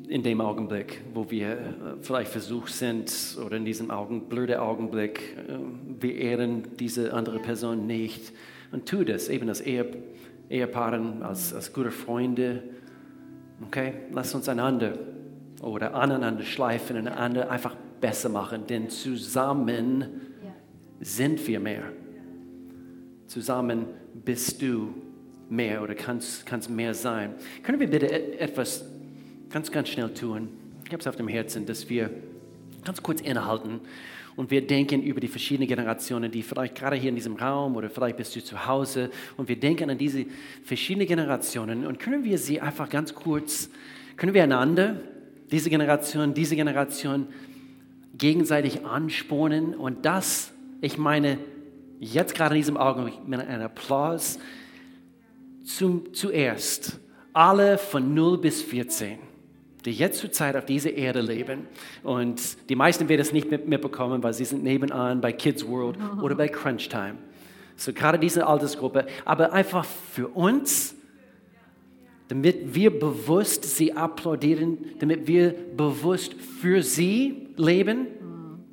in 0.09 0.23
dem 0.23 0.41
Augenblick, 0.41 1.01
wo 1.15 1.31
wir 1.31 1.53
äh, 1.53 1.57
vielleicht 2.03 2.31
versucht 2.31 2.73
sind 2.73 3.11
oder 3.45 3.57
in 3.57 3.65
diesem 3.65 3.91
Augen, 3.91 4.29
blöden 4.29 4.57
Augenblick, 4.57 5.37
äh, 5.49 5.55
wir 6.01 6.15
ehren 6.17 6.65
diese 6.79 7.15
andere 7.15 7.39
Person 7.39 7.87
nicht. 7.87 8.33
Und 8.71 8.87
tu 8.87 9.05
das, 9.05 9.29
eben 9.29 9.49
als 9.49 9.61
Ehepaar 9.61 10.01
Ehepaaren, 10.49 11.23
als, 11.23 11.53
als 11.55 11.73
gute 11.73 11.91
Freunde. 11.91 12.63
Okay, 13.67 13.95
lass 14.13 14.35
uns 14.35 14.49
einander 14.49 14.99
oder 15.63 15.95
aneinander 15.95 16.45
schleifen 16.45 16.97
und 16.97 17.09
einander 17.09 17.51
einfach 17.51 17.77
besser 18.01 18.29
machen, 18.29 18.67
denn 18.67 18.91
zusammen 18.91 20.21
sind 21.01 21.47
wir 21.47 21.61
mehr. 21.61 21.85
Zusammen 23.27 23.87
bist 24.25 24.61
du 24.61 24.95
mehr 25.49 25.83
oder 25.83 25.95
kannst, 25.95 26.47
kannst 26.47 26.71
mehr 26.71 26.95
sein. 26.95 27.35
Können 27.63 27.81
wir 27.81 27.89
bitte 27.89 28.11
etwas 28.39 28.85
ganz, 29.51 29.71
ganz 29.71 29.89
schnell 29.89 30.13
tun? 30.13 30.49
Ich 30.85 30.93
habe 30.93 31.01
es 31.01 31.07
auf 31.07 31.17
dem 31.17 31.29
Herzen, 31.29 31.67
dass 31.67 31.89
wir 31.89 32.11
ganz 32.85 33.03
kurz 33.03 33.21
innehalten? 33.21 33.81
Und 34.37 34.51
wir 34.51 34.67
denken 34.67 35.03
über 35.03 35.21
die 35.21 35.29
verschiedenen 35.29 35.69
Generationen, 35.69 36.31
die 36.31 36.43
vielleicht 36.43 36.75
gerade 36.75 36.97
hier 36.97 37.11
in 37.11 37.15
diesem 37.15 37.37
Raum 37.37 37.77
oder 37.77 37.89
vielleicht 37.89 38.17
bist 38.17 38.35
du 38.35 38.43
zu 38.43 38.67
Hause. 38.67 39.11
Und 39.37 39.49
wir 39.49 39.59
denken 39.59 39.91
an 39.91 39.99
diese 39.99 40.27
verschiedenen 40.65 41.07
Generationen. 41.07 41.87
Und 41.87 42.01
können 42.01 42.25
wir 42.25 42.39
sie 42.39 42.61
einfach 42.61 42.89
ganz 42.89 43.15
kurz, 43.15 43.71
können 44.17 44.35
wir 44.35 44.43
einander, 44.43 45.01
diese 45.53 45.71
Generation, 45.71 46.35
diese 46.35 46.57
Generation 46.57 47.29
gegenseitig 48.19 48.85
anspornen? 48.85 49.75
Und 49.75 50.05
das, 50.05 50.53
ich 50.81 50.99
meine, 50.99 51.39
jetzt 52.01 52.35
gerade 52.35 52.57
in 52.57 52.61
diesem 52.61 52.77
Augenblick 52.77 53.27
mit 53.27 53.41
einem 53.41 53.63
Applaus 53.63 54.41
zum, 55.63 56.13
zuerst 56.13 56.99
alle 57.33 57.79
von 57.79 58.15
0 58.15 58.39
bis 58.39 58.63
14 58.63 59.19
die 59.85 59.93
jetzt 59.93 60.19
zur 60.21 60.33
Zeit 60.33 60.57
auf 60.57 60.65
dieser 60.65 60.93
Erde 60.93 61.21
leben. 61.21 61.67
Und 62.03 62.69
die 62.69 62.77
meisten 62.77 63.09
werden 63.09 63.21
es 63.21 63.33
nicht 63.33 63.51
mitbekommen, 63.51 64.23
weil 64.23 64.33
sie 64.33 64.45
sind 64.45 64.63
nebenan 64.63 65.21
bei 65.21 65.33
Kids 65.33 65.67
World 65.67 65.99
oder 66.23 66.35
bei 66.35 66.49
Crunch 66.49 66.89
Time. 66.89 67.17
So 67.77 67.93
gerade 67.93 68.19
diese 68.19 68.47
Altersgruppe. 68.47 69.07
Aber 69.25 69.53
einfach 69.53 69.85
für 69.85 70.29
uns, 70.29 70.95
damit 72.29 72.75
wir 72.75 72.99
bewusst 72.99 73.65
sie 73.65 73.93
applaudieren, 73.93 74.79
damit 75.01 75.27
wir 75.27 75.55
bewusst 75.77 76.35
für 76.35 76.83
sie 76.83 77.49
leben 77.57 78.07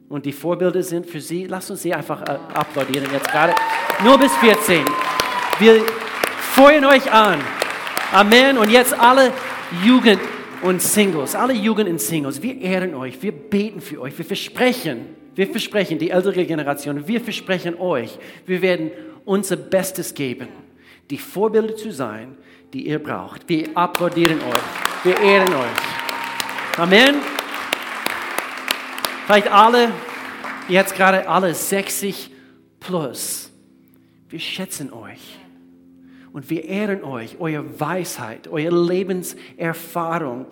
und 0.07 0.25
die 0.25 0.31
Vorbilder 0.31 0.83
sind 0.83 1.05
für 1.05 1.21
sie, 1.21 1.45
lasst 1.45 1.71
uns 1.71 1.81
sie 1.81 1.93
einfach 1.93 2.21
äh, 2.21 2.37
applaudieren 2.53 3.07
jetzt 3.11 3.29
gerade. 3.31 3.53
Nur 4.03 4.17
bis 4.17 4.33
14. 4.37 4.85
Wir 5.59 5.81
feuern 6.53 6.85
euch 6.85 7.11
an. 7.11 7.39
Amen. 8.11 8.57
Und 8.57 8.69
jetzt 8.69 8.93
alle 8.93 9.31
Jugend 9.85 10.19
und 10.61 10.81
Singles, 10.81 11.35
alle 11.35 11.53
Jugend 11.53 11.89
und 11.89 11.99
Singles, 11.99 12.41
wir 12.41 12.59
ehren 12.59 12.93
euch, 12.93 13.21
wir 13.21 13.31
beten 13.31 13.81
für 13.81 14.01
euch, 14.01 14.17
wir 14.17 14.25
versprechen, 14.25 15.15
wir 15.35 15.47
versprechen, 15.47 15.97
die 15.97 16.09
ältere 16.09 16.45
Generation, 16.45 17.07
wir 17.07 17.21
versprechen 17.21 17.79
euch, 17.79 18.17
wir 18.45 18.61
werden 18.61 18.91
unser 19.25 19.55
Bestes 19.55 20.13
geben, 20.13 20.47
die 21.09 21.17
Vorbilder 21.17 21.75
zu 21.75 21.91
sein, 21.91 22.37
die 22.73 22.87
ihr 22.87 22.99
braucht. 22.99 23.47
Wir 23.49 23.69
applaudieren 23.75 24.39
euch, 24.39 25.03
wir 25.03 25.19
ehren 25.19 25.53
euch. 25.53 26.77
Amen. 26.77 27.15
Vielleicht 29.25 29.51
alle, 29.51 29.91
jetzt 30.67 30.95
gerade 30.95 31.27
alle 31.27 31.53
60 31.53 32.29
plus. 32.79 33.51
Wir 34.29 34.39
schätzen 34.39 34.93
euch. 34.93 35.40
Und 36.33 36.49
wir 36.49 36.63
ehren 36.65 37.03
euch, 37.03 37.39
eure 37.39 37.79
Weisheit, 37.79 38.47
eure 38.47 38.87
Lebenserfahrung, 38.87 40.45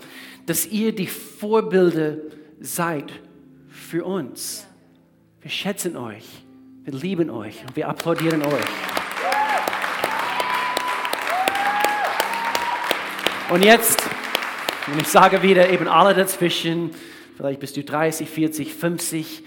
dass 0.45 0.67
ihr 0.67 0.93
die 0.93 1.07
Vorbilder 1.07 2.17
seid 2.59 3.11
für 3.69 4.03
uns. 4.03 4.67
Wir 5.41 5.51
schätzen 5.51 5.95
euch, 5.95 6.25
wir 6.83 6.93
lieben 6.93 7.29
euch 7.29 7.61
und 7.65 7.75
wir 7.75 7.87
applaudieren 7.87 8.43
euch. 8.43 8.65
Und 13.49 13.63
jetzt, 13.63 14.01
und 14.91 15.01
ich 15.01 15.07
sage 15.07 15.41
wieder 15.41 15.69
eben 15.69 15.87
alle 15.87 16.13
dazwischen, 16.13 16.91
vielleicht 17.37 17.59
bist 17.61 17.77
du 17.77 17.83
30, 17.83 18.29
40, 18.29 18.73
50, 18.73 19.43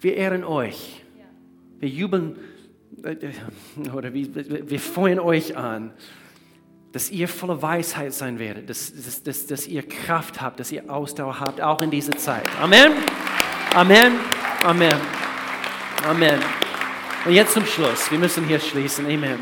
wir 0.00 0.14
ehren 0.14 0.44
euch. 0.44 1.02
Wir 1.78 1.88
jubeln 1.88 2.36
äh, 2.36 2.55
oder 3.94 4.12
wir, 4.12 4.70
wir 4.70 4.80
freuen 4.80 5.18
euch 5.18 5.56
an, 5.56 5.92
dass 6.92 7.10
ihr 7.10 7.28
voller 7.28 7.60
Weisheit 7.60 8.12
sein 8.12 8.38
werdet, 8.38 8.70
dass, 8.70 8.92
dass, 8.92 9.22
dass, 9.22 9.46
dass 9.46 9.66
ihr 9.66 9.82
Kraft 9.82 10.40
habt, 10.40 10.60
dass 10.60 10.72
ihr 10.72 10.90
Ausdauer 10.90 11.40
habt, 11.40 11.60
auch 11.60 11.82
in 11.82 11.90
dieser 11.90 12.16
Zeit. 12.16 12.48
Amen. 12.60 12.92
Amen. 13.74 14.14
Amen. 14.62 14.94
Amen. 16.04 16.40
Und 17.26 17.32
jetzt 17.32 17.52
zum 17.52 17.66
Schluss. 17.66 18.10
Wir 18.10 18.18
müssen 18.18 18.46
hier 18.46 18.60
schließen. 18.60 19.04
Amen. 19.06 19.38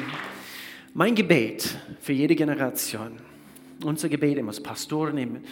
Mein 0.95 1.15
Gebet 1.15 1.77
für 2.01 2.13
jede 2.13 2.35
Generation, 2.35 3.13
unser 3.85 4.09
Gebet 4.09 4.45
als 4.45 4.63
Pastoren, 4.63 5.45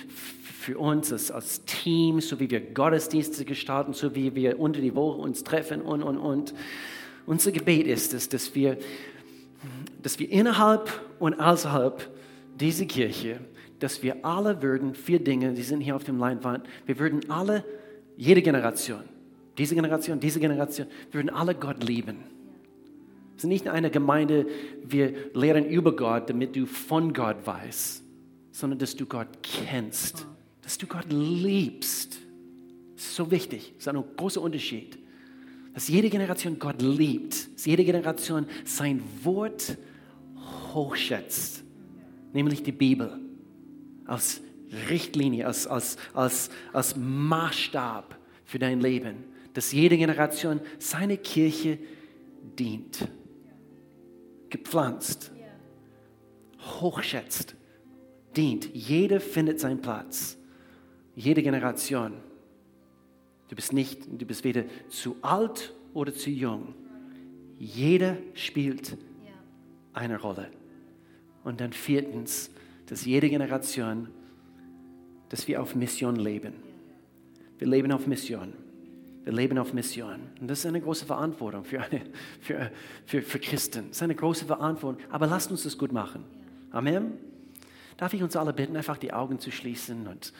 für 0.63 0.79
uns 0.79 1.13
als, 1.13 1.31
als 1.31 1.65
Team, 1.65 2.21
so 2.21 2.39
wie 2.41 2.51
wir 2.51 2.61
Gottesdienste 2.61 3.45
gestalten, 3.45 3.93
so 3.93 4.15
wie 4.15 4.35
wir 4.35 4.59
unter 4.59 4.81
die 4.81 4.95
Woche 4.95 5.19
uns 5.19 5.45
treffen 5.45 5.83
und, 5.83 6.03
und, 6.03 6.19
und. 6.19 6.55
Unser 7.27 7.53
Gebet 7.53 7.87
ist 7.87 8.15
es, 8.15 8.29
dass 8.29 8.55
wir, 8.55 8.79
dass 10.03 10.19
wir 10.19 10.31
innerhalb 10.31 10.91
und 11.19 11.35
außerhalb 11.35 12.09
dieser 12.59 12.85
Kirche, 12.85 13.41
dass 13.79 14.03
wir 14.03 14.25
alle 14.25 14.63
würden, 14.63 14.95
vier 14.95 15.23
Dinge, 15.23 15.53
die 15.53 15.63
sind 15.63 15.81
hier 15.81 15.97
auf 15.97 16.05
dem 16.05 16.19
Leinwand, 16.19 16.67
wir 16.87 16.99
würden 16.99 17.29
alle, 17.31 17.65
jede 18.17 18.43
Generation, 18.43 19.03
diese 19.59 19.75
Generation, 19.75 20.21
diese 20.21 20.41
Generation, 20.41 20.87
wir 21.11 21.21
würden 21.21 21.31
alle 21.31 21.55
Gott 21.55 21.83
lieben. 21.85 22.19
Es 23.37 23.45
ist 23.45 23.49
nicht 23.49 23.69
eine 23.69 23.91
Gemeinde, 23.91 24.47
wir 24.85 25.15
lehren 25.35 25.65
über 25.65 25.97
Gott, 25.97 26.31
damit 26.31 26.55
du 26.55 26.67
von 26.67 27.13
Gott 27.13 27.45
weißt, 27.45 28.03
sondern 28.53 28.79
dass 28.79 28.95
du 28.95 29.07
Gott 29.07 29.29
kennst, 29.43 30.27
dass 30.63 30.79
du 30.79 30.87
Gott 30.87 31.07
liebst. 31.11 32.19
Das 32.95 33.05
ist 33.07 33.17
so 33.17 33.31
wichtig, 33.31 33.73
das 33.75 33.87
ist 33.87 33.89
ein 33.89 34.05
großer 34.17 34.41
Unterschied 34.41 35.02
dass 35.75 35.89
jede 35.89 36.11
Generation 36.11 36.59
Gott 36.59 36.83
liebt, 36.83 37.55
dass 37.55 37.65
jede 37.65 37.85
Generation 37.85 38.47
sein 38.65 39.03
Wort 39.23 39.79
hochschätzt, 40.75 41.65
nämlich 42.33 42.63
die 42.63 42.73
Bibel, 42.73 43.19
als 44.07 44.41
Richtlinie, 44.89 45.47
als, 45.47 45.67
als, 45.67 45.97
als, 46.15 46.51
als 46.73 46.97
Maßstab 46.97 48.19
für 48.45 48.59
dein 48.59 48.81
Leben, 48.81 49.25
dass 49.55 49.73
jede 49.73 49.97
Generation 49.97 50.61
seine 50.79 51.19
Kirche 51.19 51.79
dient, 52.59 53.09
gepflanzt, 54.49 55.31
hochschätzt, 56.81 57.55
dient. 58.37 58.75
Jeder 58.75 59.21
findet 59.21 59.61
seinen 59.61 59.81
Platz, 59.81 60.39
jede 61.15 61.43
Generation. 61.43 62.15
Du 63.53 63.57
bist 63.57 63.75
nicht, 63.75 64.07
du 64.11 64.25
bist 64.25 64.45
weder 64.45 64.65
zu 64.89 65.15
alt 65.21 65.75
oder 65.93 66.15
zu 66.15 66.31
jung. 66.31 66.73
Jeder 67.59 68.17
spielt 68.33 68.97
eine 69.93 70.19
Rolle. 70.19 70.51
Und 71.45 71.61
dann 71.61 71.75
viertens, 71.75 72.51
dass 72.87 73.05
jede 73.05 73.29
Generation, 73.29 74.09
dass 75.29 75.47
wir 75.49 75.61
auf 75.61 75.75
Mission 75.75 76.17
leben. 76.17 76.55
Wir 77.59 77.69
leben 77.69 77.93
auf 77.93 78.07
Mission. 78.07 78.55
Wir 79.23 79.35
leben 79.35 79.59
auf 79.59 79.75
Mission. 79.75 80.21
Und 80.41 80.49
das 80.49 80.61
ist 80.61 80.67
eine 80.67 80.81
große 80.81 81.05
Verantwortung 81.05 81.65
für, 81.65 81.83
eine, 81.83 82.01
für, 82.41 82.73
für, 83.05 83.21
für 83.21 83.39
Christen. 83.39 83.89
Das 83.89 83.99
ist 83.99 84.03
eine 84.03 84.15
große 84.15 84.47
Verantwortung. 84.47 85.05
Aber 85.11 85.27
lasst 85.27 85.51
uns 85.51 85.65
das 85.65 85.77
gut 85.77 85.93
machen. 85.93 86.25
Amen. 86.71 87.19
Darf 87.99 88.15
ich 88.15 88.23
uns 88.23 88.35
alle 88.35 88.55
bitten, 88.55 88.79
einfach 88.79 88.97
die 88.97 89.13
Augen 89.13 89.39
zu 89.39 89.51
schließen 89.51 90.07
und 90.07 90.33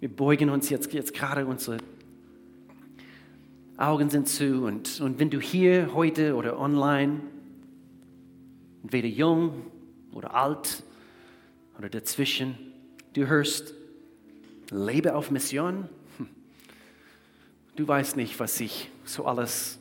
wir 0.00 0.08
beugen 0.08 0.50
uns 0.50 0.68
jetzt, 0.68 0.92
jetzt 0.92 1.12
gerade 1.14 1.46
unsere 1.46 1.78
Augen 3.78 4.10
sind 4.10 4.28
zu. 4.28 4.64
Und, 4.64 5.00
und 5.00 5.18
wenn 5.18 5.30
du 5.30 5.40
hier 5.40 5.94
heute 5.94 6.34
oder 6.34 6.58
online, 6.58 7.20
entweder 8.82 9.08
jung 9.08 9.66
oder 10.12 10.34
alt 10.34 10.82
oder 11.78 11.88
dazwischen, 11.88 12.58
du 13.14 13.26
hörst, 13.26 13.72
lebe 14.70 15.14
auf 15.14 15.30
Mission, 15.30 15.88
du 17.76 17.86
weißt 17.86 18.16
nicht, 18.16 18.38
was 18.40 18.60
ich 18.60 18.90
so 19.04 19.24
alles 19.24 19.78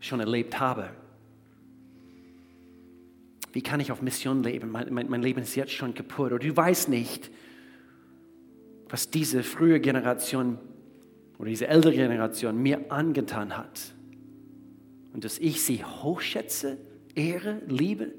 schon 0.00 0.18
erlebt 0.18 0.58
habe. 0.58 0.90
Wie 3.52 3.62
kann 3.62 3.80
ich 3.80 3.92
auf 3.92 4.02
Mission 4.02 4.42
leben? 4.42 4.70
Mein, 4.70 4.92
mein, 4.92 5.08
mein 5.08 5.22
Leben 5.22 5.40
ist 5.40 5.54
jetzt 5.54 5.72
schon 5.72 5.94
kaputt. 5.94 6.32
Oder 6.32 6.38
du 6.40 6.56
weißt 6.56 6.88
nicht, 6.88 7.30
was 8.88 9.10
diese 9.10 9.42
frühe 9.42 9.80
Generation 9.80 10.58
oder 11.38 11.48
diese 11.48 11.68
ältere 11.68 11.94
Generation 11.94 12.56
mir 12.60 12.90
angetan 12.90 13.56
hat. 13.56 13.94
Und 15.12 15.24
dass 15.24 15.38
ich 15.38 15.62
sie 15.62 15.84
hochschätze, 15.84 16.78
ehre, 17.14 17.60
liebe. 17.66 18.12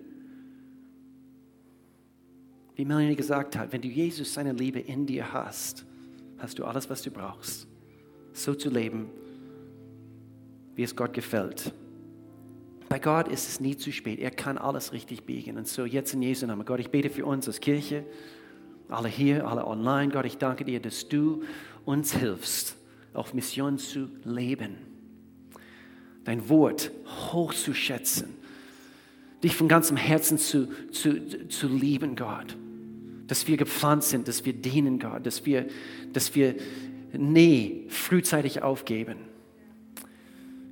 Wie 2.75 2.85
Melanie 2.85 3.15
gesagt 3.15 3.57
hat, 3.57 3.73
wenn 3.73 3.81
du 3.81 3.87
Jesus 3.87 4.33
seine 4.33 4.53
Liebe 4.53 4.79
in 4.79 5.05
dir 5.05 5.33
hast, 5.33 5.85
hast 6.37 6.57
du 6.59 6.65
alles, 6.65 6.89
was 6.89 7.01
du 7.01 7.11
brauchst, 7.11 7.67
so 8.33 8.55
zu 8.55 8.69
leben, 8.69 9.09
wie 10.75 10.83
es 10.83 10.95
Gott 10.95 11.13
gefällt. 11.13 11.73
Bei 12.87 12.97
Gott 12.97 13.27
ist 13.27 13.47
es 13.47 13.59
nie 13.59 13.77
zu 13.77 13.91
spät. 13.91 14.19
Er 14.19 14.31
kann 14.31 14.57
alles 14.57 14.93
richtig 14.93 15.23
biegen. 15.23 15.57
Und 15.57 15.67
so 15.67 15.85
jetzt 15.85 16.13
in 16.13 16.21
Jesu 16.21 16.47
Namen. 16.47 16.65
Gott, 16.65 16.79
ich 16.79 16.89
bete 16.89 17.09
für 17.09 17.25
uns 17.25 17.47
als 17.47 17.59
Kirche, 17.59 18.03
alle 18.87 19.09
hier, 19.09 19.47
alle 19.47 19.67
online. 19.67 20.11
Gott, 20.11 20.25
ich 20.25 20.37
danke 20.37 20.65
dir, 20.65 20.79
dass 20.79 21.07
du 21.07 21.43
uns 21.85 22.15
hilfst, 22.15 22.78
auf 23.13 23.33
Mission 23.33 23.77
zu 23.77 24.09
leben, 24.23 24.77
dein 26.23 26.49
Wort 26.49 26.91
hochzuschätzen, 27.31 28.27
dich 29.43 29.55
von 29.55 29.67
ganzem 29.67 29.97
Herzen 29.97 30.37
zu, 30.37 30.67
zu, 30.91 31.47
zu 31.47 31.67
lieben, 31.67 32.15
Gott. 32.15 32.55
Dass 33.27 33.47
wir 33.47 33.57
gepflanzt 33.57 34.09
sind, 34.09 34.27
dass 34.27 34.45
wir 34.45 34.53
dienen, 34.53 34.99
Gott, 34.99 35.25
dass 35.25 35.45
wir, 35.45 35.67
dass 36.13 36.33
wir 36.35 36.55
nie 37.13 37.85
frühzeitig 37.87 38.61
aufgeben. 38.61 39.17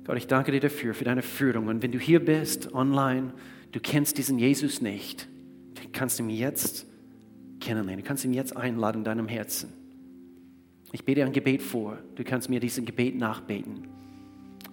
Gott, 0.04 0.16
ich 0.16 0.26
danke 0.26 0.52
dir 0.52 0.60
dafür, 0.60 0.94
für 0.94 1.04
deine 1.04 1.22
Führung. 1.22 1.68
Und 1.68 1.82
wenn 1.82 1.92
du 1.92 1.98
hier 1.98 2.24
bist, 2.24 2.72
online, 2.74 3.32
du 3.72 3.80
kennst 3.80 4.18
diesen 4.18 4.38
Jesus 4.38 4.80
nicht, 4.80 5.28
du 5.74 5.82
kannst 5.92 6.18
ihn 6.18 6.30
jetzt 6.30 6.86
kennenlernen, 7.60 8.02
du 8.02 8.08
kannst 8.08 8.24
ihn 8.24 8.32
jetzt 8.32 8.56
einladen 8.56 8.98
in 8.98 9.04
deinem 9.04 9.28
Herzen. 9.28 9.77
Ich 10.92 11.04
bete 11.04 11.24
ein 11.24 11.32
Gebet 11.32 11.62
vor. 11.62 11.98
Du 12.16 12.24
kannst 12.24 12.48
mir 12.48 12.60
diesen 12.60 12.84
Gebet 12.84 13.16
nachbeten. 13.16 13.88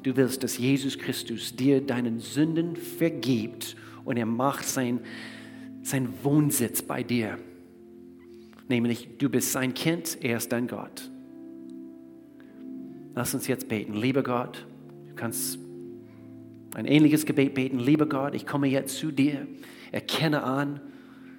Du 0.03 0.15
willst, 0.15 0.43
dass 0.43 0.57
Jesus 0.57 0.97
Christus 0.97 1.55
dir 1.55 1.81
deinen 1.81 2.19
Sünden 2.19 2.75
vergibt 2.75 3.75
und 4.05 4.17
er 4.17 4.25
macht 4.25 4.65
seinen 4.65 5.01
sein 5.81 6.09
Wohnsitz 6.23 6.81
bei 6.81 7.03
dir. 7.03 7.37
Nämlich, 8.67 9.09
du 9.19 9.29
bist 9.29 9.51
sein 9.51 9.73
Kind, 9.75 10.17
er 10.21 10.37
ist 10.37 10.51
dein 10.51 10.67
Gott. 10.67 11.11
Lass 13.13 13.35
uns 13.35 13.47
jetzt 13.47 13.67
beten. 13.67 13.93
Lieber 13.93 14.23
Gott, 14.23 14.65
du 15.07 15.15
kannst 15.15 15.59
ein 16.73 16.85
ähnliches 16.85 17.25
Gebet 17.25 17.53
beten. 17.53 17.79
Lieber 17.79 18.07
Gott, 18.07 18.33
ich 18.33 18.47
komme 18.47 18.67
jetzt 18.67 18.97
zu 18.97 19.11
dir. 19.11 19.47
Erkenne 19.91 20.43
an, 20.43 20.81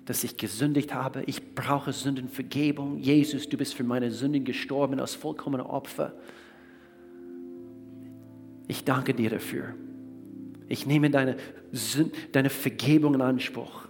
dass 0.07 0.23
ich 0.25 0.37
gesündigt 0.37 0.95
habe. 0.95 1.23
Ich 1.27 1.55
brauche 1.55 1.93
Sündenvergebung. 1.93 2.99
Jesus, 2.99 3.49
du 3.49 3.57
bist 3.57 3.75
für 3.75 3.85
meine 3.85 4.11
Sünden 4.11 4.45
gestorben 4.45 4.99
als 5.01 5.15
vollkommener 5.15 5.69
Opfer. 5.69 6.15
Ich 8.69 8.85
danke 8.85 9.15
dir 9.15 9.31
dafür. 9.31 9.75
Ich 10.69 10.87
nehme 10.87 11.11
deine, 11.11 11.37
deine 12.33 12.51
Vergebung 12.51 13.15
in 13.15 13.21
Anspruch. 13.21 13.89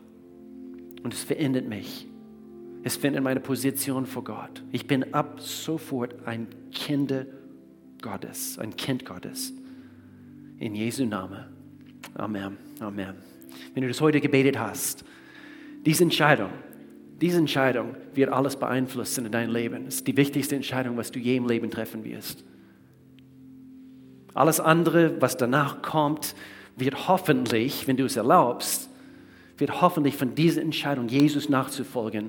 Und 1.03 1.15
es 1.15 1.23
verändert 1.23 1.69
mich. 1.69 2.07
Es 2.83 2.97
verändert 2.97 3.23
meine 3.23 3.41
Position 3.41 4.07
vor 4.07 4.25
Gott. 4.25 4.63
Ich 4.73 4.87
bin 4.87 5.15
ab 5.15 5.41
sofort 5.41 6.27
ein 6.27 6.49
Kind 6.73 7.15
Gottes, 8.01 8.59
ein 8.59 8.75
Kind 8.77 9.05
Gottes. 9.05 9.53
In 10.59 10.75
Jesu 10.75 11.05
Namen. 11.05 11.45
Amen. 12.15 12.57
Amen. 12.81 13.15
Wenn 13.75 13.83
du 13.83 13.89
das 13.89 14.01
heute 14.01 14.21
gebetet 14.21 14.59
hast, 14.59 15.05
diese 15.87 16.05
Entscheidung, 16.05 16.51
Diese 17.21 17.39
Entscheidung 17.39 17.95
wird 18.15 18.31
alles 18.31 18.57
beeinflussen 18.57 19.25
in 19.25 19.33
dein 19.33 19.49
Leben. 19.49 19.87
Es 19.87 19.97
ist 19.97 20.07
die 20.07 20.17
wichtigste 20.17 20.55
Entscheidung, 20.55 20.97
was 20.99 21.11
du 21.11 21.19
je 21.19 21.37
im 21.37 21.49
Leben 21.49 21.71
treffen 21.71 22.05
wirst. 22.05 22.45
Alles 24.35 24.61
andere, 24.61 25.21
was 25.21 25.39
danach 25.39 25.81
kommt, 25.81 26.35
wird 26.77 27.09
hoffentlich, 27.09 27.87
wenn 27.89 27.97
du 27.97 28.05
es 28.05 28.17
erlaubst, 28.17 28.91
wird 29.57 29.81
hoffentlich 29.81 30.17
von 30.17 30.35
dieser 30.35 30.61
Entscheidung, 30.61 31.09
Jesus 31.09 31.49
nachzufolgen, 31.49 32.29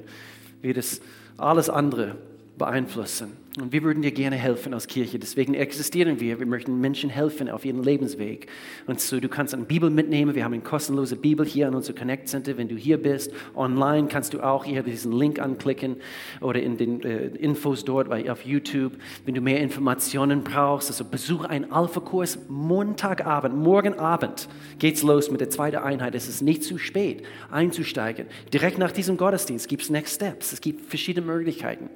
wird 0.62 0.78
es 0.78 1.02
alles 1.36 1.70
andere 1.70 2.16
beeinflussen. 2.58 3.34
Und 3.60 3.72
wir 3.74 3.82
würden 3.82 4.04
dir 4.04 4.12
gerne 4.12 4.36
helfen 4.36 4.76
als 4.76 4.86
Kirche. 4.86 5.18
Deswegen 5.18 5.56
existieren 5.56 6.20
wir. 6.20 6.40
Wir 6.40 6.46
möchten 6.46 6.80
Menschen 6.80 7.10
helfen 7.10 7.50
auf 7.50 7.66
ihrem 7.66 7.82
Lebensweg. 7.82 8.46
Und 8.86 9.02
so, 9.02 9.20
du 9.20 9.30
kannst 9.30 9.56
eine 9.56 9.66
Bibel 9.66 9.90
mitnehmen. 9.90 10.36
Wir 10.36 10.44
haben 10.44 10.54
eine 10.54 10.62
kostenlose 10.62 11.16
Bibel 11.16 11.44
hier 11.44 11.68
an 11.68 11.74
unserem 11.74 11.96
Connect 11.96 12.30
Center. 12.30 12.56
Wenn 12.58 12.68
du 12.68 12.76
hier 12.76 13.02
bist, 13.02 13.34
online 13.56 14.10
kannst 14.10 14.36
du 14.36 14.42
auch 14.42 14.64
hier 14.64 14.84
diesen 14.84 15.12
Link 15.12 15.40
anklicken 15.40 15.96
oder 16.40 16.62
in 16.62 16.78
den 16.78 17.02
äh, 17.02 17.30
Infos 17.30 17.84
dort 17.84 18.10
bei, 18.10 18.32
auf 18.32 18.46
YouTube. 18.46 18.94
Wenn 19.26 19.34
du 19.34 19.42
mehr 19.42 19.60
Informationen 19.60 20.44
brauchst, 20.44 20.92
also 20.92 21.04
besuch 21.04 21.44
einen 21.46 21.72
Alpha-Kurs 21.72 22.38
Montagabend, 22.50 23.56
morgen 23.56 23.96
Abend 23.96 24.50
geht's 24.78 25.02
los 25.02 25.32
mit 25.32 25.42
der 25.42 25.50
zweiten 25.50 25.78
Einheit. 25.78 26.14
Es 26.14 26.28
ist 26.28 26.44
nicht 26.44 26.64
zu 26.64 26.78
spät 26.78 27.24
einzusteigen. 27.50 28.28
Direkt 28.54 28.78
nach 28.78 28.92
diesem 28.92 29.18
Gottesdienst 29.18 29.68
gibt 29.68 29.82
es 29.82 29.90
Next 29.90 30.14
Steps. 30.14 30.54
Es 30.54 30.62
gibt 30.62 30.88
verschiedene 30.88 31.26
Möglichkeiten 31.26 31.90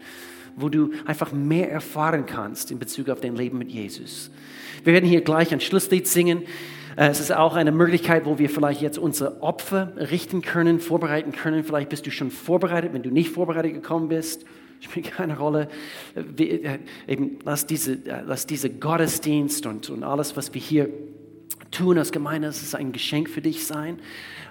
wo 0.56 0.70
du 0.70 0.92
einfach 1.06 1.32
mehr 1.32 1.72
erfahren 1.72 2.26
kannst 2.26 2.72
in 2.72 2.80
Bezug 2.80 3.10
auf 3.10 3.20
dein 3.20 3.36
Leben 3.36 3.58
mit 3.58 3.72
Jesus. 3.72 4.32
Wir 4.84 4.94
werden 4.94 5.08
hier 5.08 5.22
gleich 5.22 5.54
ein 5.54 5.62
Schlusslied 5.62 6.08
singen. 6.08 6.44
Äh, 6.96 7.10
es 7.10 7.20
ist 7.20 7.32
auch 7.32 7.56
eine 7.56 7.72
Möglichkeit, 7.72 8.26
wo 8.26 8.40
wir 8.40 8.50
vielleicht 8.50 8.82
jetzt 8.82 8.98
unsere 8.98 9.42
Opfer 9.42 9.94
richten 9.98 10.42
können, 10.42 10.80
vorbereiten 10.80 11.32
können. 11.32 11.64
Vielleicht 11.64 11.90
bist 11.90 12.06
du 12.06 12.12
schon 12.12 12.32
vorbereitet, 12.32 12.94
wenn 12.94 13.04
du 13.04 13.12
nicht 13.12 13.30
vorbereitet 13.30 13.74
gekommen 13.74 14.10
bist. 14.10 14.46
Spielt 14.82 15.12
keine 15.12 15.38
Rolle. 15.38 15.70
Wir, 16.16 16.64
äh, 16.66 16.80
eben, 17.08 17.38
lass, 17.46 17.68
diese, 17.68 17.94
äh, 17.94 18.24
lass 18.26 18.48
diese 18.48 18.70
Gottesdienst 18.70 19.66
und, 19.66 19.90
und 19.90 20.04
alles, 20.04 20.36
was 20.36 20.54
wir 20.54 20.62
hier 20.62 20.90
tun 21.72 21.98
als 21.98 22.12
Gemeinde, 22.12 22.50
es 22.50 22.62
ist 22.62 22.76
ein 22.76 22.92
Geschenk 22.92 23.30
für 23.30 23.42
dich 23.42 23.66
sein. 23.66 24.00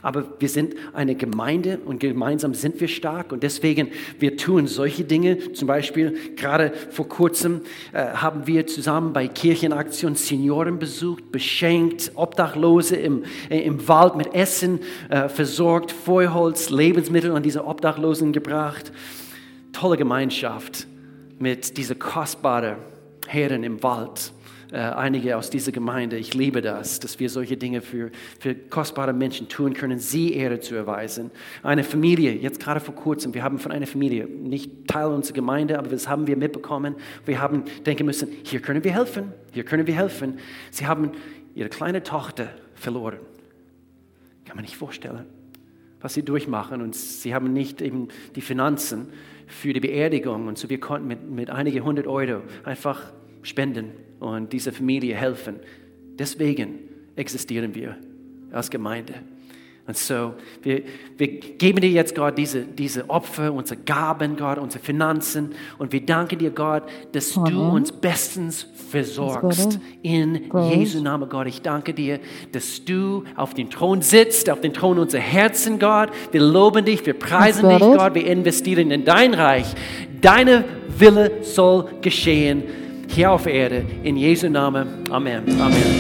Aber 0.03 0.41
wir 0.41 0.49
sind 0.49 0.75
eine 0.95 1.15
Gemeinde 1.15 1.79
und 1.85 2.01
gemeinsam 2.01 2.55
sind 2.55 2.81
wir 2.81 2.89
stark 2.89 3.33
und 3.33 3.43
deswegen 3.43 3.89
wir 4.19 4.39
tun 4.39 4.67
solche 4.67 5.05
Dinge. 5.05 5.53
Zum 5.53 5.69
Beispiel 5.69 6.17
gerade 6.37 6.73
vor 6.91 7.07
kurzem 7.07 7.61
äh, 7.93 8.07
haben 8.15 8.47
wir 8.47 8.67
zusammen 8.67 9.13
bei 9.13 9.29
Kirchenaktion 9.29 10.15
Senioren 10.15 10.79
besucht, 10.79 11.31
beschenkt, 11.31 12.13
Obdachlose 12.15 12.97
im, 12.97 13.25
äh, 13.51 13.61
im 13.61 13.87
Wald 13.89 14.17
mit 14.17 14.35
Essen 14.35 14.81
äh, 15.11 15.29
versorgt, 15.29 15.93
Feuerholz, 15.93 16.71
Lebensmittel 16.71 17.33
an 17.33 17.43
diese 17.43 17.67
Obdachlosen 17.67 18.33
gebracht. 18.33 18.93
Tolle 19.73 19.99
Gemeinschaft 19.99 20.87
mit 21.39 21.77
dieser 21.77 21.95
kostbaren 21.95 22.77
Herren 23.27 23.65
im 23.65 23.83
Wald 23.83 24.33
äh, 24.73 24.77
einige 24.77 25.37
aus 25.37 25.51
dieser 25.51 25.73
Gemeinde. 25.73 26.17
Ich 26.17 26.35
liebe 26.35 26.63
das, 26.63 27.01
dass 27.01 27.19
wir 27.19 27.29
solche 27.29 27.57
Dinge 27.57 27.81
für, 27.81 28.11
für 28.39 28.55
kostbare 28.55 29.13
Menschen 29.13 29.49
tun 29.49 29.75
können, 29.75 29.99
sie 29.99 30.33
Ehre 30.35 30.61
zu 30.61 30.77
erweisen. 30.77 31.33
Eine 31.63 31.83
Familie, 31.83 32.35
jetzt 32.35 32.61
gerade 32.61 32.79
vor 32.79 32.95
kurzem, 32.95 33.35
wir 33.35 33.43
haben 33.43 33.59
von 33.59 33.73
einer 33.73 33.87
Familie, 33.87 34.27
nicht 34.27 34.87
Teil 34.87 35.09
unserer 35.09 35.35
Gemeinde, 35.35 35.79
aber 35.79 35.89
das 35.89 36.09
haben 36.09 36.27
wir 36.27 36.37
mitbekommen. 36.37 36.95
Wir 37.27 37.41
haben 37.41 37.65
denken 37.85 38.07
müssen, 38.07 38.29
hier 38.45 38.61
können 38.61 38.85
wir 38.85 38.93
helfen, 38.93 39.33
hier 39.53 39.65
können 39.65 39.87
wir 39.87 39.95
helfen. 39.95 40.39
Sie 40.71 40.87
haben 40.87 41.13
ihre 41.55 41.69
kleine 41.69 42.03
Tochter 42.03 42.49
verloren. 42.75 43.19
Kann 44.45 44.57
man 44.57 44.65
nicht 44.65 44.77
vorstellen, 44.77 45.27
was 46.01 46.15
sie 46.15 46.23
durchmachen. 46.23 46.81
Und 46.81 46.95
sie 46.95 47.35
haben 47.35 47.53
nicht 47.53 47.83
eben 47.83 48.09
die 48.37 48.41
Finanzen 48.41 49.09
für 49.49 49.73
die 49.73 49.81
Beerdigung. 49.81 50.47
Und 50.47 50.59
so 50.59 50.71
wir 50.71 50.79
konnten 50.79 51.09
mit, 51.09 51.29
mit 51.29 51.51
einigen 51.51 51.85
hundert 51.85 52.07
Euro 52.07 52.43
einfach 52.65 53.13
spenden 53.43 53.93
und 54.21 54.53
dieser 54.53 54.73
Familie 54.73 55.17
helfen. 55.17 55.57
Deswegen 56.19 56.79
existieren 57.17 57.75
wir 57.75 57.97
als 58.53 58.71
Gemeinde. 58.71 59.15
Und 59.87 59.97
so, 59.97 60.35
wir, 60.63 60.83
wir 61.17 61.27
geben 61.41 61.81
dir 61.81 61.91
jetzt, 61.91 62.15
Gott, 62.15 62.39
diese, 62.39 62.61
diese 62.61 63.11
Opfer, 63.11 63.53
unsere 63.53 63.81
Gaben, 63.81 64.37
Gott, 64.37 64.59
unsere 64.59 64.85
Finanzen. 64.85 65.51
Und 65.79 65.93
wir 65.93 66.07
danken 66.07 66.39
dir, 66.39 66.51
Gott, 66.51 66.85
dass 67.11 67.37
Amen. 67.37 67.53
du 67.53 67.61
uns 67.71 67.91
bestens 67.91 68.69
versorgst. 68.91 69.81
In 70.03 70.49
Jesu 70.71 71.03
Namen, 71.03 71.29
Gott. 71.29 71.49
Ich 71.49 71.63
danke 71.63 71.93
dir, 71.93 72.21
dass 72.53 72.85
du 72.85 73.25
auf 73.35 73.55
dem 73.55 73.69
Thron 73.69 74.01
sitzt, 74.01 74.49
auf 74.49 74.61
dem 74.61 74.73
Thron 74.73 74.97
unserer 74.99 75.23
Herzen, 75.23 75.81
Gott. 75.81 76.11
Wir 76.31 76.43
loben 76.43 76.85
dich, 76.85 77.05
wir 77.05 77.15
preisen 77.15 77.69
dich, 77.69 77.81
Gott. 77.81 78.15
Wir 78.15 78.27
investieren 78.27 78.93
in 78.93 79.05
dein 79.05 79.35
Reich. 79.35 79.75
Deine 80.21 80.67
Wille 80.99 81.43
soll 81.43 81.89
geschehen 82.01 82.63
hier 83.13 83.31
auf 83.31 83.47
Erde. 83.47 83.85
In 84.03 84.17
Jesu 84.17 84.49
Namen. 84.49 85.05
Amen. 85.11 85.45
Amen. 85.61 85.91